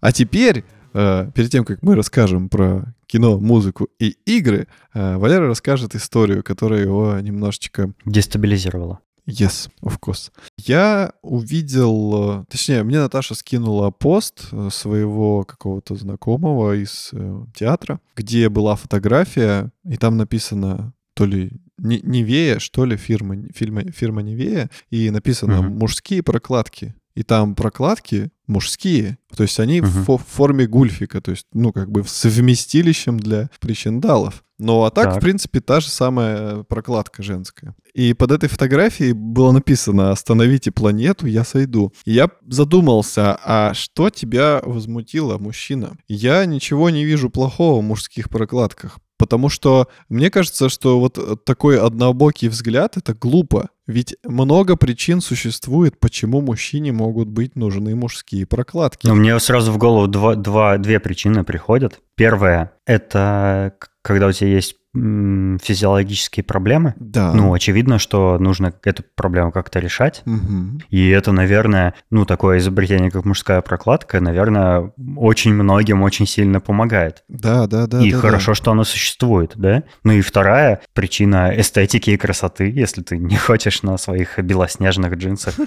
А 0.00 0.12
теперь, 0.12 0.64
э, 0.94 1.30
перед 1.34 1.50
тем, 1.50 1.64
как 1.64 1.82
мы 1.82 1.94
расскажем 1.94 2.48
про 2.48 2.94
кино, 3.06 3.38
музыку 3.38 3.88
и 3.98 4.16
игры, 4.26 4.68
э, 4.94 5.16
Валера 5.16 5.46
расскажет 5.46 5.94
историю, 5.94 6.42
которая 6.42 6.82
его 6.82 7.18
немножечко... 7.20 7.92
Дестабилизировала. 8.04 9.00
Yes, 9.26 9.68
of 9.82 9.98
course. 10.00 10.30
Я 10.56 11.12
увидел, 11.20 12.46
точнее, 12.48 12.82
мне 12.82 12.98
Наташа 12.98 13.34
скинула 13.34 13.90
пост 13.90 14.48
э, 14.52 14.68
своего 14.72 15.44
какого-то 15.44 15.96
знакомого 15.96 16.74
из 16.74 17.10
театра, 17.54 18.00
где 18.16 18.48
была 18.48 18.76
фотография, 18.76 19.70
и 19.84 19.96
там 19.96 20.16
написано 20.16 20.94
то 21.14 21.26
ли 21.26 21.60
Невея, 21.78 22.58
что 22.58 22.84
ли, 22.84 22.96
фирма, 22.96 23.36
фирма, 23.54 23.82
фирма 23.92 24.22
Невея, 24.22 24.70
и 24.90 25.10
написано 25.10 25.54
uh-huh. 25.54 25.68
«мужские 25.68 26.22
прокладки» 26.22 26.94
и 27.18 27.24
там 27.24 27.56
прокладки 27.56 28.30
мужские, 28.46 29.18
то 29.36 29.42
есть 29.42 29.58
они 29.58 29.80
uh-huh. 29.80 30.18
в 30.18 30.18
форме 30.18 30.68
гульфика, 30.68 31.20
то 31.20 31.32
есть, 31.32 31.46
ну, 31.52 31.72
как 31.72 31.90
бы 31.90 32.04
совместилищем 32.06 33.18
для 33.18 33.50
причиндалов. 33.58 34.44
Ну, 34.60 34.84
а 34.84 34.90
так, 34.92 35.06
так, 35.06 35.16
в 35.16 35.20
принципе, 35.20 35.60
та 35.60 35.80
же 35.80 35.88
самая 35.88 36.62
прокладка 36.62 37.24
женская. 37.24 37.74
И 37.92 38.14
под 38.14 38.30
этой 38.30 38.48
фотографией 38.48 39.14
было 39.14 39.50
написано 39.50 40.12
«Остановите 40.12 40.70
планету, 40.70 41.26
я 41.26 41.42
сойду». 41.42 41.92
И 42.04 42.12
я 42.12 42.30
задумался, 42.46 43.36
а 43.44 43.74
что 43.74 44.10
тебя 44.10 44.60
возмутило, 44.64 45.38
мужчина? 45.38 45.96
Я 46.06 46.44
ничего 46.44 46.88
не 46.88 47.04
вижу 47.04 47.30
плохого 47.30 47.80
в 47.80 47.84
мужских 47.84 48.30
прокладках. 48.30 49.00
Потому 49.18 49.48
что 49.48 49.88
мне 50.08 50.30
кажется, 50.30 50.68
что 50.68 51.00
вот 51.00 51.44
такой 51.44 51.80
однобокий 51.80 52.46
взгляд— 52.46 52.96
это 52.96 53.14
глупо. 53.14 53.70
Ведь 53.88 54.16
много 54.22 54.76
причин 54.76 55.22
существует, 55.22 55.98
почему 55.98 56.42
мужчине 56.42 56.92
могут 56.92 57.28
быть 57.28 57.56
нужны 57.56 57.96
мужские 57.96 58.46
прокладки. 58.46 59.06
Ну, 59.06 59.14
мне 59.14 59.40
сразу 59.40 59.72
в 59.72 59.78
голову 59.78 60.06
два, 60.06 60.34
два, 60.34 60.76
две 60.76 61.00
причины 61.00 61.42
приходят. 61.42 61.98
Первое– 62.14 62.72
это 62.86 63.72
когда 64.08 64.26
у 64.26 64.32
тебя 64.32 64.48
есть 64.48 64.76
физиологические 64.94 66.42
проблемы. 66.44 66.94
Да. 66.98 67.32
Ну, 67.34 67.52
очевидно, 67.52 67.98
что 67.98 68.38
нужно 68.38 68.72
эту 68.84 69.04
проблему 69.14 69.52
как-то 69.52 69.80
решать. 69.80 70.22
Угу. 70.24 70.80
И 70.88 71.08
это, 71.10 71.30
наверное, 71.30 71.94
ну, 72.10 72.24
такое 72.24 72.58
изобретение, 72.58 73.10
как 73.10 73.26
мужская 73.26 73.60
прокладка, 73.60 74.20
наверное, 74.20 74.92
очень 75.16 75.52
многим 75.52 76.02
очень 76.02 76.26
сильно 76.26 76.60
помогает. 76.60 77.22
Да, 77.28 77.66
да, 77.66 77.86
да. 77.86 78.02
И 78.02 78.12
да, 78.12 78.18
хорошо, 78.18 78.52
да. 78.52 78.54
что 78.54 78.70
оно 78.70 78.84
существует, 78.84 79.52
да? 79.56 79.82
Ну 80.04 80.12
и 80.12 80.22
вторая 80.22 80.80
причина 80.94 81.52
эстетики 81.54 82.10
и 82.10 82.16
красоты, 82.16 82.70
если 82.70 83.02
ты 83.02 83.18
не 83.18 83.36
хочешь 83.36 83.82
на 83.82 83.98
своих 83.98 84.38
белоснежных 84.38 85.14
джинсах. 85.14 85.54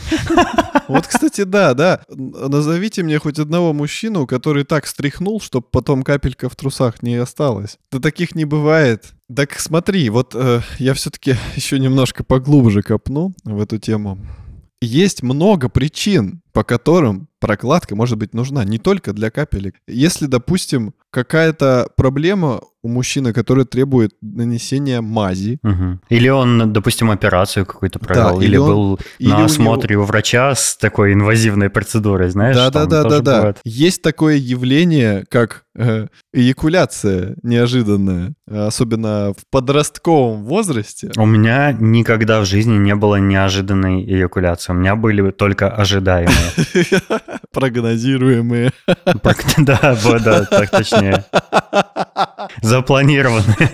Вот, 0.88 1.08
кстати, 1.08 1.44
да, 1.44 1.74
да. 1.74 2.02
Назовите 2.10 3.04
мне 3.04 3.18
хоть 3.18 3.39
одного 3.39 3.72
мужчину, 3.72 4.28
который 4.28 4.66
так 4.66 4.86
стряхнул, 4.86 5.39
чтобы 5.39 5.66
потом 5.72 6.04
капелька 6.04 6.50
в 6.50 6.56
трусах 6.58 7.02
не 7.02 7.16
осталась. 7.16 7.78
Да 7.92 8.00
таких 8.00 8.30
не 8.36 8.45
бывает. 8.45 9.13
Так 9.34 9.59
смотри, 9.59 10.09
вот 10.09 10.36
э, 10.36 10.61
я 10.77 10.93
все-таки 10.93 11.36
еще 11.55 11.79
немножко 11.79 12.23
поглубже 12.23 12.82
копну 12.82 13.34
в 13.43 13.61
эту 13.61 13.77
тему. 13.77 14.17
Есть 14.82 15.21
много 15.23 15.69
причин, 15.69 16.41
по 16.53 16.63
которым 16.63 17.27
прокладка 17.42 17.96
может 17.96 18.18
быть 18.18 18.34
нужна 18.34 18.64
не 18.64 18.78
только 18.78 19.12
для 19.12 19.32
капелек. 19.32 19.76
Если, 19.88 20.28
допустим, 20.28 20.94
какая-то 21.10 21.89
проблема 21.98 22.62
у 22.84 22.88
мужчины, 22.88 23.32
которая 23.32 23.66
требует 23.66 24.12
нанесения 24.22 25.02
мази. 25.02 25.60
Угу. 25.64 26.00
Или 26.10 26.30
он, 26.30 26.74
допустим, 26.74 27.12
операцию 27.12 27.66
какую-то 27.66 28.00
провел, 28.00 28.39
да, 28.39 28.44
или, 28.44 28.46
или 28.46 28.58
он, 28.58 28.68
был 28.68 29.00
или 29.20 29.30
на 29.30 29.46
осмотре 29.46 29.96
у, 29.96 30.00
него... 30.00 30.04
у 30.04 30.08
врача 30.08 30.56
с 30.56 30.78
такой 30.78 31.14
инвазивной 31.14 31.70
процедурой, 31.70 32.30
знаешь? 32.32 32.56
Да, 32.56 32.72
да, 32.72 32.86
да, 32.86 33.04
да, 33.04 33.20
да. 33.20 33.56
Есть 33.64 34.02
такое 34.02 34.38
явление, 34.38 35.26
как 35.30 35.66
э, 35.76 36.08
эякуляция 36.34 37.36
неожиданная, 37.44 38.34
особенно 38.50 39.34
в 39.38 39.44
подростковом 39.52 40.44
возрасте. 40.44 41.12
У 41.18 41.26
меня 41.28 41.74
никогда 41.74 42.42
в 42.42 42.46
жизни 42.46 42.78
не 42.78 42.96
было 42.96 43.18
неожиданной 43.18 44.04
эякуляции, 44.04 44.74
у 44.74 44.76
меня 44.76 44.96
были 44.96 45.30
только 45.30 45.70
ожидаемые. 45.70 46.34
Прогнозируемые. 47.51 48.71
Да, 49.57 49.95
да, 50.19 50.45
так 50.45 50.69
точнее. 50.69 51.23
Запланированные. 52.61 53.69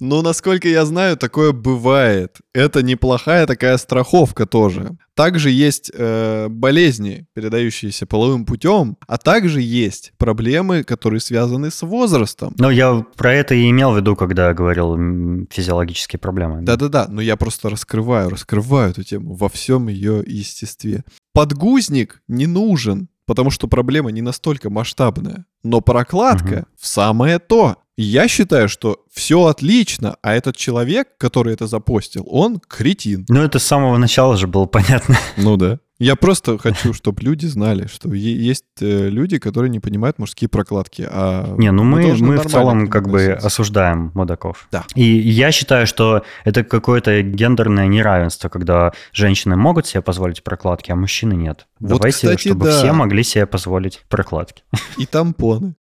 Ну, 0.00 0.22
насколько 0.22 0.68
я 0.68 0.84
знаю, 0.84 1.16
такое 1.16 1.52
бывает. 1.52 2.38
Это 2.54 2.82
неплохая 2.82 3.46
такая 3.46 3.76
страховка 3.78 4.46
тоже. 4.46 4.96
Также 5.14 5.50
есть 5.50 5.90
э, 5.94 6.48
болезни, 6.48 7.26
передающиеся 7.32 8.06
половым 8.06 8.44
путем, 8.44 8.98
а 9.06 9.16
также 9.16 9.62
есть 9.62 10.12
проблемы, 10.18 10.84
которые 10.84 11.20
связаны 11.20 11.70
с 11.70 11.82
возрастом. 11.82 12.54
Ну, 12.58 12.68
я 12.68 13.04
про 13.16 13.32
это 13.32 13.54
и 13.54 13.70
имел 13.70 13.92
в 13.92 13.96
виду, 13.96 14.14
когда 14.14 14.52
говорил 14.52 15.46
физиологические 15.50 16.20
проблемы. 16.20 16.60
Да-да-да, 16.62 17.06
но 17.08 17.22
я 17.22 17.36
просто 17.36 17.70
раскрываю, 17.70 18.28
раскрываю 18.28 18.90
эту 18.90 19.02
тему 19.04 19.34
во 19.34 19.48
всем 19.48 19.88
ее 19.88 20.22
естестве. 20.26 21.04
Подгузник 21.32 22.20
не 22.28 22.46
нужен, 22.46 23.08
потому 23.26 23.50
что 23.50 23.68
проблема 23.68 24.10
не 24.10 24.22
настолько 24.22 24.70
масштабная. 24.70 25.46
Но 25.62 25.80
прокладка 25.80 26.54
угу. 26.54 26.66
в 26.78 26.86
самое 26.86 27.38
то. 27.38 27.76
Я 27.96 28.28
считаю, 28.28 28.68
что 28.68 29.04
все 29.10 29.46
отлично, 29.46 30.16
а 30.20 30.34
этот 30.34 30.56
человек, 30.56 31.08
который 31.16 31.54
это 31.54 31.66
запостил, 31.66 32.26
он 32.28 32.60
кретин. 32.60 33.24
Ну, 33.28 33.42
это 33.42 33.58
с 33.58 33.64
самого 33.64 33.96
начала 33.96 34.36
же 34.36 34.46
было 34.46 34.66
понятно. 34.66 35.16
Ну 35.38 35.56
да. 35.56 35.78
Я 35.98 36.14
просто 36.14 36.58
хочу, 36.62 36.92
чтобы 36.92 37.22
люди 37.22 37.46
знали, 37.46 37.86
что 37.86 38.12
есть 38.12 38.64
э, 38.80 39.08
люди, 39.08 39.38
которые 39.38 39.70
не 39.70 39.80
понимают 39.80 40.18
мужские 40.18 40.48
прокладки. 40.48 41.08
А 41.10 41.54
не, 41.56 41.70
ну 41.70 41.84
мы, 41.84 42.14
мы 42.16 42.36
в 42.36 42.46
целом 42.46 42.88
как 42.88 43.08
бы 43.08 43.32
осуждаем 43.32 44.12
мудаков. 44.14 44.68
Да. 44.70 44.84
И 44.94 45.02
я 45.02 45.50
считаю, 45.50 45.86
что 45.86 46.22
это 46.44 46.64
какое-то 46.64 47.22
гендерное 47.22 47.86
неравенство, 47.86 48.50
когда 48.50 48.92
женщины 49.12 49.56
могут 49.56 49.86
себе 49.86 50.02
позволить 50.02 50.42
прокладки, 50.44 50.90
а 50.90 50.96
мужчины 50.96 51.32
нет. 51.32 51.66
Вот, 51.80 51.98
Давайте, 52.00 52.16
кстати, 52.16 52.48
чтобы 52.48 52.66
да. 52.66 52.76
все 52.76 52.92
могли 52.92 53.22
себе 53.22 53.46
позволить 53.46 54.02
прокладки. 54.10 54.64
И 54.98 55.06
тампоны. 55.06 55.76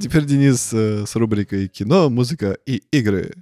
Теперь 0.00 0.24
Денис 0.24 0.70
э, 0.72 1.04
с 1.06 1.14
рубрикой 1.16 1.68
«Кино, 1.68 2.10
музыка 2.10 2.56
и 2.66 2.82
игры». 2.90 3.32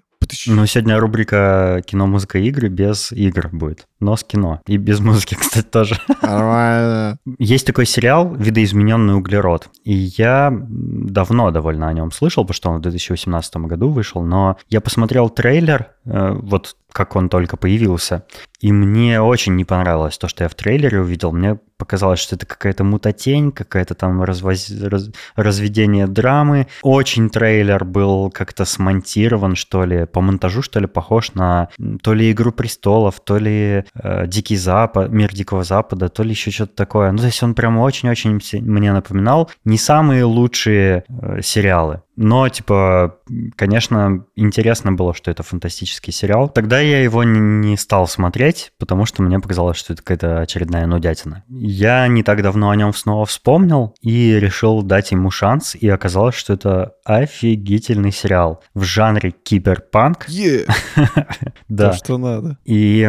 Ну, 0.47 0.67
сегодня 0.67 0.99
рубрика 0.99 1.83
«Кино, 1.87 2.07
музыка 2.07 2.39
и 2.39 2.49
игры» 2.49 2.69
без 2.69 3.13
игр 3.13 3.49
будет. 3.53 3.87
Но 4.03 4.17
с 4.17 4.25
кино. 4.25 4.61
И 4.67 4.77
без 4.77 5.01
музыки, 5.01 5.35
кстати, 5.41 5.65
тоже. 5.65 5.99
Нормально. 6.23 7.19
Есть 7.39 7.67
такой 7.67 7.87
сериал 7.87 8.35
«Видоизмененный 8.35 9.17
углерод». 9.17 9.69
И 9.85 9.95
я 9.95 10.53
давно 10.53 11.51
довольно 11.51 11.89
о 11.89 11.93
нем 11.93 12.11
слышал, 12.11 12.45
потому 12.45 12.55
что 12.55 12.71
он 12.71 12.79
в 12.79 12.83
2018 12.83 13.57
году 13.57 13.89
вышел, 13.89 14.23
но 14.23 14.57
я 14.69 14.81
посмотрел 14.81 15.31
трейлер, 15.31 15.89
э, 16.05 16.33
вот 16.43 16.77
как 16.93 17.17
он 17.17 17.29
только 17.29 17.57
появился. 17.57 18.25
И 18.61 18.71
мне 18.71 19.21
очень 19.21 19.57
не 19.57 19.65
понравилось 19.65 20.19
то, 20.19 20.29
что 20.29 20.45
я 20.45 20.49
в 20.49 20.55
трейлере 20.55 21.01
увидел. 21.01 21.33
Мне 21.33 21.59
показалось, 21.77 22.21
что 22.21 22.37
это 22.37 22.47
какая-то 22.47 22.85
мутатень, 22.85 23.51
какая-то 23.51 23.95
там 23.95 24.23
развоз... 24.23 24.71
раз... 24.71 25.11
разведение 25.35 26.07
драмы. 26.07 26.69
Очень 26.83 27.29
трейлер 27.29 27.85
был 27.85 28.31
как-то 28.31 28.65
смонтирован, 28.65 29.57
что 29.57 29.85
ли, 29.85 30.07
по 30.07 30.21
монтажу, 30.21 30.63
что 30.63 30.79
ли, 30.79 30.87
похож 30.87 31.35
на 31.35 31.71
то 32.03 32.15
ли 32.15 32.31
«Игру 32.31 32.53
престолов», 32.53 33.19
то 33.19 33.39
ли 33.39 33.85
э, 33.95 34.26
«Дикий 34.26 34.57
Запад», 34.57 35.11
«Мир 35.11 35.32
Дикого 35.32 35.64
Запада», 35.64 36.09
то 36.09 36.22
ли 36.22 36.30
еще 36.30 36.51
что-то 36.51 36.74
такое. 36.74 37.12
Ну, 37.12 37.18
то 37.18 37.26
есть 37.26 37.43
он 37.43 37.55
прям 37.55 37.78
очень-очень 37.78 38.40
мне 38.61 38.93
напоминал 38.93 39.51
не 39.64 39.78
самые 39.78 40.24
лучшие 40.24 41.05
э, 41.09 41.43
сериалы. 41.43 42.03
Но, 42.17 42.49
типа, 42.49 43.19
конечно, 43.57 44.27
интересно 44.37 44.93
было, 44.93 45.15
что 45.15 45.31
это 45.31 45.43
фантастический 45.43 46.13
сериал. 46.13 46.49
Тогда 46.49 46.81
я 46.81 47.03
его 47.03 47.25
не 47.25 47.77
стал 47.77 48.07
смотреть, 48.07 48.73
потому 48.79 49.07
что 49.07 49.23
мне 49.23 49.41
показалось, 49.41 49.79
что 49.79 49.95
это 49.95 50.03
какая-то 50.03 50.41
очередная 50.41 50.87
нудятина. 50.87 51.45
Я 51.49 52.07
не 52.09 52.23
так 52.23 52.43
давно 52.43 52.71
о 52.71 52.77
нем 52.77 52.93
снова 52.93 53.25
вспомнил 53.25 53.95
и 54.03 54.39
решил 54.39 54.83
дать 54.83 55.13
ему 55.13 55.31
шанс, 55.31 55.75
и 55.75 55.89
оказалось, 55.89 56.35
что 56.35 56.53
это 56.53 56.93
офигительный 57.05 58.13
сериал 58.13 58.63
в 58.75 58.83
жанре 58.83 59.31
киберпанк. 59.31 60.29
Yeah. 60.29 60.71
да. 61.69 61.91
То, 61.91 61.97
что 61.97 62.19
надо. 62.19 62.59
И 62.65 63.09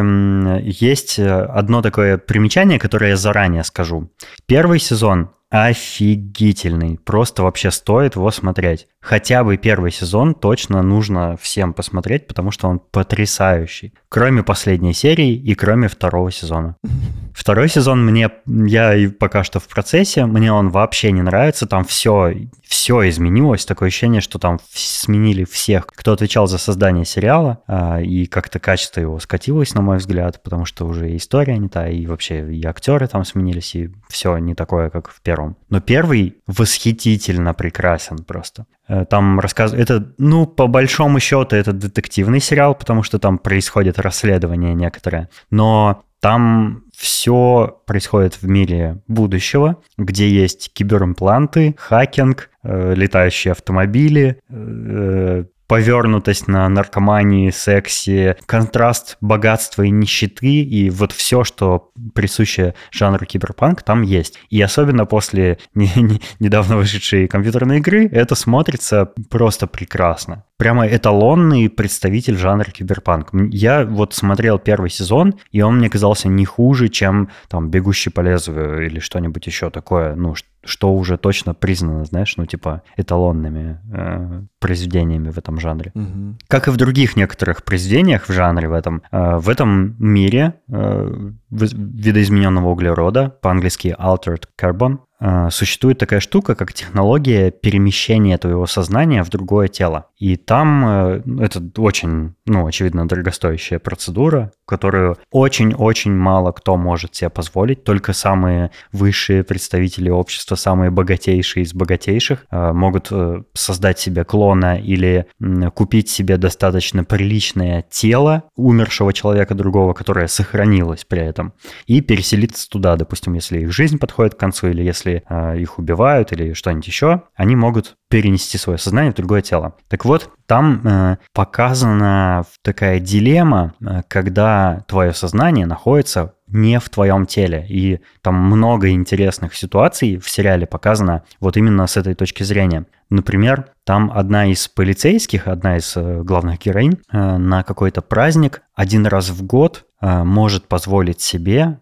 есть 0.64 1.18
одно 1.18 1.82
такое 1.82 2.16
примечание, 2.16 2.78
которое 2.78 3.10
я 3.10 3.16
заранее 3.16 3.64
скажу. 3.64 4.10
Первый 4.46 4.78
сезон 4.78 5.30
офигительный. 5.50 6.98
Просто 6.98 7.42
вообще 7.42 7.70
стоит 7.70 8.16
его 8.16 8.30
смотреть. 8.30 8.88
Хотя 9.00 9.44
бы 9.44 9.56
первый 9.58 9.92
сезон 9.92 10.34
точно 10.34 10.82
нужно 10.82 11.36
всем 11.36 11.74
посмотреть, 11.74 12.26
потому 12.26 12.50
что 12.50 12.68
он 12.68 12.80
потрясающий. 12.80 13.92
Кроме 14.08 14.42
последней 14.42 14.94
серии 14.94 15.34
и 15.34 15.54
кроме 15.54 15.88
второго 15.88 16.32
сезона. 16.32 16.76
Второй 17.34 17.68
сезон 17.68 18.04
мне, 18.06 18.30
я 18.46 19.10
пока 19.18 19.42
что 19.42 19.58
в 19.58 19.66
процессе, 19.66 20.24
мне 20.24 20.52
он 20.52 20.68
вообще 20.70 21.10
не 21.10 21.20
нравится. 21.20 21.66
Там 21.66 21.84
все, 21.84 22.32
все 22.62 23.08
изменилось. 23.08 23.66
Такое 23.66 23.88
ощущение, 23.88 24.20
что 24.20 24.38
там 24.38 24.60
сменили 24.72 25.44
всех, 25.44 25.86
кто 25.88 26.12
отвечал 26.12 26.46
за 26.46 26.58
создание 26.58 27.04
сериала. 27.04 27.58
А, 27.66 28.00
и 28.00 28.26
как-то 28.26 28.60
качество 28.60 29.00
его 29.00 29.18
скатилось, 29.18 29.74
на 29.74 29.82
мой 29.82 29.96
взгляд, 29.98 30.42
потому 30.44 30.64
что 30.64 30.86
уже 30.86 31.14
история 31.16 31.58
не 31.58 31.68
та, 31.68 31.88
и 31.88 32.06
вообще 32.06 32.54
и 32.54 32.64
актеры 32.64 33.08
там 33.08 33.24
сменились, 33.24 33.74
и 33.74 33.90
все 34.08 34.38
не 34.38 34.54
такое, 34.54 34.88
как 34.88 35.10
в 35.10 35.20
первом. 35.20 35.33
Но 35.70 35.80
первый 35.80 36.36
восхитительно 36.46 37.54
прекрасен 37.54 38.18
просто. 38.18 38.66
Э, 38.88 39.04
там 39.04 39.40
рассказывают... 39.40 39.90
Это, 39.90 40.12
ну, 40.18 40.46
по 40.46 40.66
большому 40.66 41.20
счету, 41.20 41.56
это 41.56 41.72
детективный 41.72 42.40
сериал, 42.40 42.74
потому 42.74 43.02
что 43.02 43.18
там 43.18 43.38
происходит 43.38 43.98
расследование 43.98 44.74
некоторое. 44.74 45.28
Но 45.50 46.04
там 46.20 46.84
все 46.96 47.82
происходит 47.86 48.36
в 48.40 48.48
мире 48.48 49.02
будущего, 49.08 49.76
где 49.98 50.28
есть 50.28 50.72
киберимпланты, 50.72 51.74
хакинг, 51.78 52.50
э, 52.62 52.94
летающие 52.94 53.52
автомобили, 53.52 54.40
э, 54.48 55.44
повернутость 55.74 56.46
на 56.46 56.68
наркомании, 56.68 57.50
сексе, 57.50 58.36
контраст 58.46 59.16
богатства 59.20 59.82
и 59.82 59.90
нищеты, 59.90 60.62
и 60.62 60.88
вот 60.88 61.10
все, 61.10 61.42
что 61.42 61.90
присуще 62.14 62.76
жанру 62.92 63.26
киберпанк, 63.26 63.82
там 63.82 64.02
есть. 64.02 64.38
И 64.50 64.62
особенно 64.62 65.04
после 65.04 65.58
не, 65.74 65.90
не, 65.96 66.20
недавно 66.38 66.76
вышедшей 66.76 67.26
компьютерной 67.26 67.78
игры 67.78 68.06
это 68.06 68.36
смотрится 68.36 69.10
просто 69.28 69.66
прекрасно 69.66 70.44
прямо 70.56 70.86
эталонный 70.86 71.68
представитель 71.68 72.36
жанра 72.36 72.70
киберпанк. 72.70 73.30
Я 73.50 73.84
вот 73.84 74.14
смотрел 74.14 74.58
первый 74.58 74.90
сезон, 74.90 75.34
и 75.50 75.60
он 75.62 75.78
мне 75.78 75.90
казался 75.90 76.28
не 76.28 76.44
хуже, 76.44 76.88
чем 76.88 77.28
там 77.48 77.70
«Бегущий 77.70 78.10
по 78.10 78.20
лезвию» 78.20 78.86
или 78.86 79.00
что-нибудь 79.00 79.46
еще 79.46 79.70
такое, 79.70 80.14
ну, 80.14 80.34
что 80.64 80.94
уже 80.94 81.16
точно 81.18 81.54
признано, 81.54 82.04
знаешь, 82.04 82.36
ну, 82.36 82.46
типа 82.46 82.82
эталонными 82.96 83.80
э, 83.92 84.42
произведениями 84.60 85.30
в 85.30 85.38
этом 85.38 85.60
жанре. 85.60 85.92
Угу. 85.94 86.36
Как 86.48 86.68
и 86.68 86.70
в 86.70 86.76
других 86.76 87.16
некоторых 87.16 87.64
произведениях 87.64 88.28
в 88.28 88.32
жанре 88.32 88.68
в 88.68 88.72
этом, 88.72 89.02
э, 89.10 89.36
в 89.36 89.48
этом 89.48 89.96
мире 89.98 90.54
э, 90.68 91.30
видоизмененного 91.54 92.68
углерода, 92.68 93.34
по-английски 93.40 93.94
altered 93.98 94.44
carbon, 94.60 94.98
э, 95.20 95.48
существует 95.50 95.98
такая 95.98 96.20
штука, 96.20 96.54
как 96.54 96.72
технология 96.72 97.50
перемещения 97.50 98.36
твоего 98.38 98.66
сознания 98.66 99.22
в 99.22 99.30
другое 99.30 99.68
тело. 99.68 100.06
И 100.18 100.36
там 100.36 100.86
э, 100.86 101.22
это 101.40 101.62
очень, 101.76 102.34
ну, 102.46 102.66
очевидно, 102.66 103.06
дорогостоящая 103.06 103.78
процедура, 103.78 104.52
которую 104.66 105.16
очень-очень 105.30 106.12
мало 106.12 106.52
кто 106.52 106.76
может 106.76 107.14
себе 107.14 107.30
позволить. 107.30 107.84
Только 107.84 108.12
самые 108.12 108.70
высшие 108.92 109.44
представители 109.44 110.10
общества, 110.10 110.56
самые 110.56 110.90
богатейшие 110.90 111.64
из 111.64 111.74
богатейших 111.74 112.46
э, 112.50 112.72
могут 112.72 113.12
создать 113.54 113.98
себе 113.98 114.24
клона 114.24 114.78
или 114.78 115.26
купить 115.74 116.08
себе 116.08 116.36
достаточно 116.36 117.04
приличное 117.04 117.84
тело 117.90 118.44
умершего 118.56 119.12
человека 119.12 119.54
другого, 119.54 119.92
которое 119.92 120.26
сохранилось 120.26 121.04
при 121.04 121.20
этом, 121.20 121.43
и 121.86 122.00
переселиться 122.00 122.68
туда. 122.68 122.96
Допустим, 122.96 123.34
если 123.34 123.60
их 123.60 123.72
жизнь 123.72 123.98
подходит 123.98 124.34
к 124.34 124.38
концу, 124.38 124.68
или 124.68 124.82
если 124.82 125.24
э, 125.28 125.58
их 125.58 125.78
убивают, 125.78 126.32
или 126.32 126.52
что-нибудь 126.52 126.86
еще, 126.86 127.22
они 127.34 127.56
могут 127.56 127.96
перенести 128.08 128.58
свое 128.58 128.78
сознание 128.78 129.12
в 129.12 129.16
другое 129.16 129.42
тело. 129.42 129.74
Так 129.88 130.04
вот, 130.04 130.30
там 130.46 130.80
э, 130.86 131.16
показана 131.32 132.44
такая 132.62 133.00
дилемма, 133.00 133.74
э, 133.80 134.02
когда 134.08 134.84
твое 134.86 135.12
сознание 135.12 135.66
находится 135.66 136.34
не 136.46 136.78
в 136.78 136.88
твоем 136.88 137.26
теле. 137.26 137.66
И 137.68 138.00
там 138.22 138.36
много 138.36 138.90
интересных 138.90 139.54
ситуаций 139.54 140.18
в 140.18 140.28
сериале 140.28 140.66
показано 140.66 141.24
вот 141.40 141.56
именно 141.56 141.86
с 141.86 141.96
этой 141.96 142.14
точки 142.14 142.42
зрения. 142.42 142.86
Например, 143.10 143.66
там 143.84 144.10
одна 144.14 144.46
из 144.46 144.68
полицейских, 144.68 145.48
одна 145.48 145.76
из 145.76 145.96
э, 145.96 146.22
главных 146.22 146.60
героинь 146.60 146.98
э, 147.10 147.36
на 147.36 147.62
какой-то 147.62 148.02
праздник 148.02 148.62
один 148.74 149.06
раз 149.06 149.30
в 149.30 149.44
год 149.44 149.86
может 150.04 150.66
позволить 150.66 151.20
себе 151.20 151.78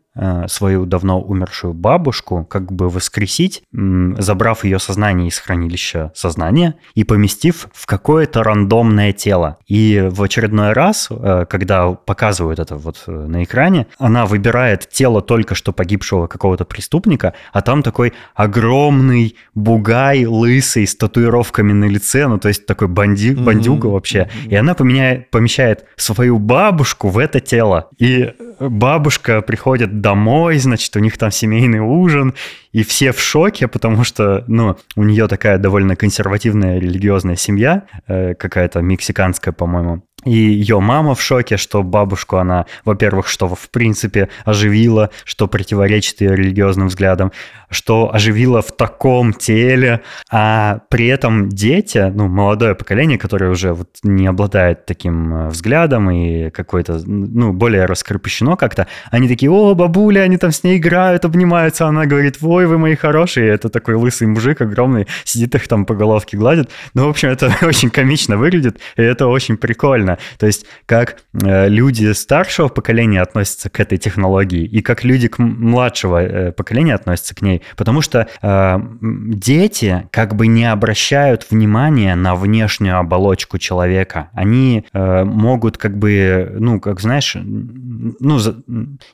свою 0.47 0.85
давно 0.85 1.21
умершую 1.21 1.75
бабушку 1.75 2.45
как 2.45 2.71
бы 2.73 2.89
воскресить, 2.89 3.63
забрав 3.73 4.65
ее 4.65 4.79
сознание 4.79 5.29
из 5.29 5.39
хранилища 5.39 6.13
сознания 6.15 6.75
и 6.95 7.05
поместив 7.05 7.69
в 7.73 7.87
какое-то 7.87 8.43
рандомное 8.43 9.13
тело. 9.13 9.59
И 9.67 10.09
в 10.11 10.23
очередной 10.23 10.73
раз, 10.73 11.09
э, 11.11 11.47
когда 11.49 11.93
показывают 11.93 12.59
это 12.59 12.77
вот 12.77 13.05
э, 13.07 13.13
на 13.13 13.45
экране, 13.45 13.87
она 13.99 14.27
выбирает 14.27 14.89
тело 14.91 15.23
только 15.23 15.55
что 15.55 15.73
погибшего 15.73 16.27
какого-то 16.27 16.65
преступника, 16.65 17.35
а 17.53 17.63
там 17.63 17.83
такой 17.83 18.13
огромный 18.35 19.37
бугай, 19.55 20.25
лысый, 20.27 20.87
с 20.87 20.97
татуировками 20.97 21.73
на 21.73 21.87
лице, 21.87 22.27
ну 22.27 22.39
то 22.39 22.49
есть 22.49 22.67
такой 22.67 22.89
банди, 22.89 23.35
бандюга 23.35 23.89
mm-hmm. 23.89 23.93
вообще. 23.93 24.31
И 24.45 24.55
она 24.55 24.75
поменяет, 24.75 25.31
помещает 25.31 25.85
свою 25.97 26.39
бабушку 26.39 27.09
в 27.09 27.19
это 27.19 27.41
тело. 27.41 27.89
И 27.99 28.33
бабушка 28.61 29.43
приходит 29.43 30.01
домой, 30.03 30.59
значит, 30.59 30.95
у 30.97 30.99
них 30.99 31.17
там 31.17 31.31
семейный 31.31 31.81
ужин, 31.81 32.35
и 32.73 32.83
все 32.83 33.13
в 33.13 33.21
шоке, 33.21 33.69
потому 33.69 34.05
что, 34.05 34.45
ну, 34.49 34.77
у 34.97 35.05
нее 35.05 35.29
такая 35.29 35.57
довольно 35.59 35.97
консервативная 35.97 36.79
религиозная 36.79 37.37
семья, 37.37 37.85
э, 38.07 38.35
какая-то 38.35 38.83
мексиканская, 38.83 39.55
по-моему. 39.55 40.03
И 40.25 40.31
ее 40.31 40.81
мама 40.81 41.15
в 41.15 41.23
шоке, 41.23 41.57
что 41.57 41.83
бабушку 41.83 42.37
она, 42.37 42.67
во-первых, 42.85 43.27
что 43.27 43.49
в 43.49 43.71
принципе 43.71 44.29
оживила, 44.45 45.11
что 45.25 45.49
противоречит 45.49 46.21
ее 46.21 46.37
религиозным 46.37 46.89
взглядам, 46.89 47.33
что 47.71 48.15
оживила 48.15 48.63
в 48.63 48.71
таком 48.71 49.33
теле, 49.33 50.03
а 50.31 50.81
при 50.91 51.07
этом 51.07 51.49
дети, 51.49 52.13
ну, 52.15 52.29
молодое 52.29 52.75
поколение, 52.75 53.19
которое 53.19 53.51
уже 53.51 53.73
вот 53.73 53.89
не 54.03 54.27
обладает 54.27 54.87
таким 54.87 55.35
э, 55.35 55.49
взглядом 55.49 56.11
и 56.11 56.51
какой-то, 56.51 57.01
ну, 57.07 57.53
более 57.53 57.87
раскрепощено 57.87 58.57
как-то, 58.57 58.87
они 59.11 59.27
такие, 59.27 59.51
о, 59.51 59.75
бабуля, 59.75 60.21
они 60.21 60.37
там 60.37 60.53
с 60.53 60.63
ней 60.63 60.79
играют, 60.79 61.25
обнимаются, 61.25 61.87
она 61.87 62.07
говорит, 62.07 62.39
ой, 62.43 62.67
вы 62.67 62.79
мои 62.79 62.95
хорошие, 62.95 63.49
это 63.49 63.69
такой 63.69 63.95
лысый 63.95 64.29
мужик 64.29 64.61
огромный, 64.61 65.09
сидит 65.25 65.55
их 65.55 65.67
там 65.67 65.87
по 65.87 65.95
головке 65.95 66.37
гладит. 66.37 66.71
Ну, 66.95 67.07
в 67.07 67.11
общем, 67.11 67.31
это 67.31 67.53
очень 67.63 67.91
комично 67.91 68.37
выглядит, 68.37 68.79
и 68.97 69.03
это 69.03 69.27
очень 69.27 69.57
прикольно. 69.57 70.12
Прикольно. 70.13 70.19
То 70.39 70.47
есть, 70.47 70.67
как 70.87 71.17
э, 71.43 71.69
люди 71.69 72.13
старшего 72.13 72.69
поколения 72.69 73.23
относятся 73.23 73.71
к 73.71 73.81
этой 73.81 73.99
технологии 73.99 74.65
и 74.65 74.83
как 74.83 75.05
люди 75.05 75.29
к 75.29 75.39
младшего 75.39 76.23
э, 76.23 76.53
поколения 76.53 76.95
относятся 76.95 77.35
к 77.35 77.43
ней. 77.43 77.63
Потому 77.77 78.03
что 78.03 78.29
э, 78.43 78.79
дети 79.01 80.09
как 80.11 80.35
бы 80.35 80.47
не 80.47 80.71
обращают 80.71 81.47
внимания 81.51 82.15
на 82.15 82.35
внешнюю 82.35 82.99
оболочку 82.99 83.59
человека. 83.59 84.31
Они 84.33 84.85
э, 84.93 85.25
могут 85.25 85.79
как 85.79 85.99
бы, 85.99 86.55
ну, 86.59 86.81
как 86.81 87.01
знаешь, 87.01 87.37
ну, 87.37 88.39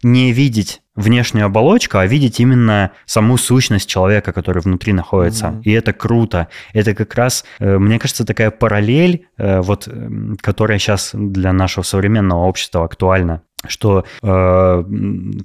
не 0.03 0.33
видеть 0.33 0.83
внешнюю 0.99 1.47
оболочку, 1.47 1.99
а 1.99 2.07
видеть 2.07 2.41
именно 2.41 2.91
саму 3.07 3.37
сущность 3.39 3.89
человека, 3.89 4.33
который 4.33 4.61
внутри 4.63 4.93
находится. 4.93 5.47
Mm-hmm. 5.47 5.63
И 5.63 5.73
это 5.73 5.93
круто. 5.93 6.49
Это 6.73 6.95
как 6.95 7.15
раз, 7.15 7.45
э, 7.61 7.79
мне 7.79 7.99
кажется, 7.99 8.25
такая 8.25 8.51
параллель, 8.51 9.27
э, 9.39 9.61
вот, 9.61 9.89
которая 10.41 10.79
сейчас 10.79 11.11
для 11.15 11.53
нашего 11.53 11.85
современного 11.85 12.45
общества 12.47 12.85
актуальна, 12.85 13.43
что 13.67 14.05
э, 14.23 14.85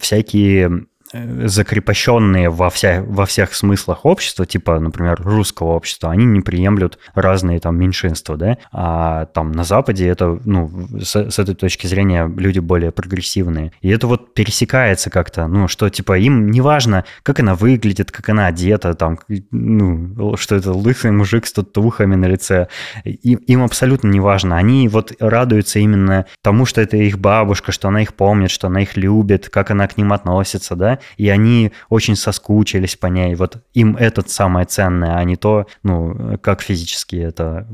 всякие 0.02 0.86
закрепощенные 1.14 2.50
во, 2.50 2.70
вся, 2.70 3.04
во 3.06 3.26
всех 3.26 3.54
смыслах 3.54 4.06
общества, 4.06 4.46
типа, 4.46 4.80
например, 4.80 5.22
русского 5.22 5.74
общества, 5.74 6.12
они 6.12 6.26
не 6.26 6.42
приемлют 6.42 7.00
разные 7.14 7.60
там 7.60 7.78
меньшинства, 7.78 8.36
да, 8.36 8.58
а 8.72 9.26
там 9.28 9.52
на 9.52 9.64
Западе 9.64 10.08
это, 10.08 10.40
ну, 10.46 10.72
с, 11.02 11.16
с 11.16 11.40
этой 11.40 11.56
точки 11.56 11.88
зрения 11.88 12.28
люди 12.36 12.60
более 12.60 12.92
прогрессивные. 12.92 13.72
И 13.82 13.90
это 13.90 14.08
вот 14.08 14.34
пересекается 14.34 15.10
как-то, 15.10 15.48
ну, 15.48 15.68
что, 15.68 15.90
типа, 15.90 16.18
им 16.18 16.50
не 16.50 16.62
важно, 16.62 17.06
как 17.22 17.40
она 17.40 17.56
выглядит, 17.56 18.12
как 18.12 18.30
она 18.30 18.48
одета, 18.48 18.94
там, 18.96 19.20
ну, 19.52 20.36
что 20.38 20.56
это 20.56 20.72
лысый 20.72 21.12
мужик 21.12 21.46
с 21.46 21.54
татухами 21.54 22.16
на 22.16 22.26
лице, 22.26 22.68
им, 23.04 23.38
им 23.38 23.64
абсолютно 23.64 24.08
не 24.08 24.20
важно. 24.20 24.58
Они 24.58 24.88
вот 24.88 25.14
радуются 25.20 25.80
именно 25.80 26.26
тому, 26.42 26.66
что 26.66 26.82
это 26.82 26.98
их 26.98 27.20
бабушка, 27.20 27.72
что 27.72 27.88
она 27.88 28.02
их 28.02 28.14
помнит, 28.14 28.50
что 28.52 28.68
она 28.68 28.82
их 28.82 28.98
любит, 28.98 29.50
как 29.50 29.72
она 29.72 29.88
к 29.88 29.98
ним 29.98 30.14
относится, 30.14 30.76
да, 30.76 31.00
и 31.18 31.30
они 31.30 31.72
очень 31.90 32.16
соскучились 32.16 32.96
по 32.96 33.08
ней. 33.08 33.36
Вот 33.36 33.64
им 33.74 33.96
это 33.96 34.24
самое 34.28 34.66
ценное, 34.66 35.16
а 35.16 35.24
не 35.24 35.36
то, 35.36 35.68
ну, 35.84 36.38
как 36.42 36.62
физически 36.62 37.16
это, 37.18 37.68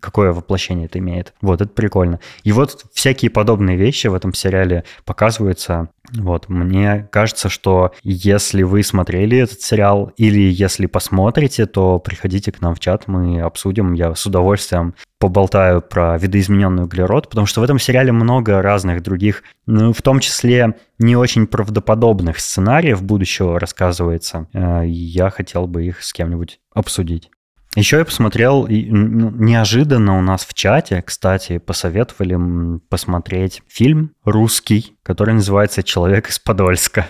какое 0.00 0.32
воплощение 0.32 0.86
это 0.86 0.98
имеет. 0.98 1.34
Вот, 1.40 1.60
это 1.60 1.70
прикольно. 1.72 2.20
И 2.42 2.52
вот 2.52 2.84
всякие 2.92 3.30
подобные 3.30 3.76
вещи 3.76 4.06
в 4.06 4.14
этом 4.14 4.34
сериале 4.34 4.84
показываются. 5.04 5.88
Вот, 6.12 6.48
мне 6.48 7.08
кажется, 7.10 7.48
что 7.48 7.92
если 8.02 8.62
вы 8.62 8.82
смотрели 8.82 9.38
этот 9.38 9.62
сериал 9.62 10.12
или 10.16 10.40
если 10.40 10.86
посмотрите, 10.86 11.66
то 11.66 11.98
приходите 11.98 12.52
к 12.52 12.60
нам 12.60 12.74
в 12.74 12.80
чат, 12.80 13.08
мы 13.08 13.40
обсудим. 13.40 13.94
Я 13.94 14.14
с 14.14 14.26
удовольствием 14.26 14.94
поболтаю 15.18 15.80
про 15.80 16.18
видоизмененный 16.18 16.84
углерод, 16.84 17.30
потому 17.30 17.46
что 17.46 17.60
в 17.60 17.64
этом 17.64 17.78
сериале 17.78 18.12
много 18.12 18.60
разных 18.60 19.02
других, 19.02 19.42
ну, 19.66 19.92
в 19.94 20.02
том 20.02 20.20
числе 20.20 20.74
не 20.98 21.16
очень 21.16 21.46
правдоподобных 21.46 22.38
сценариев 22.38 23.02
будущего 23.02 23.58
рассказывается. 23.58 24.46
Э, 24.52 24.82
я 24.84 25.30
хотел 25.30 25.66
бы 25.66 25.86
их 25.86 26.02
с 26.02 26.12
кем-нибудь 26.12 26.60
обсудить. 26.74 27.30
Еще 27.76 27.98
я 27.98 28.04
посмотрел, 28.04 28.66
ну, 28.68 29.30
неожиданно 29.30 30.16
у 30.16 30.22
нас 30.22 30.44
в 30.44 30.54
чате, 30.54 31.02
кстати, 31.02 31.58
посоветовали 31.58 32.78
посмотреть 32.88 33.62
фильм 33.66 34.12
русский, 34.24 34.96
который 35.02 35.34
называется 35.34 35.82
«Человек 35.82 36.30
из 36.30 36.38
Подольска». 36.38 37.06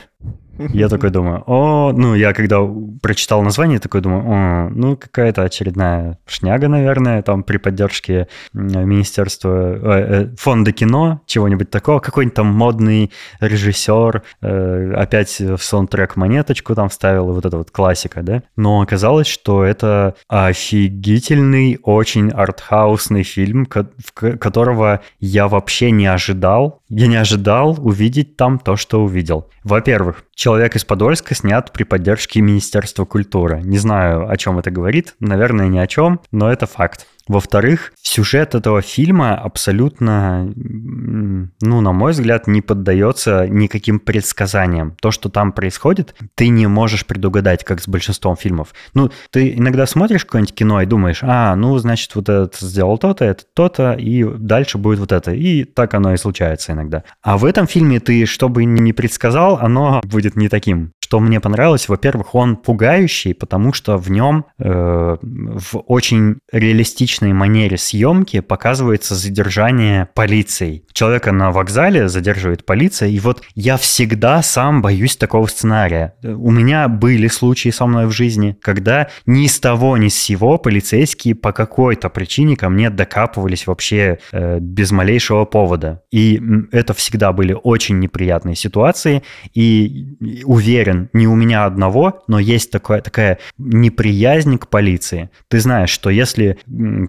Я 0.58 0.88
такой 0.88 1.10
думаю, 1.10 1.42
о, 1.46 1.92
ну, 1.92 2.14
я 2.14 2.32
когда 2.32 2.60
прочитал 3.02 3.42
название, 3.42 3.78
такой 3.78 4.00
думаю, 4.00 4.24
о, 4.26 4.70
ну, 4.70 4.96
какая-то 4.96 5.42
очередная 5.42 6.18
шняга, 6.26 6.68
наверное, 6.68 7.22
там 7.22 7.42
при 7.42 7.56
поддержке 7.56 8.28
Министерства, 8.52 9.48
э, 9.48 10.22
э, 10.22 10.36
фонда 10.36 10.72
кино, 10.72 11.20
чего-нибудь 11.26 11.70
такого, 11.70 11.98
какой-нибудь 11.98 12.34
там 12.34 12.46
модный 12.46 13.10
режиссер 13.40 14.22
э, 14.42 14.92
опять 14.96 15.40
в 15.40 15.58
саундтрек 15.58 16.16
монеточку 16.16 16.74
там 16.74 16.88
вставил, 16.88 17.32
вот 17.32 17.44
это 17.44 17.58
вот 17.58 17.70
классика, 17.70 18.22
да? 18.22 18.42
Но 18.56 18.80
оказалось, 18.80 19.26
что 19.26 19.64
это 19.64 20.14
офигительный, 20.28 21.78
очень 21.82 22.30
артхаусный 22.30 23.22
фильм, 23.22 23.66
которого 23.66 25.00
я 25.20 25.48
вообще 25.48 25.90
не 25.90 26.06
ожидал. 26.06 26.82
Я 26.88 27.06
не 27.06 27.16
ожидал 27.16 27.76
увидеть 27.78 28.36
там 28.36 28.58
то, 28.58 28.76
что 28.76 29.02
увидел. 29.02 29.48
Во-первых, 29.64 30.24
«Человек 30.44 30.76
из 30.76 30.84
Подольска» 30.84 31.34
снят 31.34 31.72
при 31.72 31.84
поддержке 31.84 32.42
Министерства 32.42 33.06
культуры. 33.06 33.62
Не 33.62 33.78
знаю, 33.78 34.28
о 34.28 34.36
чем 34.36 34.58
это 34.58 34.70
говорит, 34.70 35.14
наверное, 35.18 35.68
ни 35.68 35.78
о 35.78 35.86
чем, 35.86 36.20
но 36.32 36.52
это 36.52 36.66
факт. 36.66 37.06
Во-вторых, 37.26 37.92
сюжет 38.02 38.54
этого 38.54 38.82
фильма 38.82 39.34
абсолютно, 39.34 40.52
ну, 40.54 41.80
на 41.80 41.92
мой 41.92 42.12
взгляд, 42.12 42.46
не 42.46 42.60
поддается 42.60 43.46
никаким 43.48 43.98
предсказаниям. 43.98 44.96
То, 45.00 45.10
что 45.10 45.28
там 45.28 45.52
происходит, 45.52 46.14
ты 46.34 46.48
не 46.48 46.66
можешь 46.66 47.06
предугадать, 47.06 47.64
как 47.64 47.80
с 47.80 47.88
большинством 47.88 48.36
фильмов. 48.36 48.74
Ну, 48.92 49.10
ты 49.30 49.54
иногда 49.54 49.86
смотришь 49.86 50.24
какое-нибудь 50.24 50.54
кино 50.54 50.82
и 50.82 50.86
думаешь, 50.86 51.20
а, 51.22 51.56
ну, 51.56 51.76
значит, 51.78 52.14
вот 52.14 52.28
этот 52.28 52.56
сделал 52.56 52.98
то-то, 52.98 53.24
это 53.24 53.44
то-то, 53.54 53.92
и 53.92 54.24
дальше 54.24 54.78
будет 54.78 54.98
вот 54.98 55.12
это. 55.12 55.32
И 55.32 55.64
так 55.64 55.94
оно 55.94 56.12
и 56.12 56.18
случается 56.18 56.72
иногда. 56.72 57.04
А 57.22 57.38
в 57.38 57.44
этом 57.44 57.66
фильме 57.66 58.00
ты, 58.00 58.26
что 58.26 58.48
бы 58.48 58.64
ни 58.64 58.92
предсказал, 58.92 59.58
оно 59.60 60.02
будет 60.04 60.36
не 60.36 60.48
таким. 60.48 60.92
Что 61.04 61.20
мне 61.20 61.38
понравилось, 61.38 61.90
во-первых, 61.90 62.34
он 62.34 62.56
пугающий, 62.56 63.34
потому 63.34 63.74
что 63.74 63.98
в 63.98 64.10
нем 64.10 64.46
э, 64.58 65.16
в 65.20 65.76
очень 65.86 66.36
реалистичной 66.50 67.34
манере 67.34 67.76
съемки 67.76 68.40
показывается 68.40 69.14
задержание 69.14 70.08
полицией. 70.14 70.86
Человека 70.94 71.30
на 71.30 71.50
вокзале 71.50 72.08
задерживает 72.08 72.64
полиция, 72.64 73.10
и 73.10 73.18
вот 73.18 73.42
я 73.54 73.76
всегда 73.76 74.40
сам 74.40 74.80
боюсь 74.80 75.18
такого 75.18 75.46
сценария. 75.46 76.14
У 76.22 76.50
меня 76.50 76.88
были 76.88 77.28
случаи 77.28 77.68
со 77.68 77.84
мной 77.84 78.06
в 78.06 78.10
жизни, 78.10 78.56
когда 78.62 79.08
ни 79.26 79.46
с 79.46 79.60
того 79.60 79.98
ни 79.98 80.08
с 80.08 80.14
сего 80.14 80.56
полицейские 80.56 81.34
по 81.34 81.52
какой-то 81.52 82.08
причине 82.08 82.56
ко 82.56 82.70
мне 82.70 82.88
докапывались 82.88 83.66
вообще 83.66 84.20
э, 84.32 84.58
без 84.58 84.90
малейшего 84.90 85.44
повода. 85.44 86.00
И 86.10 86.40
это 86.72 86.94
всегда 86.94 87.34
были 87.34 87.54
очень 87.62 87.98
неприятные 87.98 88.56
ситуации, 88.56 89.22
и 89.52 90.16
уверен, 90.46 90.93
уверен, 90.94 91.10
не 91.12 91.26
у 91.26 91.34
меня 91.34 91.64
одного, 91.64 92.22
но 92.28 92.38
есть 92.38 92.70
такая, 92.70 93.00
такая 93.00 93.38
неприязнь 93.58 94.58
к 94.58 94.68
полиции. 94.68 95.30
Ты 95.48 95.60
знаешь, 95.60 95.90
что 95.90 96.10
если 96.10 96.58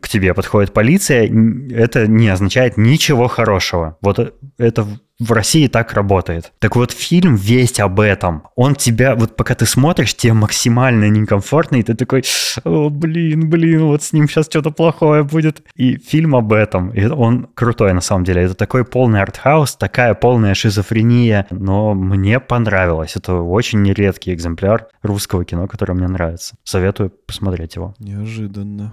к 0.01 0.07
тебе 0.07 0.33
подходит 0.33 0.73
полиция, 0.73 1.29
это 1.71 2.07
не 2.07 2.29
означает 2.29 2.77
ничего 2.77 3.27
хорошего. 3.27 3.97
Вот 4.01 4.19
э, 4.19 4.31
это 4.57 4.88
в 5.20 5.32
России 5.32 5.68
так 5.68 5.93
работает. 5.93 6.51
Так 6.59 6.76
вот, 6.76 6.91
фильм 6.91 7.36
весь 7.36 7.80
об 7.80 7.99
этом. 7.99 8.43
Он 8.55 8.76
тебя, 8.76 9.16
вот 9.16 9.36
пока 9.36 9.55
ты 9.55 9.66
смотришь, 9.66 10.16
тебе 10.16 10.34
максимально 10.34 11.09
некомфортно, 11.09 11.78
и 11.78 11.84
ты 11.84 11.95
такой, 11.95 12.24
о, 12.63 12.89
блин, 12.89 13.49
блин, 13.49 13.86
вот 13.86 14.03
с 14.03 14.13
ним 14.13 14.28
сейчас 14.28 14.47
что-то 14.47 14.72
плохое 14.72 15.24
будет. 15.24 15.63
И 15.76 15.97
фильм 15.97 16.36
об 16.36 16.51
этом. 16.53 16.89
И 16.89 17.05
он 17.05 17.47
крутой, 17.53 17.93
на 17.93 18.01
самом 18.01 18.26
деле. 18.26 18.43
Это 18.43 18.55
такой 18.55 18.84
полный 18.84 19.22
артхаус, 19.22 19.76
такая 19.76 20.13
полная 20.13 20.53
шизофрения. 20.53 21.47
Но 21.49 21.93
мне 21.93 22.39
понравилось. 22.39 23.16
Это 23.16 23.36
очень 23.36 23.91
редкий 23.93 24.34
экземпляр 24.34 24.88
русского 25.01 25.45
кино, 25.45 25.68
который 25.68 25.95
мне 25.95 26.07
нравится. 26.07 26.55
Советую 26.63 27.11
посмотреть 27.26 27.76
его. 27.76 27.93
Неожиданно. 27.99 28.91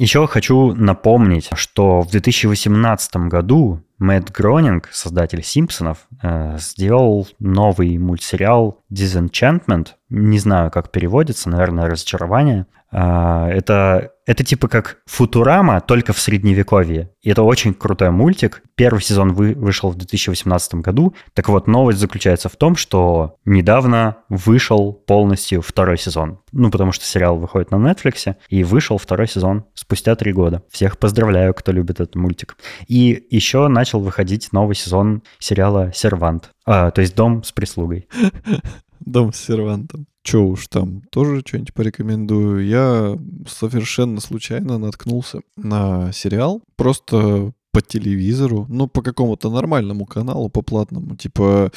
Еще 0.00 0.26
хочу 0.26 0.72
напомнить, 0.72 1.50
что 1.56 2.00
в 2.00 2.10
2018 2.10 3.16
году 3.28 3.82
Мэтт 3.98 4.30
Гронинг, 4.30 4.88
создатель 4.92 5.44
«Симпсонов», 5.44 6.06
э, 6.22 6.56
сделал 6.58 7.28
новый 7.38 7.98
мультсериал 7.98 8.80
«Disenchantment». 8.90 9.88
Не 10.08 10.38
знаю, 10.38 10.70
как 10.70 10.90
переводится, 10.90 11.50
наверное, 11.50 11.84
«Разочарование». 11.84 12.64
Э, 12.92 13.48
это 13.50 14.12
это 14.30 14.44
типа 14.44 14.68
как 14.68 14.98
Футурама, 15.06 15.80
только 15.80 16.12
в 16.12 16.20
средневековье. 16.20 17.10
И 17.20 17.30
это 17.30 17.42
очень 17.42 17.74
крутой 17.74 18.10
мультик. 18.10 18.62
Первый 18.76 19.00
сезон 19.00 19.32
вы, 19.32 19.54
вышел 19.54 19.90
в 19.90 19.96
2018 19.96 20.74
году. 20.76 21.16
Так 21.34 21.48
вот, 21.48 21.66
новость 21.66 21.98
заключается 21.98 22.48
в 22.48 22.54
том, 22.54 22.76
что 22.76 23.34
недавно 23.44 24.18
вышел 24.28 24.92
полностью 24.92 25.62
второй 25.62 25.98
сезон. 25.98 26.38
Ну, 26.52 26.70
потому 26.70 26.92
что 26.92 27.04
сериал 27.04 27.38
выходит 27.38 27.72
на 27.72 27.76
Netflix, 27.76 28.36
и 28.48 28.62
вышел 28.62 28.98
второй 28.98 29.26
сезон 29.26 29.64
спустя 29.74 30.14
три 30.14 30.32
года. 30.32 30.62
Всех 30.70 30.98
поздравляю, 30.98 31.52
кто 31.52 31.72
любит 31.72 31.98
этот 31.98 32.14
мультик. 32.14 32.56
И 32.86 33.26
еще 33.30 33.66
начал 33.66 33.98
выходить 33.98 34.52
новый 34.52 34.76
сезон 34.76 35.24
сериала 35.40 35.90
«Сервант». 35.92 36.50
А, 36.64 36.92
то 36.92 37.00
есть 37.00 37.16
«Дом 37.16 37.42
с 37.42 37.50
прислугой». 37.50 38.08
Дом 39.00 39.32
с 39.32 39.36
сервантом. 39.38 40.06
Че 40.22 40.38
уж 40.38 40.68
там, 40.68 41.02
тоже 41.10 41.40
что-нибудь 41.46 41.72
порекомендую. 41.74 42.66
Я 42.66 43.18
совершенно 43.48 44.20
случайно 44.20 44.78
наткнулся 44.78 45.40
на 45.56 46.12
сериал, 46.12 46.60
просто 46.76 47.52
по 47.72 47.80
телевизору, 47.80 48.66
ну, 48.68 48.86
по 48.88 49.00
какому-то 49.02 49.48
нормальному 49.50 50.04
каналу, 50.04 50.48
по 50.50 50.60
платному, 50.62 51.16
типа 51.16 51.70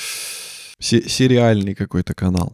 се- 0.79 1.07
сериальный 1.07 1.73
какой-то 1.75 2.13
канал. 2.13 2.51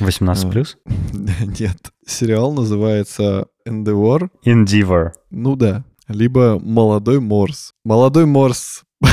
18 0.00 0.50
плюс? 0.50 0.78
Нет. 1.60 1.92
Сериал 2.06 2.52
называется 2.52 3.46
Endeavor. 3.68 4.28
Endeavor. 4.44 5.10
Ну 5.30 5.54
да. 5.56 5.84
либо 6.08 6.58
молодой 6.62 7.20
Морс. 7.20 7.72
Молодой 7.84 8.24
Морс. 8.26 8.82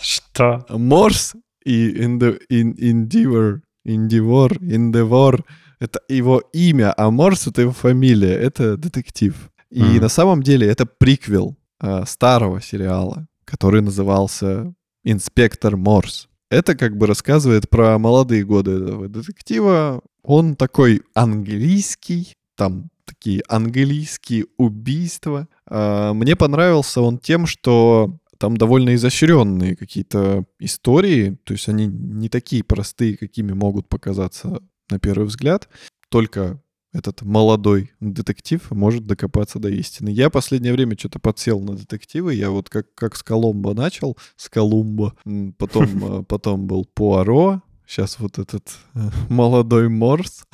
Что? 0.00 0.64
Морс 0.70 1.34
и 1.68 1.92
Endeavor, 2.02 3.60
Endeavor, 3.84 4.58
Endeavor— 4.60 5.44
это 5.80 6.00
его 6.08 6.42
имя, 6.52 6.94
а 6.96 7.10
Морс— 7.10 7.46
это 7.48 7.60
его 7.62 7.72
фамилия. 7.72 8.34
Это 8.34 8.76
детектив. 8.76 9.34
И 9.70 9.82
mm. 9.82 10.00
на 10.00 10.08
самом 10.08 10.42
деле 10.42 10.66
это 10.66 10.86
приквел 10.86 11.56
э, 11.80 12.04
старого 12.06 12.60
сериала, 12.62 13.26
который 13.44 13.82
назывался 13.82 14.72
«Инспектор 15.04 15.76
Морс». 15.76 16.28
Это 16.50 16.74
как 16.74 16.96
бы 16.96 17.06
рассказывает 17.06 17.68
про 17.68 17.98
молодые 17.98 18.44
годы 18.44 18.70
этого 18.70 19.08
детектива. 19.08 20.00
Он 20.22 20.56
такой 20.56 21.02
английский, 21.14 22.32
там 22.56 22.88
такие 23.04 23.42
английские 23.48 24.46
убийства. 24.56 25.48
Э, 25.68 26.12
мне 26.14 26.34
понравился 26.34 27.02
он 27.02 27.18
тем, 27.18 27.46
что 27.46 28.16
там 28.38 28.56
довольно 28.56 28.94
изощренные 28.94 29.76
какие-то 29.76 30.44
истории, 30.58 31.38
то 31.44 31.52
есть 31.54 31.68
они 31.68 31.86
не 31.86 32.28
такие 32.28 32.64
простые, 32.64 33.16
какими 33.16 33.52
могут 33.52 33.88
показаться 33.88 34.62
на 34.90 34.98
первый 34.98 35.26
взгляд. 35.26 35.68
Только 36.08 36.62
этот 36.92 37.22
молодой 37.22 37.92
детектив 38.00 38.70
может 38.70 39.06
докопаться 39.06 39.58
до 39.58 39.68
истины. 39.68 40.08
Я 40.08 40.30
последнее 40.30 40.72
время 40.72 40.96
что-то 40.98 41.18
подсел 41.18 41.60
на 41.60 41.74
детективы. 41.74 42.34
Я 42.34 42.50
вот 42.50 42.70
как, 42.70 42.94
как 42.94 43.16
с 43.16 43.22
Коломбо 43.22 43.74
начал, 43.74 44.16
с 44.36 44.48
Колумбо, 44.48 45.14
потом, 45.58 46.20
э, 46.20 46.22
потом 46.24 46.66
был 46.66 46.86
Пуаро, 46.86 47.62
сейчас 47.86 48.18
вот 48.18 48.38
этот 48.38 48.70
э, 48.94 49.10
молодой 49.28 49.88
Морс. 49.88 50.44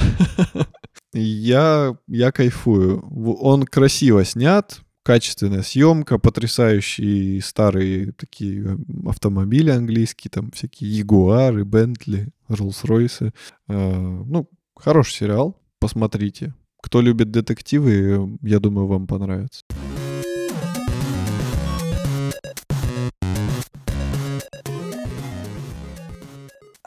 я, 1.13 1.97
я 2.09 2.33
кайфую. 2.33 3.01
Он 3.41 3.65
красиво 3.65 4.25
снят, 4.25 4.81
качественная 5.05 5.63
съемка, 5.63 6.19
потрясающие 6.19 7.41
старые 7.41 8.11
такие 8.13 8.65
э, 8.65 8.77
автомобили 9.07 9.71
английские, 9.71 10.33
там 10.33 10.51
всякие 10.51 10.91
Ягуары, 10.99 11.65
Бентли, 11.65 12.31
Роллс-Ройсы. 12.49 13.33
Ну, 13.69 14.49
хороший 14.75 15.13
сериал 15.13 15.57
посмотрите. 15.85 16.55
Кто 16.83 17.03
любит 17.03 17.31
детективы, 17.31 18.39
я 18.41 18.59
думаю, 18.59 18.87
вам 18.87 19.07
понравится. 19.07 19.61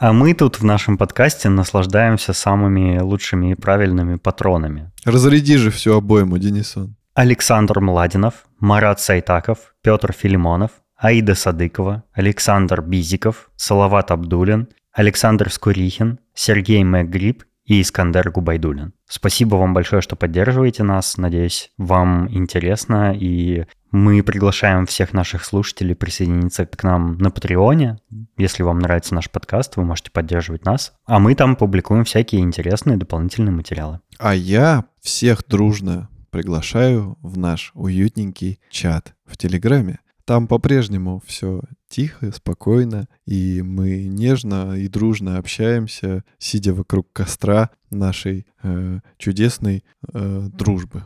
А 0.00 0.12
мы 0.12 0.34
тут 0.34 0.58
в 0.58 0.64
нашем 0.64 0.98
подкасте 0.98 1.48
наслаждаемся 1.48 2.32
самыми 2.32 2.98
лучшими 2.98 3.52
и 3.52 3.54
правильными 3.54 4.16
патронами. 4.16 4.90
Разряди 5.04 5.56
же 5.56 5.70
всю 5.70 5.94
обойму, 5.94 6.38
Денисон. 6.38 6.97
Александр 7.18 7.80
Младинов, 7.80 8.46
Марат 8.60 9.00
Сайтаков, 9.00 9.74
Петр 9.82 10.12
Филимонов, 10.12 10.70
Аида 10.96 11.34
Садыкова, 11.34 12.04
Александр 12.12 12.80
Бизиков, 12.80 13.50
Салават 13.56 14.12
Абдулин, 14.12 14.68
Александр 14.92 15.50
Скурихин, 15.50 16.20
Сергей 16.32 16.84
Мэггрип 16.84 17.42
и 17.64 17.82
Искандер 17.82 18.30
Губайдулин. 18.30 18.92
Спасибо 19.08 19.56
вам 19.56 19.74
большое, 19.74 20.00
что 20.00 20.14
поддерживаете 20.14 20.84
нас. 20.84 21.16
Надеюсь, 21.16 21.72
вам 21.76 22.28
интересно. 22.30 23.12
И 23.18 23.64
мы 23.90 24.22
приглашаем 24.22 24.86
всех 24.86 25.12
наших 25.12 25.44
слушателей 25.44 25.96
присоединиться 25.96 26.66
к 26.66 26.84
нам 26.84 27.18
на 27.18 27.32
Патреоне. 27.32 27.98
Если 28.36 28.62
вам 28.62 28.78
нравится 28.78 29.16
наш 29.16 29.28
подкаст, 29.28 29.74
вы 29.74 29.84
можете 29.84 30.12
поддерживать 30.12 30.64
нас. 30.64 30.92
А 31.04 31.18
мы 31.18 31.34
там 31.34 31.56
публикуем 31.56 32.04
всякие 32.04 32.42
интересные 32.42 32.96
дополнительные 32.96 33.52
материалы. 33.52 33.98
А 34.20 34.36
я 34.36 34.84
всех 35.02 35.44
дружно 35.48 36.08
приглашаю 36.30 37.16
в 37.22 37.38
наш 37.38 37.72
уютненький 37.74 38.60
чат 38.70 39.14
в 39.24 39.36
Телеграме. 39.36 40.00
Там 40.24 40.46
по-прежнему 40.46 41.22
все 41.26 41.62
тихо, 41.88 42.32
спокойно, 42.32 43.08
и 43.24 43.62
мы 43.62 44.04
нежно 44.04 44.74
и 44.74 44.86
дружно 44.88 45.38
общаемся, 45.38 46.22
сидя 46.38 46.74
вокруг 46.74 47.10
костра 47.12 47.70
нашей 47.90 48.46
э, 48.62 49.00
чудесной 49.16 49.84
э, 50.12 50.48
дружбы. 50.52 51.04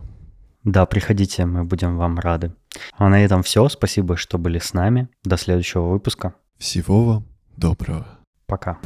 Да, 0.65 0.87
приходите, 0.87 1.45
мы 1.47 1.65
будем 1.65 1.97
вам 1.97 2.19
рады. 2.19 2.53
А 2.97 3.09
на 3.09 3.25
этом 3.25 3.43
все. 3.43 3.69
Спасибо, 3.69 4.17
что 4.17 4.39
были 4.39 4.59
с 4.59 4.73
нами. 4.75 5.09
До 5.25 5.37
следующего 5.37 5.89
выпуска. 5.89 6.35
Всего 6.59 7.05
вам 7.05 7.27
доброго. 7.57 8.07
Пока. 8.47 8.79